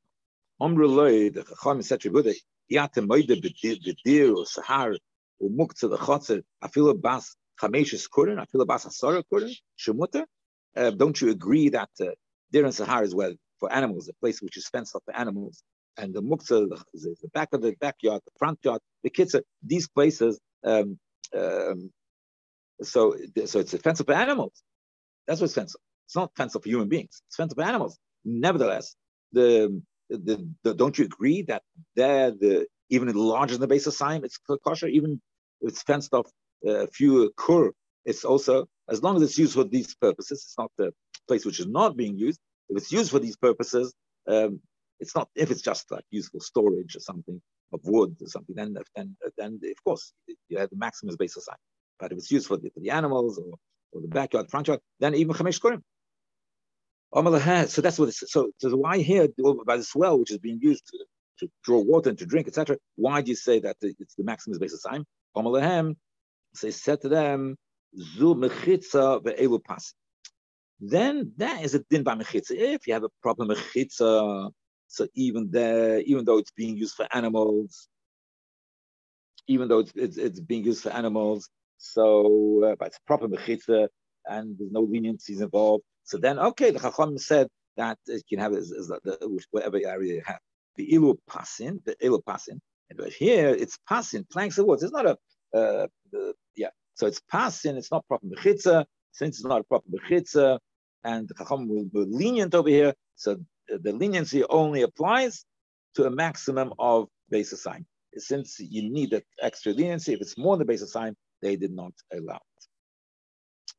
Omru 0.60 1.32
the 1.32 1.42
Chacham 1.44 1.82
said 1.82 2.00
to 2.02 2.10
Buddha, 2.10 2.34
Or 2.70 4.44
sahar 4.44 4.96
or 5.40 5.50
muktzah 5.50 5.90
the 5.90 5.98
chotzer 5.98 6.42
afilu 6.62 7.00
bas 7.00 7.34
chameshes 7.60 8.08
kurin 8.08 8.38
afilu 8.44 8.66
bas 8.66 8.86
asara 8.86 9.22
kurin 9.32 9.52
shemuter. 9.78 10.24
Uh, 10.76 10.90
don't 10.90 11.20
you 11.20 11.30
agree 11.30 11.68
that 11.68 11.90
uh, 12.00 12.06
and 12.54 12.66
sahar 12.66 13.02
is 13.02 13.14
well 13.14 13.34
for 13.58 13.72
animals, 13.72 14.08
a 14.08 14.12
place 14.14 14.40
which 14.42 14.56
is 14.56 14.68
fenced 14.68 14.94
off 14.94 15.02
for 15.04 15.14
animals, 15.16 15.62
and 15.96 16.14
the 16.14 16.22
muktzah, 16.22 16.68
the, 16.68 17.16
the 17.22 17.28
back 17.34 17.48
of 17.52 17.62
the 17.62 17.74
backyard, 17.80 18.20
the 18.24 18.32
front 18.38 18.58
yard, 18.62 18.80
the 19.02 19.10
kids, 19.10 19.36
these 19.62 19.88
places 19.88 20.40
um, 20.64 20.98
um, 21.36 21.90
so, 22.82 23.16
so 23.44 23.60
it's 23.60 23.74
offensive 23.74 24.06
for 24.06 24.14
animals. 24.14 24.62
That's 25.26 25.40
what's 25.40 25.56
offensive. 25.56 25.80
It's 26.06 26.16
not 26.16 26.30
offensive 26.34 26.62
for 26.62 26.68
human 26.68 26.88
beings. 26.88 27.22
It's 27.26 27.36
offensive 27.38 27.56
for 27.56 27.64
animals. 27.64 27.98
Nevertheless, 28.24 28.94
the, 29.32 29.82
the, 30.18 30.48
the 30.62 30.74
don't 30.74 30.98
you 30.98 31.04
agree 31.04 31.42
that 31.42 31.62
there 31.96 32.30
the 32.30 32.66
even 32.90 33.08
the 33.08 33.18
larger 33.18 33.54
than 33.54 33.60
the 33.62 33.66
base 33.66 33.86
of 33.86 33.94
sign, 33.94 34.24
it's 34.24 34.38
kosher. 34.64 34.86
Even 34.86 35.20
if 35.60 35.70
it's 35.70 35.82
fenced 35.82 36.12
off 36.12 36.30
a 36.66 36.82
uh, 36.82 36.86
few 36.92 37.32
kur, 37.36 37.72
it's 38.04 38.24
also 38.24 38.66
as 38.88 39.02
long 39.02 39.16
as 39.16 39.22
it's 39.22 39.38
used 39.38 39.54
for 39.54 39.64
these 39.64 39.94
purposes. 39.94 40.44
It's 40.44 40.58
not 40.58 40.70
the 40.78 40.92
place 41.28 41.44
which 41.44 41.60
is 41.60 41.66
not 41.66 41.96
being 41.96 42.16
used. 42.18 42.38
If 42.68 42.76
it's 42.76 42.92
used 42.92 43.10
for 43.10 43.18
these 43.18 43.36
purposes, 43.36 43.94
um, 44.28 44.60
it's 45.00 45.14
not. 45.14 45.28
If 45.34 45.50
it's 45.50 45.62
just 45.62 45.90
like 45.90 46.04
useful 46.10 46.40
storage 46.40 46.94
or 46.96 47.00
something, 47.00 47.40
of 47.72 47.80
wood 47.84 48.16
or 48.20 48.28
something, 48.28 48.54
then 48.54 48.76
then 48.96 49.16
then 49.36 49.60
of 49.64 49.84
course 49.84 50.12
you 50.48 50.58
have 50.58 50.70
the 50.70 50.76
maximum 50.76 51.16
base 51.18 51.34
sign. 51.34 51.56
But 51.98 52.12
if 52.12 52.18
it's 52.18 52.30
used 52.30 52.46
for 52.46 52.56
the, 52.56 52.70
for 52.70 52.80
the 52.80 52.90
animals 52.90 53.38
or, 53.38 53.58
or 53.92 54.00
the 54.00 54.08
backyard, 54.08 54.50
front 54.50 54.68
yard, 54.68 54.80
then 55.00 55.14
even 55.14 55.34
chamesh 55.34 55.60
kurim. 55.60 55.82
So 57.14 57.82
that's 57.82 57.98
what 57.98 58.08
it's, 58.08 58.32
so, 58.32 58.50
so 58.58 58.76
why 58.76 58.98
here 58.98 59.28
by 59.66 59.76
this 59.76 59.94
well, 59.94 60.18
which 60.18 60.30
is 60.30 60.38
being 60.38 60.60
used 60.62 60.86
to, 60.88 60.98
to 61.40 61.50
draw 61.64 61.80
water 61.80 62.10
and 62.10 62.18
to 62.18 62.26
drink, 62.26 62.48
etc. 62.48 62.78
Why 62.96 63.20
do 63.20 63.30
you 63.30 63.36
say 63.36 63.60
that 63.60 63.76
it's 63.80 64.14
the 64.14 64.24
maximum 64.24 64.58
base 64.58 64.80
sign? 64.80 65.04
So 65.34 66.66
he 66.66 66.70
said 66.70 67.00
to 67.02 67.08
them, 67.08 67.56
Zu 67.94 68.34
mechitza 68.34 69.22
ve'elu 69.22 69.62
pasi. 69.62 69.92
Then 70.80 71.32
that 71.36 71.62
is 71.62 71.74
a 71.74 71.80
din 71.90 72.02
by 72.02 72.14
mechitza. 72.14 72.52
If 72.52 72.86
you 72.86 72.94
have 72.94 73.04
a 73.04 73.10
proper 73.22 73.44
mechitza, 73.44 74.50
so 74.88 75.08
even 75.14 75.50
there, 75.50 76.00
even 76.00 76.24
though 76.24 76.38
it's 76.38 76.50
being 76.52 76.76
used 76.76 76.94
for 76.94 77.06
animals, 77.12 77.88
even 79.46 79.68
though 79.68 79.80
it's, 79.80 79.92
it's, 79.94 80.16
it's 80.16 80.40
being 80.40 80.64
used 80.64 80.82
for 80.82 80.90
animals, 80.90 81.48
so 81.78 82.64
uh, 82.64 82.76
but 82.78 82.88
it's 82.88 82.98
proper 83.06 83.28
mechitza 83.28 83.88
and 84.26 84.56
there's 84.58 84.72
no 84.72 84.86
leniencies 84.86 85.42
involved. 85.42 85.84
So 86.04 86.18
then, 86.18 86.38
okay, 86.38 86.70
the 86.70 86.80
Chacham 86.80 87.18
said 87.18 87.48
that 87.76 87.98
it 88.06 88.24
can 88.28 88.38
have 88.38 88.52
is, 88.52 88.92
whatever 89.50 89.78
area 89.84 90.14
you 90.14 90.22
have. 90.24 90.40
The 90.76 90.92
ilu 90.94 91.16
pasin, 91.28 91.84
the 91.84 91.96
ilu 92.02 92.20
pasin, 92.26 92.60
and 92.88 92.98
but 92.98 93.12
here 93.12 93.48
it's 93.48 93.78
pasin, 93.88 94.28
planks 94.30 94.58
of 94.58 94.66
wood. 94.66 94.82
It's 94.82 94.92
not 94.92 95.06
a 95.06 95.16
uh, 95.54 95.86
the, 96.10 96.34
yeah. 96.56 96.70
So 96.94 97.06
it's 97.06 97.20
pasin. 97.32 97.76
It's 97.76 97.90
not 97.90 98.06
proper 98.08 98.26
mechitza. 98.26 98.86
Since 99.12 99.36
it's 99.36 99.44
not 99.44 99.60
a 99.60 99.64
proper 99.64 99.86
mechitza, 99.90 100.58
and 101.04 101.28
the 101.28 101.34
Chacham 101.34 101.68
will 101.68 101.84
be 101.84 102.04
lenient 102.10 102.54
over 102.54 102.68
here. 102.68 102.94
So 103.16 103.36
the 103.68 103.92
leniency 103.92 104.44
only 104.44 104.82
applies 104.82 105.44
to 105.94 106.06
a 106.06 106.10
maximum 106.10 106.72
of 106.78 107.08
base 107.30 107.58
sign. 107.60 107.86
Since 108.16 108.60
you 108.60 108.90
need 108.90 109.10
that 109.10 109.24
extra 109.40 109.72
leniency, 109.72 110.12
if 110.14 110.20
it's 110.20 110.38
more 110.38 110.56
than 110.56 110.66
base 110.66 110.90
sign, 110.90 111.14
they 111.40 111.56
did 111.56 111.72
not 111.72 111.92
allow 112.12 112.36
it. 112.36 112.64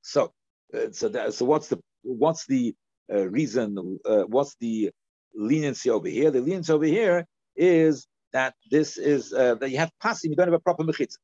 So, 0.01 0.33
uh, 0.73 0.91
so 0.91 1.09
that, 1.09 1.33
so 1.33 1.45
what's 1.45 1.69
the 1.69 1.79
what's 2.03 2.45
the 2.45 2.75
uh, 3.11 3.27
reason? 3.29 3.99
Uh, 4.05 4.23
what's 4.23 4.55
the 4.59 4.91
leniency 5.35 5.89
over 5.89 6.07
here? 6.07 6.31
The 6.31 6.41
leniency 6.41 6.71
over 6.71 6.85
here 6.85 7.25
is 7.55 8.07
that 8.31 8.55
this 8.71 8.97
is 8.97 9.33
uh, 9.33 9.55
that 9.55 9.69
you 9.69 9.77
have 9.77 9.91
pasin, 10.03 10.29
you 10.31 10.35
don't 10.35 10.47
have 10.47 10.53
a 10.53 10.59
proper 10.59 10.83
mechitza. 10.83 11.17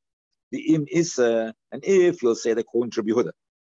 The 0.52 0.74
im 0.74 0.86
is, 0.90 1.20
uh, 1.20 1.52
and 1.72 1.84
if 1.84 2.24
you'll 2.24 2.36
say 2.36 2.54
the 2.54 2.62
according 2.62 2.92
to 2.92 3.32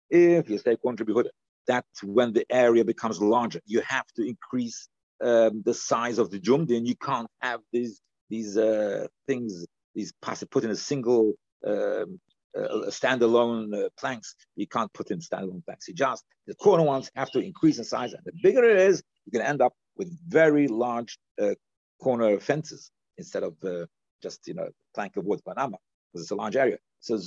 if 0.09 0.49
you 0.49 0.57
say 0.57 0.71
according 0.73 1.05
to 1.05 1.29
that 1.67 1.85
when 2.03 2.33
the 2.33 2.45
area 2.49 2.83
becomes 2.83 3.21
larger, 3.21 3.61
you 3.65 3.81
have 3.81 4.07
to 4.15 4.23
increase 4.23 4.87
um, 5.23 5.61
the 5.65 5.73
size 5.73 6.17
of 6.17 6.31
the 6.31 6.39
jumdi, 6.39 6.75
and 6.77 6.87
you 6.87 6.95
can't 6.95 7.27
have 7.41 7.61
these 7.71 8.01
these 8.29 8.57
uh, 8.57 9.07
things, 9.27 9.65
these 9.93 10.13
passive 10.21 10.49
put 10.49 10.63
in 10.63 10.71
a 10.71 10.75
single 10.75 11.33
um, 11.67 12.19
uh, 12.57 12.89
standalone 12.89 13.85
uh, 13.85 13.89
planks. 13.99 14.35
You 14.55 14.67
can't 14.67 14.91
put 14.93 15.11
in 15.11 15.19
standalone 15.19 15.63
planks. 15.65 15.87
You 15.87 15.93
just 15.93 16.23
the 16.47 16.55
corner 16.55 16.83
ones 16.83 17.09
have 17.15 17.31
to 17.31 17.39
increase 17.39 17.77
in 17.77 17.83
size, 17.83 18.13
and 18.13 18.23
the 18.25 18.33
bigger 18.41 18.63
it 18.63 18.77
is, 18.77 19.03
going 19.31 19.43
to 19.43 19.49
end 19.49 19.61
up 19.61 19.73
with 19.97 20.09
very 20.27 20.67
large 20.67 21.17
uh, 21.41 21.55
corner 22.01 22.39
fences 22.39 22.91
instead 23.17 23.43
of 23.43 23.55
uh, 23.63 23.85
just 24.21 24.47
you 24.47 24.53
know 24.53 24.69
plank 24.93 25.17
of 25.17 25.25
wood 25.25 25.41
panama 25.45 25.77
because 26.11 26.23
it's 26.23 26.31
a 26.31 26.35
large 26.35 26.55
area. 26.55 26.77
So 26.99 27.17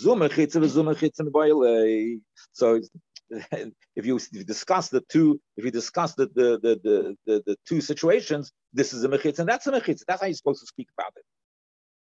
So 2.52 2.80
if 3.30 4.06
you, 4.06 4.16
if 4.16 4.28
you 4.32 4.44
discuss 4.44 4.88
the 4.88 5.00
two, 5.08 5.40
if 5.56 5.64
you 5.64 5.70
discuss 5.70 6.14
the 6.14 6.26
the, 6.34 6.58
the, 6.62 6.80
the, 6.84 7.16
the, 7.26 7.42
the 7.46 7.56
two 7.66 7.80
situations, 7.80 8.52
this 8.72 8.92
is 8.92 9.04
a 9.04 9.08
mechitz 9.08 9.38
and 9.38 9.48
that's 9.48 9.66
a 9.66 9.72
mechitz. 9.72 10.02
That's 10.06 10.20
how 10.20 10.26
you're 10.26 10.34
supposed 10.34 10.60
to 10.60 10.66
speak 10.66 10.88
about 10.96 11.12
it. 11.16 11.24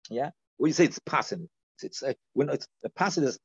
Yeah? 0.09 0.31
When 0.57 0.69
you 0.69 0.73
say 0.73 0.85
it's 0.85 0.99
pasin, 0.99 1.47
it's, 1.81 2.03
it's 2.03 2.19
when 2.33 2.49
it's 2.49 2.67
a 2.83 2.87
a 2.87 2.89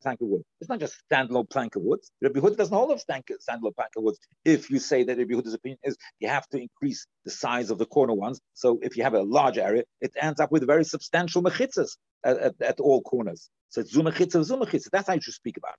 plank 0.03 0.21
of 0.21 0.29
wood. 0.29 0.43
It's 0.61 0.69
not 0.69 0.81
just 0.81 0.97
standalone 1.11 1.49
plank 1.49 1.77
of 1.77 1.83
wood. 1.83 2.01
Rabbi 2.21 2.41
Huda 2.41 2.57
doesn't 2.57 2.75
hold 2.75 2.91
of 2.91 3.01
standalone 3.01 3.75
plank 3.75 3.93
of 3.97 4.03
wood. 4.03 4.17
If 4.45 4.71
you 4.71 4.79
say 4.79 5.05
that 5.05 5.17
Rabbi 5.17 5.35
Huda's 5.35 5.55
opinion 5.55 5.79
is 5.85 5.97
you 6.21 6.29
have 6.29 6.47
to 6.49 6.59
increase 6.61 7.07
the 7.25 7.31
size 7.31 7.71
of 7.71 7.79
the 7.79 7.87
corner 7.87 8.15
ones. 8.15 8.41
So 8.55 8.79
if 8.83 8.97
you 8.97 9.05
have 9.05 9.15
a 9.15 9.23
large 9.23 9.59
area, 9.59 9.85
it 10.01 10.13
ends 10.21 10.41
up 10.41 10.53
with 10.53 10.67
very 10.67 10.85
substantial 10.85 11.43
mechitzas 11.43 11.97
at, 12.25 12.37
at, 12.39 12.55
at 12.61 12.81
all 12.81 13.01
corners. 13.03 13.49
So 13.71 13.81
it's 13.81 13.97
zumachitza, 13.97 14.45
zumachitza. 14.45 14.91
That's 14.91 15.09
how 15.09 15.15
you 15.15 15.21
should 15.21 15.35
speak 15.35 15.57
about 15.57 15.75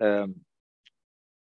it. 0.00 0.06
Um, 0.06 0.34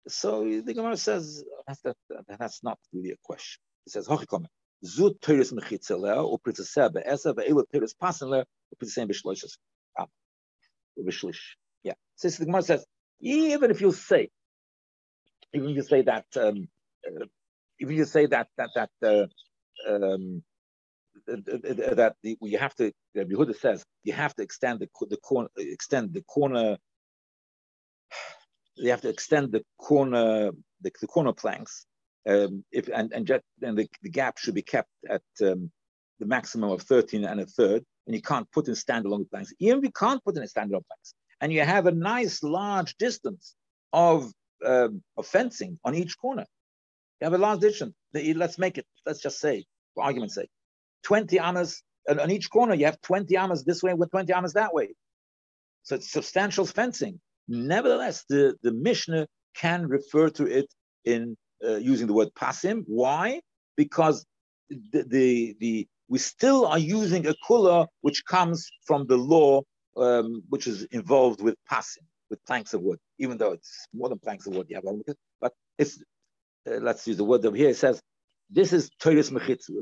so 0.08 0.44
the 0.44 0.74
Gemara 0.74 0.98
says 0.98 1.44
that's, 1.68 1.82
that, 1.82 1.96
that's 2.40 2.64
not 2.64 2.80
really 2.94 3.12
a 3.12 3.18
question. 3.24 3.62
It 3.86 3.94
says, 3.94 4.08
Hochikomen. 4.08 4.48
Zu 4.84 5.14
teures 5.22 5.52
mechitzele, 5.52 6.24
or 6.24 6.40
pritzeseh 6.40 6.94
be'esa, 6.94 7.34
ve'elu 7.34 7.64
teures 7.74 7.94
pasenle, 8.02 8.46
or 8.46 8.46
pritzeseh 8.82 9.10
b'shloishes. 9.10 9.58
B'shlish. 11.04 11.40
Yeah. 11.84 11.94
So 12.16 12.30
the 12.30 12.46
Gemara 12.46 12.64
says, 12.64 12.86
even 13.22 13.72
if 13.72 13.82
you 13.82 13.92
say, 13.92 14.30
even 15.54 15.70
if 15.70 15.76
you 15.76 15.84
say 15.84 16.02
that, 16.04 16.26
um, 16.36 16.68
uh, 17.06 17.26
even 17.80 17.94
if 17.94 18.00
you 18.00 18.06
say 18.06 18.26
that, 18.28 18.48
that, 18.58 18.70
that, 18.76 18.90
uh, 19.04 19.28
um, 19.90 20.44
that 21.28 22.16
the, 22.24 22.38
you 22.42 22.58
have 22.58 22.76
to, 22.76 22.92
Yehuda 23.16 23.56
says, 23.56 23.84
you 24.04 24.14
have 24.14 24.36
to 24.36 24.44
extend 24.44 24.80
the, 24.80 24.90
the 25.10 25.18
corner, 25.18 25.50
extend 25.58 26.14
the 26.14 26.22
corner 26.24 26.78
you 28.76 28.92
have 28.92 29.02
to 29.02 29.10
extend 29.10 29.52
the 29.52 29.64
corner 29.78 30.52
the, 30.82 30.92
the 31.02 31.08
corner 31.08 31.34
planks 31.34 31.86
um, 32.28 32.64
if 32.72 32.90
and 32.94 33.12
and, 33.14 33.26
just, 33.26 33.44
and 33.62 33.78
the, 33.78 33.88
the 34.02 34.10
gap 34.10 34.38
should 34.38 34.56
be 34.56 34.62
kept 34.62 34.90
at 35.10 35.22
um, 35.42 35.72
the 36.20 36.26
maximum 36.26 36.70
of 36.70 36.82
13 36.82 37.24
and 37.26 37.40
a 37.40 37.46
third 37.46 37.84
and 38.10 38.16
you 38.16 38.22
can't 38.22 38.52
put 38.52 38.68
in 38.68 38.74
standalone 38.74 39.30
planks 39.30 39.54
even 39.60 39.78
if 39.78 39.84
you 39.86 39.92
can't 39.92 40.24
put 40.26 40.36
in 40.36 40.44
a 40.44 40.48
standalone 40.48 40.86
planks 40.90 41.14
and 41.42 41.54
you 41.54 41.62
have 41.62 41.86
a 41.86 41.92
nice 41.92 42.44
large 42.44 42.96
distance 42.98 43.56
of 43.94 44.32
um, 44.66 45.02
of 45.18 45.26
fencing 45.26 45.80
on 45.86 45.96
each 45.96 46.18
corner 46.18 46.46
you 47.22 47.26
have 47.26 47.34
a 47.34 47.38
large 47.38 47.62
distance 47.62 47.94
let's 48.14 48.58
make 48.58 48.78
it 48.78 48.86
let's 49.06 49.22
just 49.22 49.40
say 49.40 49.64
for 49.94 50.04
argument's 50.04 50.36
sake 50.36 50.50
20 51.04 51.40
amas 51.40 51.82
on 52.10 52.30
each 52.30 52.50
corner 52.50 52.74
you 52.74 52.86
have 52.86 53.00
20 53.02 53.38
amas 53.38 53.64
this 53.64 53.82
way 53.82 53.94
with 53.94 54.12
20 54.12 54.34
amas 54.34 54.54
that 54.54 54.74
way 54.74 54.90
so 55.84 55.96
it's 55.96 56.12
substantial 56.12 56.66
fencing 56.66 57.22
Nevertheless, 57.50 58.26
the, 58.30 58.56
the 58.62 58.72
Mishnah 58.72 59.28
can 59.56 59.88
refer 59.88 60.30
to 60.30 60.46
it 60.46 60.72
in 61.04 61.36
uh, 61.66 61.78
using 61.78 62.06
the 62.06 62.14
word 62.14 62.30
pasim. 62.36 62.84
Why? 62.86 63.42
because 63.80 64.26
the, 64.70 65.06
the, 65.08 65.56
the 65.62 65.88
we 66.10 66.20
still 66.20 66.66
are 66.66 66.80
using 66.80 67.28
a 67.28 67.36
kula 67.48 67.88
which 68.02 68.26
comes 68.26 68.70
from 68.86 69.06
the 69.08 69.18
law 69.18 69.62
um, 69.96 70.44
which 70.50 70.68
is 70.68 70.84
involved 70.86 71.42
with 71.42 71.56
pasin, 71.70 72.04
with 72.30 72.44
planks 72.46 72.74
of 72.74 72.82
wood, 72.82 73.00
even 73.18 73.38
though 73.38 73.54
it's 73.54 73.88
more 73.94 74.10
than 74.10 74.20
planks 74.20 74.46
of 74.48 74.56
wood, 74.56 74.68
you 74.70 74.76
have 74.76 74.84
it, 75.08 75.18
but 75.42 75.54
it's, 75.78 76.02
uh, 76.70 76.76
let's 76.76 77.08
use 77.08 77.18
the 77.18 77.24
word 77.24 77.46
over 77.46 77.56
here, 77.56 77.70
it 77.70 77.78
says, 77.78 78.02
this 78.50 78.74
is 78.74 78.90
Teres 79.00 79.30
Mechitza, 79.30 79.82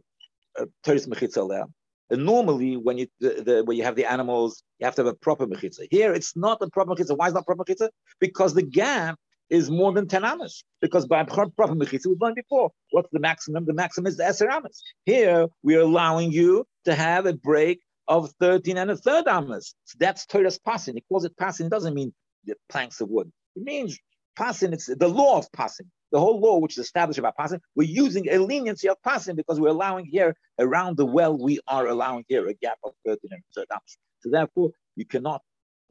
uh, 0.60 0.66
Teres 0.84 1.08
Mechitza 1.08 1.68
and 2.10 2.26
normally, 2.26 2.78
when 2.78 2.98
you 2.98 3.08
the, 3.20 3.44
the, 3.46 3.64
when 3.66 3.76
you 3.76 3.84
have 3.84 3.96
the 3.96 4.06
animals, 4.06 4.64
you 4.80 4.86
have 4.86 4.96
to 4.96 5.04
have 5.04 5.14
a 5.14 5.18
proper 5.18 5.46
mechitza. 5.46 5.88
Here, 5.92 6.14
it's 6.14 6.38
not 6.38 6.62
a 6.62 6.70
proper 6.70 6.96
mechitza. 6.96 7.18
Why 7.18 7.28
is 7.28 7.34
not 7.34 7.46
proper 7.46 7.66
mechitza? 7.66 7.90
Because 8.20 8.54
the 8.54 8.62
gap 8.62 9.20
is 9.50 9.70
more 9.70 9.94
than 9.94 10.08
10 10.08 10.24
amas. 10.24 10.64
Because 10.82 11.06
by 11.08 11.24
proper 11.24 11.68
mechitza, 11.68 12.08
we've 12.08 12.22
learned 12.22 12.36
before. 12.36 12.72
What's 12.92 13.10
the 13.12 13.20
maximum? 13.20 13.66
The 13.66 13.74
maximum 13.74 14.08
is 14.08 14.18
the 14.18 14.24
eser 14.24 14.50
amas. 14.50 14.82
Here, 15.06 15.48
we're 15.64 15.82
allowing 15.82 16.32
you 16.32 16.66
to 16.86 16.96
have 16.96 17.26
a 17.26 17.34
break 17.34 17.80
of 18.08 18.32
13 18.40 18.78
and 18.78 18.92
a 18.92 18.98
third 18.98 19.28
amas. 19.28 19.74
So 19.86 19.98
that's 20.00 20.26
Torah's 20.26 20.60
pasin. 20.60 20.96
He 20.96 21.04
calls 21.10 21.26
it 21.26 21.36
pasin. 21.38 21.68
It 21.68 21.72
doesn't 21.72 21.94
mean 21.94 22.14
the 22.46 22.56
planks 22.70 23.02
of 23.02 23.10
wood. 23.10 23.32
It 23.56 23.64
means 23.64 23.98
pasin. 24.38 24.74
It's 24.74 24.86
the 24.86 25.08
law 25.08 25.38
of 25.38 25.52
pasin 25.52 25.90
the 26.12 26.20
whole 26.20 26.40
law 26.40 26.58
which 26.60 26.78
is 26.78 26.86
established 26.86 27.20
about 27.20 27.36
pasin, 27.38 27.60
we're 27.76 27.88
using 27.88 28.28
a 28.30 28.38
leniency 28.38 28.88
of 28.88 28.98
pasin 29.06 29.36
because 29.36 29.60
we're 29.60 29.70
allowing 29.70 30.06
here 30.06 30.36
around 30.60 30.98
the 30.98 31.06
well, 31.06 31.38
we 31.38 31.60
are 31.68 31.88
allowing 31.88 32.24
here 32.28 32.48
a 32.48 32.54
gap 32.54 32.78
of 32.84 32.94
13 33.06 33.20
and 33.32 33.42
a 33.42 33.60
third 33.60 33.68
ounce. 33.74 33.98
So 34.22 34.30
therefore, 34.30 34.72
you 34.96 35.06
cannot 35.06 35.42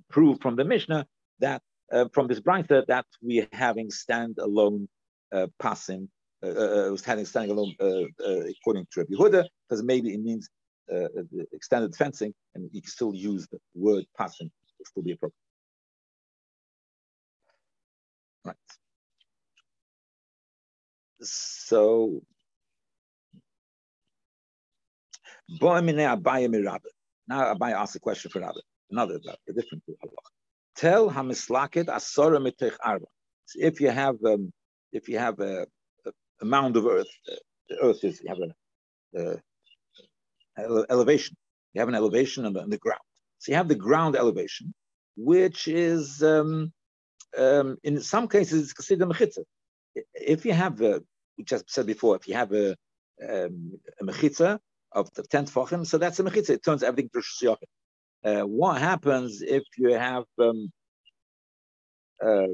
prove 0.08 0.40
from 0.40 0.56
the 0.56 0.64
Mishnah 0.64 1.06
that 1.40 1.62
uh, 1.92 2.06
from 2.12 2.26
this 2.26 2.40
brisa 2.40 2.86
that 2.86 3.06
we're 3.22 3.48
having 3.52 3.88
standalone 3.88 4.88
uh, 5.32 5.46
pasin, 5.60 6.08
uh, 6.42 6.48
uh, 6.48 6.92
uh 6.92 6.96
standing 6.96 7.50
alone 7.50 7.74
uh, 7.80 8.02
uh, 8.26 8.40
according 8.60 8.86
to 8.92 9.00
Rabbi 9.00 9.14
Huda, 9.14 9.44
because 9.68 9.82
maybe 9.82 10.14
it 10.14 10.20
means 10.20 10.48
extended 11.52 11.94
fencing, 11.96 12.32
and 12.54 12.68
you 12.72 12.80
can 12.80 12.90
still 12.90 13.14
use 13.14 13.48
the 13.48 13.58
word 13.74 14.04
pasin, 14.18 14.50
it 14.78 14.86
still 14.86 15.02
be 15.02 15.12
appropriate. 15.12 15.34
Right. 18.44 18.56
So, 21.22 22.22
now 27.28 27.54
Abaye 27.54 27.72
asks 27.72 27.96
a 27.96 28.00
question 28.00 28.30
for 28.30 28.40
Rabbi, 28.40 28.60
another 28.90 29.18
a 29.48 29.52
different 29.52 29.82
halach. 29.88 30.35
Tell 30.76 31.10
hamislaket 31.10 31.86
asora 31.86 32.38
mitech 32.40 32.76
arba. 32.84 33.06
If 33.54 33.80
you 33.80 33.90
have 33.90 34.16
um, 34.24 34.52
if 34.92 35.08
you 35.08 35.18
have 35.18 35.40
a, 35.40 35.66
a, 36.06 36.10
a 36.42 36.44
mound 36.44 36.76
of 36.76 36.86
earth, 36.86 37.08
uh, 37.30 37.36
the 37.68 37.76
earth 37.82 38.04
is 38.04 38.20
you 38.22 38.28
have 38.28 38.38
a, 39.16 39.40
a 40.58 40.84
elevation. 40.90 41.36
You 41.74 41.80
have 41.80 41.88
an 41.88 41.94
elevation 41.94 42.46
on 42.46 42.52
the, 42.54 42.62
on 42.62 42.70
the, 42.70 42.78
ground. 42.78 43.00
So 43.38 43.52
you 43.52 43.56
have 43.56 43.68
the 43.68 43.74
ground 43.74 44.16
elevation, 44.16 44.72
which 45.16 45.68
is 45.68 46.22
um, 46.22 46.72
um, 47.36 47.76
in 47.84 48.00
some 48.00 48.28
cases 48.28 48.72
considered 48.72 49.10
a 49.10 49.12
mechitza 49.12 49.44
if 50.14 50.44
you 50.44 50.52
have, 50.52 50.80
a, 50.80 51.02
we 51.38 51.44
just 51.44 51.70
said 51.70 51.86
before, 51.86 52.16
if 52.16 52.28
you 52.28 52.34
have 52.34 52.52
a, 52.52 52.70
um, 53.22 53.78
a 54.00 54.04
mechitza 54.04 54.58
of 54.92 55.12
the 55.14 55.22
10th 55.22 55.50
fachim, 55.50 55.86
so 55.86 55.98
that's 55.98 56.20
a 56.20 56.24
mechitza. 56.24 56.50
It 56.50 56.64
turns 56.64 56.82
everything 56.82 57.10
to 57.14 57.20
shiyachim. 57.20 57.68
Uh, 58.26 58.42
what 58.42 58.80
happens 58.80 59.40
if 59.40 59.62
you 59.78 59.92
have 59.92 60.24
um, 60.40 60.72
uh, 62.24 62.48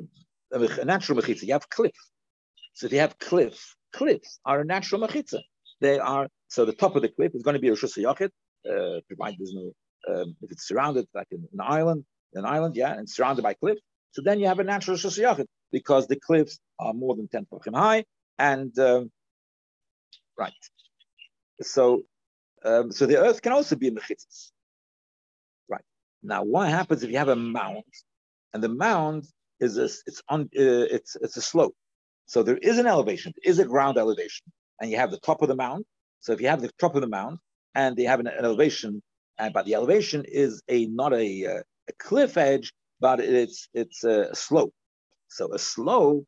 a 0.53 0.85
natural 0.85 1.19
mechitza? 1.19 1.45
You 1.45 1.55
have 1.55 1.69
cliff. 1.71 1.97
So 2.75 2.87
if 2.87 2.93
you 2.93 2.99
have 2.99 3.19
cliff, 3.19 3.75
cliffs 3.93 4.39
are 4.45 4.61
a 4.61 4.65
natural 4.65 5.01
mechitza. 5.01 5.41
They 5.81 5.99
are 5.99 6.29
so 6.49 6.67
the 6.67 6.75
top 6.75 6.95
of 6.95 7.01
the 7.01 7.09
cliff 7.09 7.35
is 7.35 7.43
going 7.43 7.55
to 7.55 7.61
be 7.61 7.69
a 7.69 7.73
shusayachit, 7.73 8.31
uh, 8.71 9.01
provided 9.09 9.39
there's 9.39 9.55
no 9.55 9.73
um, 10.11 10.37
if 10.43 10.53
it's 10.53 10.69
surrounded 10.69 11.07
like 11.15 11.29
an 11.31 11.49
island, 11.61 12.05
an 12.35 12.45
island, 12.45 12.77
yeah, 12.77 12.93
and 12.93 13.09
surrounded 13.09 13.43
by 13.43 13.55
cliff. 13.55 13.79
So 14.11 14.21
then 14.21 14.41
you 14.41 14.49
have 14.49 14.59
a 14.59 14.65
natural 14.65 14.99
shusayachit 14.99 15.47
because 15.71 16.07
the 16.07 16.21
cliffs 16.21 16.59
are 16.79 16.93
more 16.93 17.17
than 17.17 17.29
10 17.29 17.47
tefachim 17.47 17.75
high. 17.75 18.05
And 18.39 18.79
um, 18.79 19.11
right. 20.39 20.53
So 21.63 22.03
um, 22.63 22.93
so 22.93 23.07
the 23.07 23.19
earth 23.19 23.41
can 23.41 23.53
also 23.53 23.75
be 23.77 23.91
mechitzas. 23.91 24.51
Now, 26.23 26.43
what 26.45 26.69
happens 26.69 27.03
if 27.03 27.11
you 27.11 27.19
have 27.19 27.29
a 27.29 27.37
mound 27.37 27.85
and 28.53 28.63
the 28.63 28.69
mound 28.69 29.27
is 29.61 29.79
a, 29.79 29.85
it's 29.85 30.23
on 30.29 30.43
uh, 30.43 30.87
it's 30.97 31.17
it's 31.17 31.37
a 31.37 31.43
slope. 31.43 31.75
So 32.27 32.43
there 32.43 32.59
is 32.59 32.79
an 32.79 32.87
elevation, 32.87 33.33
there 33.37 33.51
is 33.51 33.59
a 33.59 33.65
ground 33.65 33.99
elevation, 33.99 34.47
and 34.81 34.91
you 34.91 34.97
have 34.97 35.11
the 35.11 35.19
top 35.19 35.43
of 35.43 35.49
the 35.49 35.57
mound. 35.57 35.85
So 36.21 36.33
if 36.33 36.41
you 36.41 36.49
have 36.49 36.63
the 36.63 36.71
top 36.79 36.95
of 36.95 37.01
the 37.01 37.09
mound 37.09 37.39
and 37.75 37.97
they 37.97 38.05
have 38.05 38.21
an, 38.21 38.27
an 38.29 38.45
elevation, 38.45 39.03
and 39.39 39.53
but 39.53 39.67
the 39.67 39.75
elevation 39.75 40.25
is 40.27 40.63
a 40.69 40.87
not 40.87 41.13
a, 41.13 41.47
uh, 41.47 41.63
a 41.89 41.93
cliff 41.99 42.37
edge, 42.37 42.73
but 43.01 43.21
it's 43.21 43.69
it's 43.75 44.05
a 44.05 44.35
slope. 44.35 44.73
So 45.29 45.53
a 45.53 45.59
slope, 45.59 46.25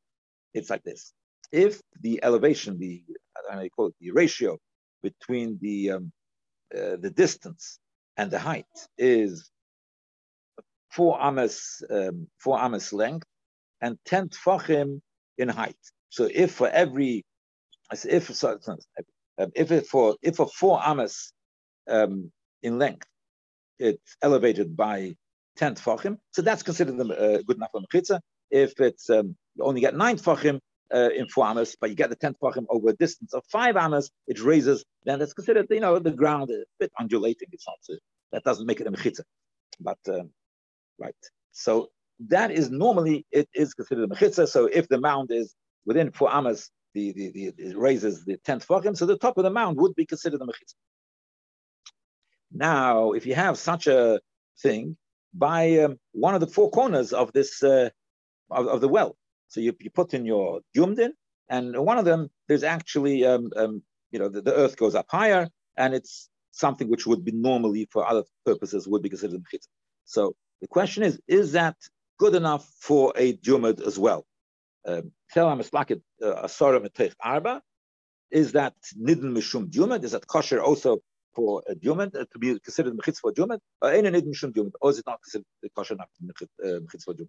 it's 0.55 0.71
like 0.71 0.83
this. 0.83 1.13
If 1.53 1.81
the 2.01 2.21
elevation, 2.25 2.79
the 2.79 3.03
I 3.51 3.57
don't 3.57 3.73
call 3.73 3.87
it 3.89 3.95
the 4.01 4.11
ratio 4.11 4.59
between 5.03 5.59
the 5.61 5.93
um, 5.93 6.13
uh, 6.77 6.97
the 6.97 7.11
distance 7.11 7.79
and 8.17 8.31
the 8.31 8.39
height 8.39 8.67
is 8.99 9.51
four 10.95 11.21
amas 11.21 11.83
um, 11.91 12.29
four 12.39 12.59
amas 12.59 12.93
length 12.93 13.27
and 13.81 13.99
ten 14.05 14.29
tfachim 14.29 15.01
in 15.39 15.49
height. 15.49 15.83
So 16.09 16.29
if 16.33 16.53
for 16.53 16.69
every 16.69 17.25
if 17.93 18.41
um, 19.39 19.51
if 19.55 19.87
for 19.89 20.17
if 20.23 20.37
for 20.37 20.49
four 20.61 20.81
amas 20.83 21.33
um, 21.89 22.31
in 22.63 22.79
length, 22.79 23.07
it's 23.79 24.17
elevated 24.23 24.77
by 24.77 25.15
ten 25.57 25.75
tfachim, 25.75 26.19
so 26.31 26.43
that's 26.43 26.63
considered 26.63 26.99
a 27.01 27.05
uh, 27.05 27.39
good 27.47 27.57
enough 27.57 27.71
for 27.73 27.83
mechitza 27.87 28.21
if 28.51 28.79
it's 28.81 29.11
um, 29.11 29.37
you 29.57 29.65
only 29.65 29.81
get 29.81 29.97
nine 29.97 30.17
tfachim 30.17 30.61
uh, 30.95 31.11
in 31.17 31.27
four 31.29 31.47
amas, 31.47 31.77
but 31.81 31.91
you 31.91 31.97
get 31.97 32.11
the 32.11 32.17
tenth 32.17 32.37
tfachim 32.41 32.65
over 32.69 32.91
a 32.91 32.93
distance 32.95 33.35
of 33.35 33.43
five 33.51 33.77
amas, 33.77 34.11
it 34.27 34.41
raises, 34.41 34.85
then 35.05 35.19
that's 35.19 35.33
considered, 35.33 35.67
you 35.71 35.81
know, 35.81 35.99
the 35.99 36.13
ground 36.13 36.51
a 36.51 36.65
bit 36.79 36.93
undulating. 36.99 37.49
It's 37.53 37.67
not, 37.67 37.79
uh, 37.91 37.99
that 38.33 38.45
doesn't 38.45 38.67
make 38.67 38.81
it 38.81 38.87
a 38.87 38.93
mechitza. 38.93 39.23
But, 39.81 39.99
um, 40.09 40.31
right. 40.99 41.15
So 41.53 41.89
that 42.29 42.51
is 42.51 42.71
normally, 42.71 43.27
it 43.31 43.49
is 43.55 43.75
considered 43.75 44.11
a 44.11 44.15
mechitza. 44.15 44.49
So 44.49 44.67
if 44.67 44.89
the 44.89 45.01
mound 45.01 45.31
is 45.33 45.55
within 45.85 46.11
four 46.11 46.33
amas, 46.33 46.71
the, 46.95 47.13
the, 47.13 47.31
the, 47.33 47.45
it 47.59 47.77
raises 47.77 48.25
the 48.25 48.37
tenth 48.39 48.67
tfachim, 48.67 48.97
so 48.97 49.05
the 49.07 49.19
top 49.19 49.37
of 49.37 49.45
the 49.45 49.51
mound 49.51 49.77
would 49.79 49.95
be 49.95 50.07
considered 50.07 50.41
a 50.41 50.45
mechitza. 50.45 50.75
Now, 52.53 53.13
if 53.13 53.27
you 53.27 53.35
have 53.35 53.59
such 53.59 53.89
a 53.89 54.21
thing, 54.63 54.97
by 55.35 55.79
um, 55.81 55.99
one 56.13 56.35
of 56.35 56.41
the 56.41 56.47
four 56.47 56.71
corners 56.71 57.13
of 57.13 57.33
this 57.33 57.63
uh, 57.63 57.91
of, 58.51 58.67
of 58.69 58.81
the 58.81 58.89
well. 58.89 59.17
So 59.49 59.61
you, 59.61 59.75
you 59.81 59.91
put 59.91 60.15
in 60.15 60.25
your 60.25 60.61
jumdin, 60.77 61.11
and 61.49 61.77
one 61.77 61.99
of 61.99 62.05
them, 62.05 62.31
there's 62.49 62.63
actually, 62.63 63.25
um, 63.25 63.51
um, 63.57 63.83
you 64.11 64.19
know, 64.19 64.29
the, 64.29 64.41
the, 64.41 64.55
earth 64.55 64.77
goes 64.77 64.95
up 64.95 65.07
higher, 65.09 65.49
and 65.77 65.95
it's 65.95 66.29
something 66.53 66.89
which 66.89 67.07
would 67.07 67.25
be 67.25 67.33
normally 67.33 67.89
for 67.91 68.09
other 68.09 68.23
purposes 68.47 68.87
would 68.89 69.03
be 69.03 69.09
considered 69.09 69.41
mechitza. 69.41 69.67
So 70.05 70.35
the 70.65 70.69
question 70.69 71.03
is, 71.03 71.21
is 71.29 71.53
that 71.53 71.77
good 72.19 72.35
enough 72.35 72.67
for 72.81 73.13
a 73.17 73.37
jumad 73.47 73.87
as 73.87 73.99
well? 73.99 74.25
Um, 74.87 75.13
uh, 75.37 76.49
arba. 77.23 77.63
Is 78.31 78.53
that 78.53 78.75
nidin 78.99 79.31
mishum 79.37 79.71
jumad? 79.71 80.05
Is 80.05 80.13
that 80.13 80.27
kosher 80.27 80.63
also 80.63 81.01
for 81.35 81.63
a 81.69 81.75
jumad 81.75 82.17
uh, 82.19 82.25
to 82.33 82.39
be 82.39 82.59
considered 82.61 82.97
mechitz 82.97 83.19
for 83.19 83.31
jumad? 83.33 83.59
Or 83.83 83.91
any 83.91 84.09
nidin 84.09 84.33
mishum 84.33 84.53
jumad? 84.53 84.73
Or 84.81 84.89
is 84.91 84.99
it 85.01 85.05
not 85.07 85.21
considered 85.23 85.45
kosher 85.77 85.95
enough 85.95 86.09
mechitz 86.25 87.05
for 87.05 87.13
jumad? 87.13 87.29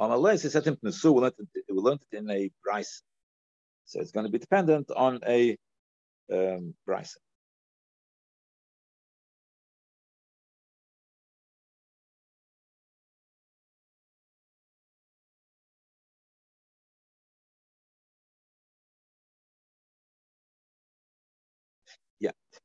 On 0.00 0.10
it, 0.10 1.64
we 1.68 1.80
learned 1.86 2.02
it 2.10 2.16
in 2.18 2.28
a 2.30 2.50
price. 2.64 3.00
So 3.84 4.00
it's 4.00 4.10
going 4.10 4.26
to 4.26 4.32
be 4.32 4.38
dependent 4.38 4.90
on 4.90 5.20
a 5.24 5.56
um, 6.32 6.74
price. 6.84 7.16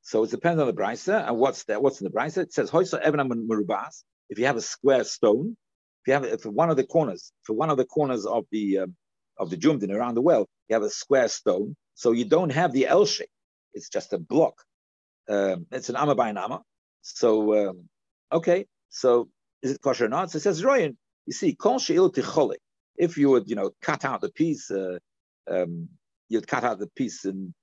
So 0.08 0.24
it 0.24 0.32
depends 0.32 0.62
on 0.62 0.68
the 0.68 0.74
brisa 0.74 1.28
and 1.28 1.38
what's 1.38 1.66
there. 1.66 1.82
What's 1.82 1.99
in 1.99 2.05
the 2.05 2.12
brisa? 2.12 2.38
It 2.38 2.53
says 2.53 2.72
hoisa 2.72 2.97
evan 3.01 3.28
merubas. 3.30 4.03
If 4.30 4.39
you 4.39 4.45
have 4.45 4.55
a 4.55 4.62
square 4.62 5.03
stone, 5.03 5.58
if 6.01 6.08
you 6.08 6.14
have 6.14 6.24
if 6.24 6.45
one 6.45 6.70
of 6.70 6.78
the 6.78 6.86
corners, 6.86 7.34
for 7.43 7.51
one 7.51 7.70
of 7.70 7.76
the 7.76 7.84
corners 7.84 8.26
of 8.26 8.45
the 8.49 8.80
um, 8.80 8.95
of 9.38 9.49
the 9.49 9.58
jumdin 9.58 9.91
around 9.91 10.16
the 10.16 10.22
well, 10.22 10.47
you 10.70 10.76
have 10.76 10.84
a 10.84 10.89
square 10.89 11.28
stone, 11.28 11.76
so 11.93 12.14
you 12.14 12.24
don't 12.24 12.51
have 12.51 12.72
the 12.72 12.88
L 12.88 13.05
shape. 13.05 13.28
It's 13.74 13.89
just 13.89 14.14
a 14.14 14.18
block. 14.18 14.53
Um, 15.28 15.66
it's 15.74 15.89
an 15.89 15.97
amma 15.97 16.16
by 16.16 16.30
an 16.30 16.38
amma. 16.38 16.62
So 17.01 17.70
um, 17.70 17.89
okay, 18.32 18.66
so 18.88 19.28
is 19.62 19.72
it 19.72 19.82
kosher 19.82 20.05
or 20.05 20.10
not? 20.10 20.32
So 20.32 20.38
it 20.38 20.41
says 20.43 20.64
Royan. 20.64 20.95
You 21.26 21.34
see, 21.34 21.53
kol 21.53 21.80
she'il 21.80 22.14
ticholik. 22.14 22.64
If 22.95 23.18
you 23.18 23.30
would, 23.32 23.49
you 23.49 23.58
know, 23.58 23.72
cut 23.82 24.05
out 24.05 24.22
the 24.22 24.32
piece, 24.32 24.72
uh, 24.72 24.99
um, 25.51 25.89
you'd 26.30 26.47
cut 26.47 26.64
out 26.64 26.80
the 26.80 26.88
piece 26.95 27.26
and 27.26 27.53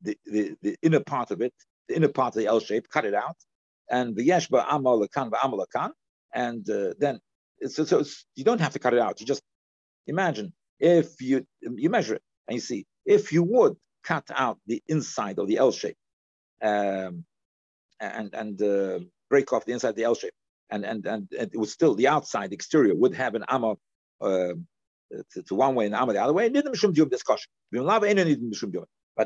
the, 0.00 0.16
the, 0.24 0.56
the 0.62 0.76
inner 0.80 1.00
part 1.00 1.30
of 1.30 1.42
it, 1.42 1.52
the 1.88 1.96
inner 1.96 2.08
part 2.08 2.36
of 2.36 2.42
the 2.42 2.48
L 2.48 2.60
shape, 2.60 2.88
cut 2.88 3.04
it 3.04 3.14
out, 3.14 3.36
and 3.90 4.16
the 4.16 4.28
yeshba 4.28 4.66
amalakan 4.66 5.30
amalakan, 5.30 5.90
and 6.34 6.68
uh, 6.70 6.94
then 6.98 7.20
so, 7.68 8.04
you 8.34 8.44
don't 8.44 8.60
have 8.60 8.72
to 8.72 8.78
cut 8.78 8.94
it 8.94 9.00
out. 9.00 9.20
You 9.20 9.26
just 9.26 9.42
imagine 10.06 10.52
if 10.80 11.20
you 11.20 11.46
you 11.60 11.90
measure 11.90 12.14
it 12.14 12.22
and 12.48 12.56
you 12.56 12.60
see 12.60 12.86
if 13.04 13.32
you 13.32 13.42
would 13.42 13.76
cut 14.02 14.28
out 14.34 14.58
the 14.66 14.82
inside 14.88 15.38
of 15.38 15.46
the 15.46 15.58
L 15.58 15.72
shape, 15.72 15.96
um, 16.62 17.24
and 18.00 18.34
and 18.34 18.62
uh, 18.62 19.00
break 19.30 19.52
off 19.52 19.64
the 19.64 19.72
inside 19.72 19.90
of 19.90 19.96
the 19.96 20.04
L 20.04 20.14
shape, 20.14 20.34
and, 20.70 20.84
and 20.84 21.06
and 21.06 21.28
it 21.30 21.56
was 21.56 21.72
still 21.72 21.94
the 21.94 22.08
outside 22.08 22.50
the 22.50 22.54
exterior 22.54 22.94
would 22.94 23.14
have 23.14 23.34
an 23.34 23.44
amma 23.48 23.76
uh, 24.20 24.54
to, 25.32 25.42
to, 25.46 25.54
one 25.54 25.74
way 25.74 25.86
and 25.86 25.94
amma 25.94 26.12
the 26.12 26.22
other 26.22 26.32
way. 26.32 26.48
But 26.48 26.66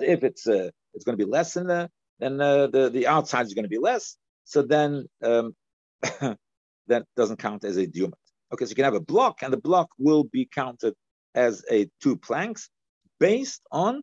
if 0.02 0.24
it's 0.24 0.46
uh, 0.46 0.70
it's 0.94 1.04
going 1.04 1.18
to 1.18 1.24
be 1.24 1.30
less 1.30 1.54
than 1.54 1.88
then 2.18 2.40
uh, 2.40 2.66
the 2.68 2.90
the 2.90 3.06
outside 3.06 3.46
is 3.46 3.54
going 3.54 3.64
to 3.64 3.68
be 3.68 3.78
less. 3.78 4.16
So 4.44 4.62
then 4.62 5.06
um, 5.22 5.54
that 6.02 7.04
doesn't 7.16 7.38
count 7.38 7.64
as 7.64 7.76
a 7.76 7.86
diumat. 7.86 8.12
Okay, 8.52 8.64
so 8.64 8.70
you 8.70 8.76
can 8.76 8.84
have 8.84 8.94
a 8.94 9.00
block, 9.00 9.42
and 9.42 9.52
the 9.52 9.58
block 9.58 9.88
will 9.98 10.24
be 10.24 10.48
counted 10.52 10.94
as 11.34 11.64
a 11.70 11.88
two 12.00 12.16
planks 12.16 12.70
based 13.18 13.62
on 13.72 14.02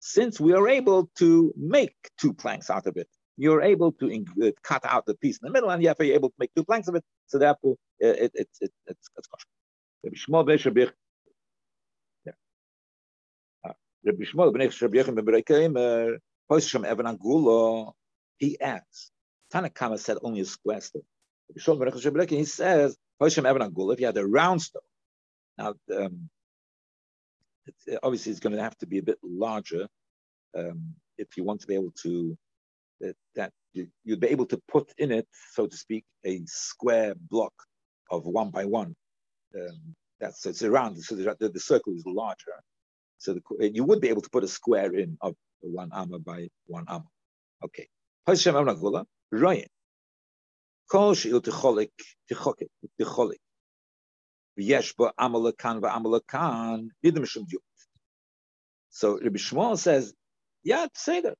since 0.00 0.40
we 0.40 0.52
are 0.54 0.68
able 0.68 1.10
to 1.18 1.52
make 1.56 1.94
two 2.18 2.32
planks 2.32 2.70
out 2.70 2.86
of 2.86 2.96
it. 2.96 3.08
You're 3.36 3.62
able 3.62 3.92
to 3.92 4.24
uh, 4.42 4.50
cut 4.62 4.84
out 4.84 5.04
the 5.04 5.14
piece 5.16 5.38
in 5.42 5.46
the 5.46 5.52
middle, 5.52 5.70
and 5.70 5.82
you're 5.82 5.94
able 6.00 6.30
to 6.30 6.34
make 6.38 6.50
two 6.54 6.64
planks 6.64 6.88
of 6.88 6.94
it. 6.94 7.04
So 7.26 7.38
therefore, 7.38 7.74
uh, 8.02 8.08
it, 8.08 8.30
it, 8.34 8.48
it, 8.60 8.72
it's 8.86 9.08
kosher. 9.08 9.46
Rabbi 10.04 10.16
Shmuel 10.16 10.46
ben 14.52 14.68
Yechon 14.68 15.14
ben 15.16 16.18
Hoisham 16.50 16.84
Evan 16.84 17.06
Angulo, 17.06 17.94
he 18.38 18.60
adds, 18.60 19.10
Tanakama 19.52 19.98
said 19.98 20.18
only 20.22 20.40
a 20.40 20.44
square 20.44 20.80
stone. 20.80 21.02
He 21.54 22.44
says, 22.44 22.96
Hoisham 23.20 23.46
Evan 23.46 23.62
Angulo, 23.62 23.92
if 23.92 24.00
you 24.00 24.06
had 24.06 24.16
a 24.16 24.26
round 24.26 24.62
stone, 24.62 24.82
now, 25.58 25.74
um, 25.96 26.28
it, 27.86 27.98
obviously 28.02 28.30
it's 28.30 28.40
going 28.40 28.54
to 28.54 28.62
have 28.62 28.76
to 28.78 28.86
be 28.86 28.98
a 28.98 29.02
bit 29.02 29.18
larger 29.22 29.88
um, 30.56 30.94
if 31.18 31.36
you 31.36 31.44
want 31.44 31.60
to 31.60 31.66
be 31.66 31.74
able 31.74 31.92
to, 32.02 32.36
uh, 33.04 33.12
that 33.34 33.52
you, 33.72 33.88
would 34.06 34.20
be 34.20 34.28
able 34.28 34.46
to 34.46 34.60
put 34.68 34.92
in 34.98 35.12
it, 35.12 35.26
so 35.52 35.66
to 35.66 35.76
speak, 35.76 36.04
a 36.24 36.40
square 36.46 37.14
block 37.30 37.52
of 38.10 38.24
one 38.24 38.50
by 38.50 38.64
one. 38.64 38.94
Um, 39.54 39.94
that's 40.20 40.42
so 40.42 40.50
it's 40.50 40.62
around, 40.62 40.96
so 40.98 41.14
the, 41.14 41.36
the, 41.38 41.48
the 41.50 41.60
circle 41.60 41.94
is 41.94 42.04
larger. 42.06 42.52
So 43.18 43.34
the, 43.34 43.70
you 43.72 43.84
would 43.84 44.00
be 44.00 44.08
able 44.08 44.22
to 44.22 44.30
put 44.30 44.44
a 44.44 44.48
square 44.48 44.94
in 44.94 45.16
of 45.20 45.34
one 45.68 45.90
amma 45.92 46.18
by 46.18 46.48
one 46.66 46.84
amma. 46.88 47.06
Okay. 47.64 47.88
Hashem 48.26 48.54
Amnagula, 48.54 49.04
Ryan. 49.30 49.68
Ticholik, 50.92 51.90
ticholik, 52.30 52.68
ticholik. 53.00 53.38
Amalakan 54.58 55.80
v'amalakan, 55.80 56.88
shum 57.26 57.46
So 58.88 59.18
Rabbi 59.18 59.36
Shmuel 59.36 59.78
says, 59.78 60.14
yeah, 60.62 60.86
say 60.94 61.20
that. 61.20 61.36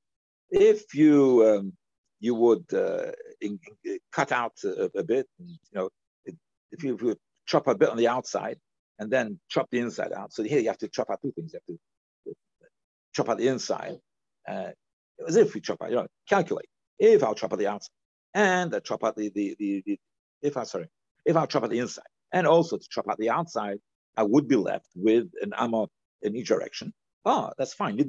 If 0.51 0.95
you 0.95 1.45
um, 1.45 1.73
you 2.21 2.35
would 2.35 2.73
uh, 2.73 3.13
in, 3.41 3.59
in, 3.85 3.99
cut 4.13 4.33
out 4.33 4.53
a, 4.65 4.91
a 4.97 5.03
bit, 5.03 5.27
and, 5.39 5.49
you 5.49 5.57
know, 5.75 5.89
if 6.71 6.85
you, 6.85 6.95
if 6.95 7.03
you 7.03 7.17
chop 7.47 7.67
a 7.67 7.75
bit 7.75 7.89
on 7.89 7.97
the 7.97 8.09
outside, 8.09 8.59
and 8.99 9.11
then 9.11 9.39
chop 9.49 9.69
the 9.71 9.79
inside 9.79 10.13
out. 10.13 10.33
So 10.33 10.43
here 10.43 10.61
you 10.61 10.69
have 10.69 10.79
to 10.79 10.89
chop 10.89 11.11
out 11.11 11.21
two 11.23 11.33
things. 11.33 11.53
You 11.53 11.61
have 11.61 11.77
to 12.27 12.35
chop 13.15 13.29
out 13.29 13.39
the 13.39 13.49
inside, 13.49 13.99
uh, 14.49 14.71
as 15.27 15.37
if 15.37 15.55
we 15.55 15.61
chop 15.61 15.83
out, 15.83 15.91
you 15.91 15.97
know, 15.97 16.07
calculate. 16.29 16.69
If 16.99 17.23
I'll 17.23 17.35
chop 17.35 17.53
out 17.53 17.59
the 17.59 17.67
outside 17.67 17.91
and 18.35 18.75
I 18.75 18.81
chop 18.81 19.05
out 19.05 19.17
the, 19.17 19.31
the, 19.31 19.57
the, 19.59 19.83
the 19.87 19.99
if 20.43 20.57
I, 20.57 20.65
sorry, 20.65 20.89
if 21.25 21.37
I'll 21.37 21.47
chop 21.47 21.65
out 21.65 21.71
the 21.71 21.79
inside 21.79 22.05
and 22.33 22.47
also 22.47 22.77
to 22.77 22.87
chop 22.91 23.09
out 23.09 23.19
the 23.19 23.31
outside, 23.31 23.79
I 24.17 24.23
would 24.23 24.49
be 24.49 24.57
left 24.57 24.89
with 24.95 25.29
an 25.43 25.53
amma 25.59 25.89
in 26.23 26.37
each 26.37 26.49
direction. 26.49 26.93
Ah, 27.25 27.53
that's 27.59 27.75
fine. 27.75 27.99
If 27.99 28.07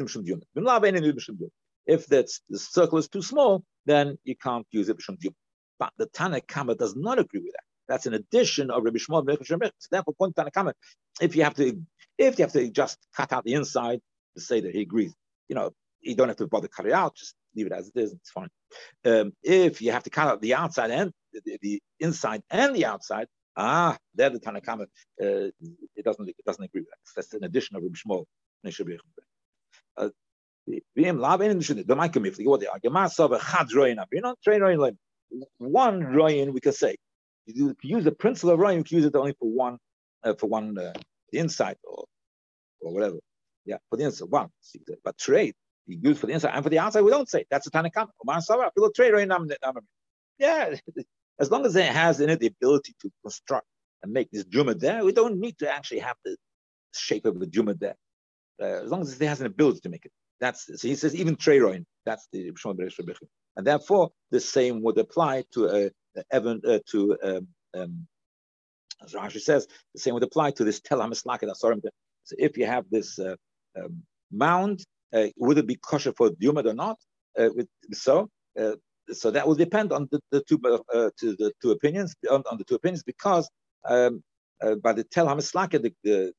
that's, 2.07 2.41
the 2.49 2.59
circle 2.59 2.97
is 2.97 3.07
too 3.07 3.21
small, 3.21 3.63
then 3.85 4.17
you 4.23 4.35
can't 4.35 4.65
use 4.71 4.89
it. 4.89 4.97
But 5.79 5.91
the 5.97 6.07
Tanakh 6.07 6.77
does 6.77 6.95
not 6.95 7.19
agree 7.19 7.39
with 7.41 7.53
that. 7.53 7.63
That's 7.87 8.05
an 8.05 8.13
addition 8.13 8.69
of 8.69 8.83
Rabbi 8.83 8.97
Shmuel 8.97 9.25
therefore, 9.91 10.13
Tanakama, 10.19 10.73
if 11.21 11.35
you 11.35 11.43
have 11.43 11.55
to, 11.55 11.81
if 12.17 12.37
you 12.37 12.43
have 12.43 12.51
to 12.53 12.69
just 12.69 12.97
cut 13.15 13.31
out 13.31 13.45
the 13.45 13.53
inside 13.53 14.01
to 14.35 14.41
say 14.41 14.59
that 14.61 14.73
he 14.73 14.81
agrees, 14.81 15.13
you 15.47 15.55
know, 15.55 15.71
you 16.07 16.15
don't 16.15 16.27
have 16.27 16.37
to 16.37 16.47
bother 16.47 16.67
cut 16.67 16.85
it 16.85 16.93
out. 16.93 17.15
Just 17.15 17.35
leave 17.55 17.67
it 17.67 17.71
as 17.73 17.89
it 17.89 17.99
is. 17.99 18.13
It's 18.13 18.31
fine. 18.31 18.49
Um, 19.05 19.33
if 19.43 19.81
you 19.81 19.91
have 19.91 20.03
to 20.03 20.09
cut 20.09 20.27
out 20.27 20.41
the 20.41 20.55
outside 20.55 20.91
and 20.91 21.11
the, 21.33 21.57
the 21.61 21.81
inside 21.99 22.41
and 22.49 22.75
the 22.75 22.85
outside, 22.85 23.27
ah, 23.55 23.97
there 24.15 24.29
the 24.29 24.39
Tanakama, 24.39 24.83
uh, 24.83 25.51
it 25.95 26.03
doesn't 26.03 26.29
it 26.29 26.45
doesn't 26.45 26.63
agree 26.63 26.81
with 26.81 26.89
that. 26.89 26.97
That's 27.15 27.33
an 27.33 27.43
addition 27.43 27.75
of 27.75 27.83
Rabbi. 27.83 28.31
Uh, 29.97 30.09
one 35.57 36.01
royin 36.03 36.53
we 36.53 36.59
can 36.61 36.71
say 36.73 36.95
you 37.47 37.75
use 37.81 38.03
the 38.03 38.11
principle 38.11 38.51
of 38.51 38.59
Ryan, 38.59 38.79
you 38.79 38.83
can 38.83 38.97
use 38.97 39.05
it 39.05 39.15
only 39.15 39.33
for 39.39 39.49
one, 39.49 39.77
uh, 40.23 40.33
for 40.33 40.47
one 40.47 40.77
uh, 40.77 40.93
the 41.31 41.39
inside 41.39 41.77
or 41.83 42.05
or 42.81 42.93
whatever. 42.93 43.17
Yeah, 43.65 43.77
for 43.89 43.97
the 43.97 44.05
inside, 44.05 44.29
one. 44.29 44.49
But 45.03 45.17
trade, 45.17 45.53
you 45.87 45.99
use 46.01 46.19
for 46.19 46.27
the 46.27 46.33
inside 46.33 46.51
and 46.53 46.63
for 46.63 46.69
the 46.69 46.79
outside, 46.79 47.01
we 47.01 47.11
don't 47.11 47.29
say. 47.29 47.45
That's 47.49 47.67
a 47.67 47.71
Tanakam. 47.71 48.07
trade 48.95 49.29
Yeah, 50.39 50.75
as 51.39 51.51
long 51.51 51.65
as 51.65 51.75
it 51.75 51.85
has 51.85 52.19
in 52.19 52.29
it 52.29 52.39
the 52.39 52.47
ability 52.47 52.95
to 53.01 53.11
construct 53.23 53.67
and 54.03 54.11
make 54.11 54.29
this 54.31 54.45
Juma 54.45 54.75
there, 54.75 55.03
we 55.03 55.11
don't 55.11 55.39
need 55.39 55.57
to 55.59 55.71
actually 55.71 55.99
have 55.99 56.17
the 56.23 56.35
shape 56.93 57.25
of 57.25 57.39
the 57.39 57.47
Juma 57.47 57.73
there. 57.73 57.95
Uh, 58.61 58.83
as 58.83 58.89
long 58.89 59.01
as 59.01 59.19
it 59.19 59.27
has 59.27 59.39
an 59.39 59.45
ability 59.45 59.79
to 59.81 59.89
make 59.89 60.05
it. 60.05 60.11
That's 60.39 60.65
so 60.65 60.87
he 60.87 60.95
says 60.95 61.15
even 61.15 61.35
Treroin, 61.35 61.85
that's 62.05 62.27
the 62.31 62.51
And 63.55 63.65
therefore, 63.65 64.11
the 64.31 64.39
same 64.39 64.81
would 64.83 64.97
apply 64.97 65.45
to 65.53 65.67
a 65.67 66.23
Evan 66.31 66.61
uh, 66.67 66.79
to 66.91 67.17
um, 67.23 67.47
um, 67.75 68.07
as 69.03 69.13
Rashi 69.13 69.41
says, 69.41 69.67
the 69.93 69.99
same 69.99 70.13
would 70.13 70.23
apply 70.23 70.51
to 70.51 70.63
this 70.63 70.79
tel 70.79 70.99
hamislaket 70.99 71.55
So 71.55 72.35
if 72.37 72.57
you 72.57 72.65
have 72.65 72.85
this 72.89 73.19
uh, 73.19 73.35
um, 73.77 74.03
mound, 74.31 74.79
uh, 74.79 74.83
would 75.37 75.57
it 75.57 75.67
be 75.67 75.75
kosher 75.75 76.13
for 76.13 76.29
Yumad 76.31 76.65
or 76.65 76.73
not? 76.73 76.97
Uh, 77.37 77.49
so, 77.93 78.29
uh, 78.59 78.71
so 79.11 79.31
that 79.31 79.47
will 79.47 79.55
depend 79.55 79.93
on 79.93 80.07
the, 80.11 80.19
the 80.31 80.41
two 80.41 80.59
uh, 80.65 81.09
to 81.19 81.35
the 81.35 81.53
two 81.61 81.71
opinions 81.71 82.15
on, 82.29 82.43
on, 82.51 82.57
the 82.57 82.63
two 82.63 82.75
opinions 82.75 83.03
because 83.03 83.49
um, 83.87 84.23
uh, 84.61 84.75
by 84.75 84.91
the 84.91 85.03
tel 85.03 85.27
hamislaket, 85.27 85.83
the, 85.83 85.93
the, 86.03 86.33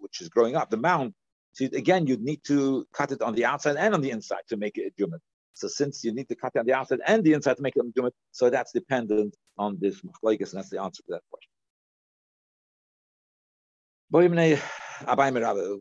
which 0.00 0.20
is 0.20 0.28
growing 0.28 0.56
up, 0.56 0.70
the 0.70 0.76
mound. 0.76 1.14
So 1.54 1.66
again, 1.66 2.06
you'd 2.06 2.22
need 2.22 2.42
to 2.44 2.86
cut 2.92 3.12
it 3.12 3.22
on 3.22 3.34
the 3.34 3.44
outside 3.44 3.76
and 3.76 3.94
on 3.94 4.00
the 4.00 4.10
inside 4.10 4.42
to 4.48 4.56
make 4.56 4.76
it 4.76 4.92
a 4.98 5.02
Yumad. 5.02 5.18
So 5.54 5.68
since 5.68 6.02
you 6.02 6.12
need 6.12 6.28
to 6.28 6.34
cut 6.34 6.52
it 6.54 6.58
on 6.58 6.66
the 6.66 6.72
outside 6.72 7.00
and 7.06 7.22
the 7.22 7.34
inside 7.34 7.56
to 7.56 7.62
make 7.62 7.74
them 7.74 7.92
do 7.94 8.06
it, 8.06 8.14
so 8.32 8.50
that's 8.50 8.72
dependent 8.72 9.36
on 9.58 9.78
this 9.80 10.00
machlokes, 10.00 10.50
and 10.52 10.58
that's 10.58 10.70
the 10.70 10.82
answer 10.82 11.02
to 11.02 11.10
that 11.10 11.22
question. 11.30 11.50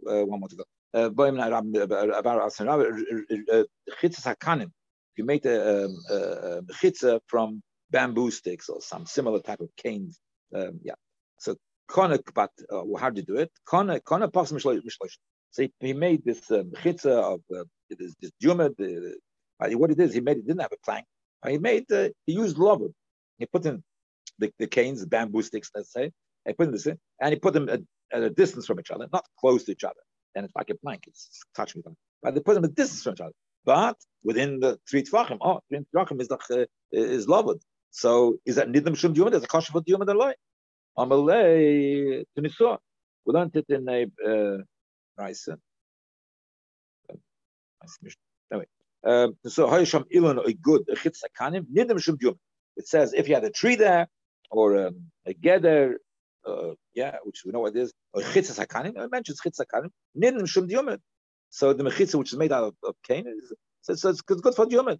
Uh, 0.08 0.26
one 0.26 0.40
more 0.40 0.50
to 0.50 0.56
go. 0.56 0.64
Uh, 0.94 1.10
you 5.18 5.26
make 5.26 5.46
a, 5.46 5.86
a, 6.10 6.62
chitza 6.74 7.20
from 7.28 7.62
bamboo 7.92 8.32
sticks 8.32 8.70
or 8.70 8.82
some 8.82 9.06
similar 9.06 9.40
type 9.40 9.60
of 9.60 9.70
canes. 9.78 10.20
Um, 10.56 10.80
yeah. 10.84 10.94
So 11.38 11.56
konek, 11.90 12.24
but 12.34 12.52
uh, 12.72 12.84
how 12.98 13.10
do 13.10 13.20
you 13.20 13.26
do 13.26 13.38
it? 13.38 13.52
Konek, 13.68 14.02
konek 14.02 14.32
So 15.52 15.62
he, 15.64 15.74
he 15.80 15.94
made 15.94 16.24
this 16.26 16.50
um, 16.52 16.72
chitza 16.72 17.34
of 17.34 17.42
uh, 17.56 17.64
this, 17.90 18.16
this 18.22 18.32
jumad, 18.42 18.76
the, 18.78 19.16
what 19.78 19.92
it 19.92 20.00
is, 20.00 20.14
he 20.14 20.22
made 20.22 20.38
it 20.38 20.48
didn't 20.48 20.62
have 20.62 20.72
a 20.74 20.78
plank. 20.84 21.06
He 21.48 21.58
made 21.58 21.92
uh, 21.92 22.10
he 22.26 22.34
used 22.34 22.58
lobwood. 22.58 22.94
He 23.38 23.46
put 23.46 23.66
in 23.66 23.84
the, 24.40 24.52
the 24.60 24.68
canes, 24.68 25.02
the 25.02 25.08
bamboo 25.08 25.42
sticks, 25.42 25.72
let's 25.76 25.92
say. 25.92 26.12
He 26.46 26.54
put 26.54 26.68
in 26.68 26.72
this 26.74 26.86
in, 26.86 26.98
and 27.20 27.34
he 27.34 27.40
put 27.40 27.54
them 27.54 27.70
at, 27.70 27.82
at, 28.12 28.24
a 28.24 28.30
distance 28.30 28.66
from 28.66 28.80
each 28.80 28.92
other, 28.92 29.08
not 29.12 29.26
close 29.40 29.64
to 29.66 29.72
each 29.72 29.84
other. 29.84 30.02
And 30.36 30.46
it's 30.46 30.56
like 30.56 30.70
a 30.70 30.76
plank; 30.76 31.04
it's 31.08 31.42
touching. 31.56 31.84
But 32.24 32.36
they 32.36 32.42
put 32.42 32.56
them 32.56 32.66
at 32.66 32.76
distance 32.76 33.04
from 33.04 33.14
each 33.14 33.22
other, 33.22 33.34
but 33.66 33.98
within 34.24 34.60
the 34.60 34.80
three 34.90 35.04
tefachim. 35.04 35.38
Oh, 35.42 35.60
three 35.70 35.80
tefachim 35.94 36.22
is 36.22 36.28
the 36.28 36.38
uh, 36.38 36.66
is 36.92 37.28
lobwood. 37.28 37.62
So 37.92 38.38
is 38.46 38.56
that 38.56 38.70
nidam 38.70 38.96
shum 38.98 39.14
diyum? 39.14 39.32
There's 39.32 39.44
a 39.44 39.48
kosher 39.48 39.74
for 39.74 39.82
diyum 39.82 40.06
loy. 40.16 40.34
Amalei 40.98 42.24
tunisor. 42.38 42.78
We 43.26 43.34
learned 43.34 43.56
it 43.56 43.66
in 43.70 43.88
a 43.88 44.04
uh, 44.28 44.58
nice. 45.18 45.48
Anyway, 48.52 48.66
um, 49.06 49.36
so 49.46 49.68
Hayasham 49.68 50.06
Ilan 50.14 50.46
a 50.46 50.54
good 50.54 50.88
Chitzakanim, 50.88 51.66
Nidim 51.74 52.02
Shum 52.02 52.18
Yum. 52.22 52.36
It 52.78 52.88
says 52.88 53.14
if 53.14 53.28
you 53.28 53.36
had 53.36 53.44
a 53.44 53.50
tree 53.50 53.76
there 53.76 54.08
or 54.50 54.88
um, 54.88 55.12
a 55.26 55.34
gather, 55.34 56.00
uh, 56.48 56.74
yeah, 56.94 57.18
which 57.24 57.44
we 57.46 57.52
know 57.52 57.60
what 57.60 57.76
it 57.76 57.80
is, 57.80 57.94
or 58.14 58.22
Chitzakanim, 58.22 58.98
it 58.98 59.12
mentions 59.12 59.40
Chitzakanim, 59.42 59.90
Nidim 60.18 60.48
Shum 60.48 60.70
Yum. 60.70 60.98
So 61.50 61.74
the 61.74 61.84
mechitza, 61.84 62.16
which 62.16 62.32
is 62.32 62.40
made 62.40 62.52
out 62.52 62.64
of, 62.64 62.76
of 62.84 62.96
cane, 63.04 63.28
is, 63.28 63.54
so, 63.82 63.96
so 63.96 64.10
it's 64.10 64.22
good, 64.22 64.56
for 64.56 64.68
human. 64.70 64.98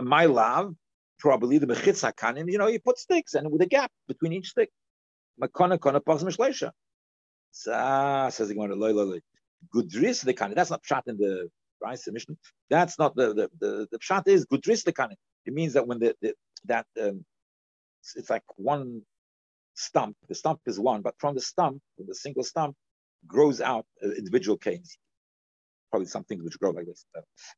My 0.00 0.26
love, 0.26 0.74
probably 1.18 1.58
the 1.58 1.66
mechitza 1.66 2.12
kanim, 2.14 2.50
you 2.50 2.58
know, 2.58 2.68
you 2.68 2.78
put 2.80 2.98
sticks 2.98 3.34
and 3.34 3.50
with 3.50 3.60
a 3.62 3.66
gap 3.66 3.90
between 4.06 4.32
each 4.32 4.50
stick. 4.50 4.70
Makona 5.42 5.80
kona 5.80 6.00
pas 6.00 6.22
mishleisha. 6.22 6.70
Says 7.50 8.48
the 8.48 8.54
Gemara, 8.54 8.76
loy 8.76 8.92
loy 8.92 9.04
loy. 9.04 9.20
Gudris 9.74 10.24
the 10.24 10.34
kanim. 10.34 10.54
That's 10.54 10.70
not 10.70 10.80
shot 10.84 11.04
in 11.06 11.16
the 11.16 11.48
right 11.82 11.98
submission. 11.98 12.38
That's 12.70 12.98
not 12.98 13.16
the 13.16 13.34
the 13.34 13.50
the, 13.58 13.88
the 13.90 13.98
shot 14.00 14.28
is 14.28 14.46
gudris 14.46 14.84
the 14.84 14.92
kanim. 14.92 15.16
It 15.46 15.54
means 15.54 15.72
that 15.72 15.86
when 15.86 15.98
the, 15.98 16.14
the 16.20 16.34
that 16.66 16.86
um, 17.00 17.24
it's 18.16 18.30
like 18.30 18.44
one 18.56 19.02
stump. 19.78 20.16
The 20.28 20.34
stump 20.34 20.60
is 20.66 20.78
one, 20.78 21.02
but 21.02 21.14
from 21.18 21.34
the 21.34 21.40
stump, 21.40 21.80
from 21.96 22.06
the 22.06 22.14
single 22.14 22.44
stump, 22.44 22.74
grows 23.26 23.60
out 23.60 23.86
uh, 24.04 24.10
individual 24.10 24.56
canes. 24.56 24.98
Probably 25.90 26.06
something 26.06 26.42
which 26.44 26.58
grow 26.58 26.70
like 26.70 26.86
this. 26.86 27.06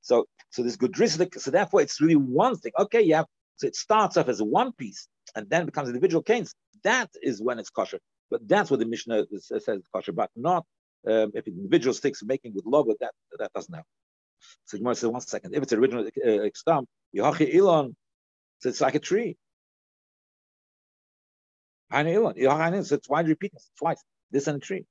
So, 0.02 0.26
so 0.50 0.62
this 0.62 0.76
good 0.76 0.94
So 0.96 1.50
therefore, 1.50 1.80
it's 1.80 2.00
really 2.00 2.16
one 2.16 2.56
thing. 2.56 2.72
Okay, 2.78 3.02
yeah. 3.02 3.24
So 3.56 3.66
it 3.66 3.76
starts 3.76 4.16
off 4.16 4.28
as 4.28 4.40
one 4.40 4.72
piece 4.72 5.08
and 5.34 5.48
then 5.50 5.66
becomes 5.66 5.88
individual 5.88 6.22
canes. 6.22 6.54
That 6.84 7.10
is 7.22 7.42
when 7.42 7.58
it's 7.58 7.70
kosher. 7.70 7.98
But 8.30 8.46
that's 8.46 8.70
what 8.70 8.80
the 8.80 8.86
Mishnah 8.86 9.26
says 9.40 9.82
kosher, 9.92 10.12
but 10.12 10.30
not 10.36 10.64
um, 11.06 11.32
if 11.34 11.46
individual 11.48 11.92
sticks 11.94 12.22
making 12.22 12.54
with 12.54 12.64
logo. 12.64 12.94
That 13.00 13.12
that 13.38 13.52
doesn't 13.52 13.74
happen. 13.74 13.88
So 14.66 14.78
Gemara 14.78 14.94
says 14.94 15.10
one 15.10 15.20
second. 15.20 15.54
If 15.54 15.62
it's 15.64 15.72
original 15.72 16.06
uh, 16.06 16.48
stump, 16.54 16.88
Yahachi 17.14 17.54
Elon, 17.54 17.96
so 18.60 18.68
it's 18.68 18.80
like 18.80 18.94
a 18.94 19.00
tree. 19.00 19.36
So 21.92 22.96
it's 22.96 23.08
why 23.08 23.22
repeating 23.22 23.60
twice. 23.78 24.02
This 24.32 24.46
and 24.48 24.58
a 24.58 24.60
tree. 24.60 24.86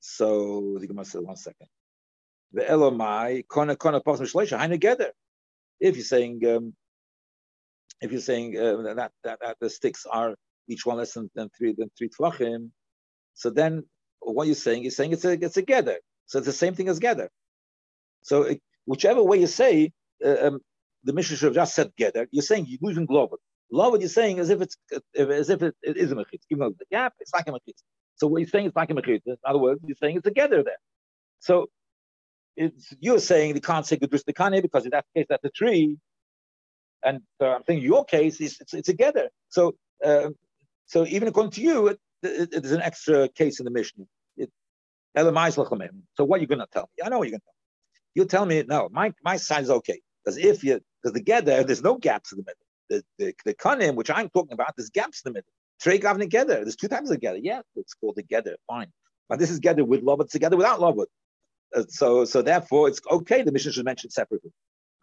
So 0.00 0.78
the 0.80 0.86
Gemara 0.86 1.04
says 1.06 1.22
one 1.22 1.36
second. 1.36 1.68
The 2.52 2.62
Elomai 2.62 3.46
kona 3.48 3.76
kona 3.76 4.00
pas 4.00 4.20
mishleisha 4.20 4.58
haina 4.58 4.70
together. 4.70 5.12
If 5.80 5.96
you're 5.96 6.04
saying 6.04 6.46
um, 6.46 6.74
if 8.00 8.12
you're 8.12 8.20
saying 8.20 8.58
uh, 8.58 8.94
that, 8.94 9.12
that 9.24 9.40
that 9.40 9.56
the 9.60 9.70
sticks 9.70 10.06
are 10.10 10.36
each 10.68 10.86
one 10.86 10.98
less 10.98 11.14
than, 11.14 11.30
than 11.34 11.50
three 11.56 11.74
than 11.76 11.90
three 11.98 12.10
tefachim, 12.10 12.70
so 13.34 13.50
then 13.50 13.84
what 14.20 14.46
you're 14.46 14.56
saying 14.56 14.84
is 14.84 14.96
saying 14.96 15.12
it's 15.12 15.24
a 15.24 15.32
it's 15.32 15.56
a 15.56 15.62
gather. 15.62 15.98
So 16.26 16.38
it's 16.38 16.46
the 16.46 16.52
same 16.52 16.74
thing 16.74 16.88
as 16.88 16.98
gather. 17.00 17.30
So 18.22 18.44
it, 18.44 18.62
whichever 18.86 19.22
way 19.22 19.40
you 19.40 19.48
say, 19.48 19.92
uh, 20.24 20.48
um, 20.48 20.60
the 21.04 21.12
Mishnah 21.14 21.36
should 21.36 21.46
have 21.46 21.54
just 21.54 21.74
said 21.74 21.92
gather. 21.96 22.28
You're 22.32 22.42
saying 22.42 22.66
you're 22.68 22.80
losing 22.82 23.06
global. 23.06 23.38
Love 23.70 23.92
what 23.92 24.00
you're 24.00 24.08
saying 24.08 24.38
as 24.38 24.50
if 24.50 24.60
it's 24.60 24.76
as 25.18 25.50
if 25.50 25.62
it, 25.62 25.74
it 25.82 25.96
is 25.96 26.12
a 26.12 26.14
mechitz. 26.14 26.44
Even 26.50 26.60
though 26.60 26.74
the 26.78 26.84
gap, 26.90 27.14
it's 27.20 27.34
like 27.34 27.48
a 27.48 27.52
mechitz. 27.52 27.82
So 28.16 28.26
what 28.26 28.38
you're 28.38 28.48
saying 28.48 28.66
is 28.66 28.72
like 28.76 28.90
a 28.90 28.94
mechitz. 28.94 29.22
In 29.26 29.36
other 29.44 29.58
words, 29.58 29.80
you're 29.84 29.96
saying 29.96 30.16
it's 30.16 30.24
together 30.24 30.62
there. 30.62 30.78
So 31.40 31.68
it's, 32.56 32.94
you're 33.00 33.18
saying 33.18 33.54
you 33.54 33.60
can't 33.60 33.84
say 33.84 33.96
Gudrus 33.96 34.24
Dekane 34.24 34.62
because 34.62 34.84
in 34.84 34.90
that 34.90 35.04
case 35.14 35.26
that's 35.28 35.44
a 35.44 35.50
tree. 35.50 35.98
And 37.04 37.20
uh, 37.40 37.56
I'm 37.56 37.62
thinking 37.64 37.84
your 37.84 38.04
case 38.04 38.40
is 38.40 38.58
it's, 38.60 38.72
it's 38.72 38.86
together. 38.86 39.28
So 39.48 39.74
uh, 40.04 40.30
so 40.86 41.04
even 41.06 41.28
according 41.28 41.52
to 41.52 41.60
you, 41.60 41.88
it, 41.88 42.00
it, 42.22 42.54
it 42.54 42.64
is 42.64 42.72
an 42.72 42.82
extra 42.82 43.28
case 43.28 43.58
in 43.58 43.64
the 43.64 43.70
Mishnah. 43.70 44.04
so 45.14 46.24
what 46.24 46.38
are 46.38 46.40
you 46.40 46.46
going 46.46 46.60
to 46.60 46.66
tell 46.72 46.88
me? 46.96 47.04
I 47.04 47.08
know 47.08 47.18
what 47.18 47.28
you're 47.28 47.32
going 47.32 47.40
to 47.40 47.46
tell 47.46 47.52
me. 47.52 47.56
You 48.14 48.24
tell 48.24 48.46
me 48.46 48.64
no. 48.66 48.88
My 48.92 49.12
my 49.24 49.36
side 49.36 49.64
is 49.64 49.70
okay 49.70 50.00
because 50.24 50.38
if 50.38 50.62
you 50.64 50.80
because 51.02 51.14
together 51.14 51.64
there's 51.64 51.82
no 51.82 51.96
gaps 51.96 52.32
in 52.32 52.38
the 52.38 52.44
middle 52.44 52.65
the, 52.88 53.02
the, 53.18 53.34
the 53.44 53.54
kanim, 53.54 53.94
which 53.94 54.10
I'm 54.10 54.28
talking 54.30 54.52
about, 54.52 54.74
there's 54.76 54.90
gaps 54.90 55.22
in 55.24 55.32
the 55.32 55.34
middle. 55.38 55.50
Trey 55.80 55.98
gavin 55.98 56.20
together. 56.20 56.56
There's 56.56 56.76
two 56.76 56.88
times 56.88 57.10
together. 57.10 57.38
Yeah, 57.38 57.60
it's 57.74 57.94
called 57.94 58.16
together. 58.16 58.56
Fine. 58.66 58.92
But 59.28 59.38
this 59.38 59.50
is 59.50 59.56
together 59.56 59.84
with 59.84 60.02
love, 60.02 60.20
it's 60.20 60.32
together 60.32 60.56
without 60.56 60.80
love. 60.80 60.98
Uh, 61.74 61.82
so, 61.88 62.24
so 62.24 62.42
therefore, 62.42 62.88
it's 62.88 63.00
okay. 63.10 63.42
The 63.42 63.52
Mishnah 63.52 63.72
should 63.72 63.84
mention 63.84 64.10
separately. 64.10 64.52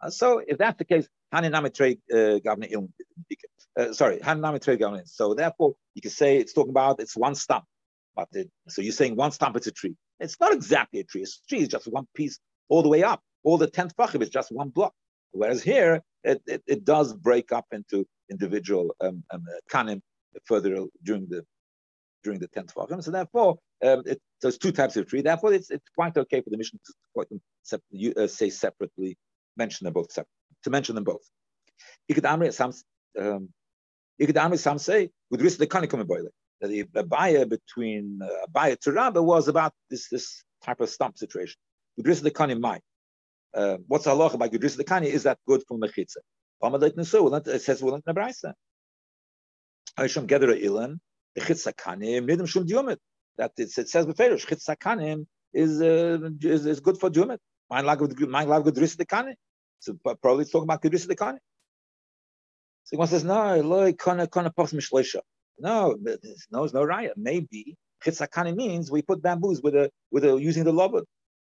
Uh, 0.00 0.10
so, 0.10 0.42
if 0.46 0.58
that's 0.58 0.78
the 0.78 0.84
case, 0.84 1.06
haninami 1.32 1.72
trey 1.72 1.98
uh, 2.12 2.40
ilm. 2.40 2.88
Uh, 3.78 3.92
sorry, 3.92 4.18
haninami 4.18 4.62
trey 4.62 4.76
gavin. 4.76 5.06
So, 5.06 5.34
therefore, 5.34 5.74
you 5.94 6.02
can 6.02 6.10
say 6.10 6.38
it's 6.38 6.52
talking 6.52 6.70
about 6.70 7.00
it's 7.00 7.16
one 7.16 7.34
stump. 7.34 7.64
But 8.16 8.28
it, 8.32 8.50
so 8.68 8.82
you're 8.82 8.92
saying 8.92 9.16
one 9.16 9.32
stump 9.32 9.56
is 9.56 9.66
a 9.66 9.72
tree. 9.72 9.94
It's 10.20 10.38
not 10.40 10.52
exactly 10.52 11.00
a 11.00 11.04
tree. 11.04 11.22
A 11.22 11.26
tree 11.48 11.60
is 11.60 11.68
just 11.68 11.86
one 11.86 12.06
piece 12.14 12.38
all 12.68 12.82
the 12.82 12.88
way 12.88 13.02
up. 13.02 13.22
All 13.42 13.58
the 13.58 13.66
tenth 13.66 13.94
fachim 13.96 14.22
is 14.22 14.30
just 14.30 14.50
one 14.50 14.70
block. 14.70 14.94
Whereas 15.32 15.62
here, 15.62 16.02
it, 16.24 16.42
it, 16.46 16.62
it 16.66 16.84
does 16.84 17.12
break 17.12 17.52
up 17.52 17.66
into 17.72 18.06
individual 18.30 18.94
um, 19.00 19.22
um, 19.30 19.44
kanim 19.70 20.00
further 20.46 20.86
during 21.04 21.26
the 21.28 21.44
during 22.22 22.40
the 22.40 22.48
tenth 22.48 22.74
vachim. 22.74 23.02
So 23.04 23.10
therefore, 23.10 23.58
um, 23.84 24.02
it, 24.06 24.20
so 24.40 24.48
it's 24.48 24.58
two 24.58 24.72
types 24.72 24.96
of 24.96 25.06
tree. 25.06 25.20
Therefore, 25.20 25.52
it's, 25.52 25.70
it's 25.70 25.88
quite 25.94 26.16
okay 26.16 26.40
for 26.40 26.50
the 26.50 26.56
Mishnah 26.56 26.80
to 26.86 27.40
sep- 27.62 27.82
uh, 28.16 28.26
say 28.26 28.50
separately, 28.50 29.16
mention 29.56 29.84
them 29.84 29.92
both 29.92 30.08
to 30.14 30.70
mention 30.70 30.94
them 30.94 31.04
both. 31.04 31.28
You 32.08 32.14
could 32.14 32.54
some 32.54 32.72
you 34.18 34.56
some 34.56 34.78
say 34.78 35.10
with 35.30 35.42
risk 35.42 35.58
the 35.58 35.66
kanikum 35.66 36.06
boiler 36.06 36.30
the 36.60 36.84
Abaye 36.84 37.48
between 37.48 38.20
uh, 38.22 38.46
Abaye 38.48 38.78
to 38.80 38.92
Rabba 38.92 39.22
was 39.22 39.48
about 39.48 39.72
this 39.90 40.08
this 40.08 40.44
type 40.64 40.80
of 40.80 40.88
stump 40.88 41.18
situation. 41.18 41.56
With 41.96 42.06
risk 42.06 42.22
the 42.22 42.30
kanim 42.30 42.60
mai. 42.60 42.80
Uh, 43.54 43.78
what's 43.86 44.04
the 44.04 44.10
halacha 44.10 44.38
by 44.38 44.48
Gudris 44.48 44.76
Kani? 44.82 45.06
Is 45.06 45.22
that 45.24 45.38
good 45.46 45.62
for 45.68 45.78
Mechitza? 45.78 46.18
It 46.62 47.62
says 47.62 47.82
well 47.82 47.94
in 47.94 48.02
the 48.04 48.14
Braisa. 48.14 48.54
Aisham 49.98 50.26
Gedera 50.26 50.60
Ilan, 50.60 50.98
the 51.34 51.40
Chitza 51.40 51.72
Kanim, 51.74 52.28
Nidim 52.28 52.48
Shum 52.48 52.66
Diumit. 52.66 52.96
That 53.36 53.52
it, 53.58 53.70
says 53.70 54.06
Beferish, 54.06 54.46
Chitza 54.46 54.76
Kanim 54.76 55.26
is, 55.52 55.80
uh, 55.80 56.30
is, 56.40 56.66
is 56.66 56.80
good 56.80 56.98
for 56.98 57.10
Diumit. 57.10 57.38
Mein 57.70 57.84
Lag 57.84 57.98
Gudris 57.98 58.96
Kani. 58.96 59.34
So 59.78 59.96
probably 60.02 60.42
it's 60.42 60.50
talking 60.50 60.64
about 60.64 60.82
Gudris 60.82 61.06
Kani. 61.06 61.38
So 62.84 62.98
one 62.98 63.08
says, 63.08 63.24
no, 63.24 63.60
loy 63.60 63.92
kana 63.92 64.26
kana 64.26 64.50
pas 64.50 64.72
mishleisha. 64.72 65.20
No, 65.58 65.96
no, 66.00 66.16
there's 66.22 66.74
no 66.74 66.84
raya. 66.84 67.12
Maybe 67.16 67.76
chitzakani 68.04 68.54
means 68.54 68.90
we 68.90 69.02
put 69.02 69.22
bamboos 69.22 69.62
with 69.62 69.74
a 69.74 69.90
with 70.10 70.24
a 70.24 70.36
using 70.40 70.64
the 70.64 70.72
lobot. 70.72 71.04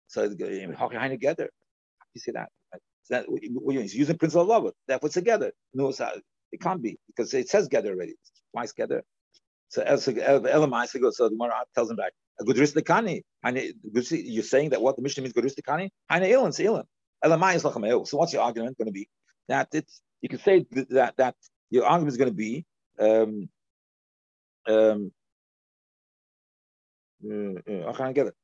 So 0.08 0.30
how 0.78 0.90
together. 1.08 1.50
You 2.14 2.22
see 2.22 2.32
that? 2.32 2.50
So 3.04 3.16
that 3.16 3.26
he's 3.82 3.96
using 3.96 4.18
principle 4.18 4.44
of 4.44 4.48
love. 4.48 4.74
Therefore, 4.88 5.10
together. 5.10 5.52
No, 5.74 5.90
it 6.52 6.62
can't 6.62 6.82
be 6.82 6.98
because 7.08 7.34
it 7.34 7.50
says 7.50 7.68
gather 7.68 7.92
already. 7.94 8.12
It's 8.12 8.32
twice 8.54 8.72
gather. 8.72 9.04
So 9.70 9.84
Elamai 9.84 10.88
so 10.88 11.24
the 11.26 11.30
Gemara 11.32 11.64
tells 11.76 11.90
him 11.90 11.98
back. 11.98 12.14
Gudris 12.42 12.74
Lekani. 12.76 13.22
You're 14.12 14.44
saying 14.44 14.70
that 14.72 14.82
what 14.82 14.96
the 14.96 15.02
Mishnah 15.02 15.24
means 15.24 15.34
Gudris 15.34 15.56
Lekani? 15.56 15.90
Haina 16.12 16.30
Ilan, 16.30 16.50
it's 16.50 16.60
Ilan. 16.60 16.84
Is 17.56 17.64
Lachameo. 17.64 18.08
So 18.08 18.18
what's 18.18 18.34
your 18.34 18.44
argument 18.44 18.78
going 18.78 18.88
to 18.88 18.92
be? 18.92 19.08
That 19.48 19.70
it's 19.74 20.02
you 20.22 20.30
can 20.30 20.40
say 20.40 20.66
that 20.90 21.16
that 21.18 21.36
your 21.70 21.86
argument 21.86 22.12
is 22.12 22.18
going 22.18 22.30
to 22.30 22.36
be 22.36 22.66
um, 23.00 23.50
um, 24.68 25.12
uh, 27.26 27.60
uh, 27.72 27.90
I 27.90 27.94
can't 27.94 28.16
get 28.16 28.28
it. 28.28 28.36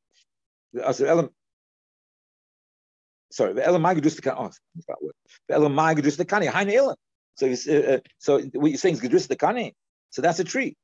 Sorry, 3.32 3.54
the 3.54 3.62
Elamai 3.62 3.98
Gedus 4.00 4.22
the 4.22 4.38
Oh, 4.38 4.50
that 4.88 4.98
word. 5.02 5.14
The 5.48 5.56
Elamai 5.56 5.96
the 6.18 6.26
Kani. 6.26 6.48
Haina 6.48 6.74
Ilan. 6.74 6.96
So, 7.36 7.48
uh, 7.48 7.94
uh, 7.96 8.00
so 8.18 8.40
what 8.54 8.70
you're 8.72 8.78
saying 8.78 8.96
is 8.96 9.02
Gedus 9.02 9.28
the 9.28 9.36
Kani. 9.36 9.74
So 10.10 10.22
that's 10.22 10.40
a 10.40 10.44
tree. 10.44 10.76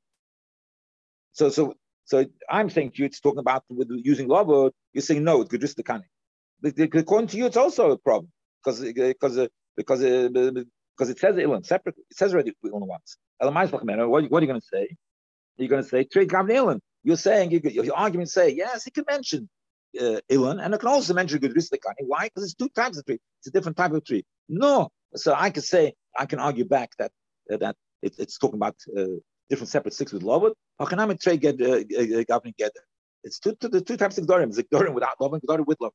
So, 1.33 1.49
so, 1.49 1.75
so 2.05 2.25
I'm 2.49 2.69
saying 2.69 2.91
to 2.91 2.99
you, 2.99 3.05
it's 3.05 3.19
talking 3.19 3.39
about 3.39 3.63
with 3.69 3.89
using 3.91 4.27
lava. 4.27 4.71
You're 4.93 5.01
saying 5.01 5.23
no, 5.23 5.41
it's 5.41 5.51
Gedus 5.53 5.75
the 5.75 5.83
Kani. 5.83 6.03
According 6.99 7.27
to 7.29 7.37
you, 7.37 7.45
it's 7.45 7.57
also 7.57 7.91
a 7.91 7.97
problem 7.97 8.31
because 8.63 8.81
because 8.81 9.37
uh, 9.37 9.47
because 9.77 10.03
uh, 10.03 10.29
because 10.31 11.09
it 11.09 11.19
says 11.19 11.35
Ilan 11.35 11.65
separately. 11.65 12.03
It 12.09 12.17
says 12.17 12.33
already 12.33 12.53
Ilan 12.65 12.87
once. 12.87 13.17
Elamai 13.41 13.71
what, 13.71 14.31
what 14.31 14.39
are 14.39 14.41
you 14.45 14.47
going 14.47 14.61
to 14.61 14.67
say? 14.67 14.95
You're 15.57 15.69
going 15.69 15.83
to 15.83 15.89
say 15.89 16.03
trade 16.05 16.29
Gavin 16.29 16.55
Ilan. 16.55 16.79
You're 17.03 17.17
saying 17.17 17.51
you, 17.51 17.61
your 17.63 17.95
argument 17.95 18.29
say 18.29 18.49
yes, 18.49 18.85
he 18.85 18.91
can 18.91 19.05
mention 19.09 19.49
uh, 20.01 20.19
and 20.29 20.73
I 20.73 20.77
can 20.77 20.89
also 20.89 21.13
mention 21.13 21.39
good 21.39 21.53
Gudris 21.53 21.69
Why? 21.99 22.25
Because 22.25 22.43
it's 22.43 22.53
two 22.53 22.69
types 22.69 22.97
of 22.97 23.05
tree. 23.05 23.19
It's 23.39 23.47
a 23.47 23.51
different 23.51 23.77
type 23.77 23.91
of 23.91 24.05
tree. 24.05 24.23
No, 24.49 24.89
so 25.15 25.33
I 25.35 25.49
can 25.49 25.63
say 25.63 25.93
I 26.17 26.25
can 26.25 26.39
argue 26.39 26.65
back 26.65 26.91
that 26.99 27.11
uh, 27.51 27.57
that 27.57 27.75
it, 28.01 28.15
it's 28.17 28.37
talking 28.37 28.57
about 28.57 28.75
uh, 28.97 29.05
different 29.49 29.69
separate 29.69 29.93
sticks 29.93 30.11
with 30.13 30.23
Lovud. 30.23 30.53
How 30.79 30.85
can 30.85 30.99
I 30.99 31.13
trade 31.13 31.41
get 31.41 31.61
uh, 31.61 31.77
uh, 31.77 32.23
governing 32.27 32.55
get? 32.57 32.71
It's 33.23 33.39
two, 33.39 33.55
two, 33.55 33.69
the 33.69 33.81
two 33.81 33.97
types 33.97 34.17
of 34.17 34.25
Gdorim. 34.25 34.47
It's 34.47 34.61
Gdorim 34.61 34.93
without 34.93 35.17
Lovud, 35.19 35.41
Gdorim 35.47 35.65
with 35.65 35.79
Lovud. 35.79 35.91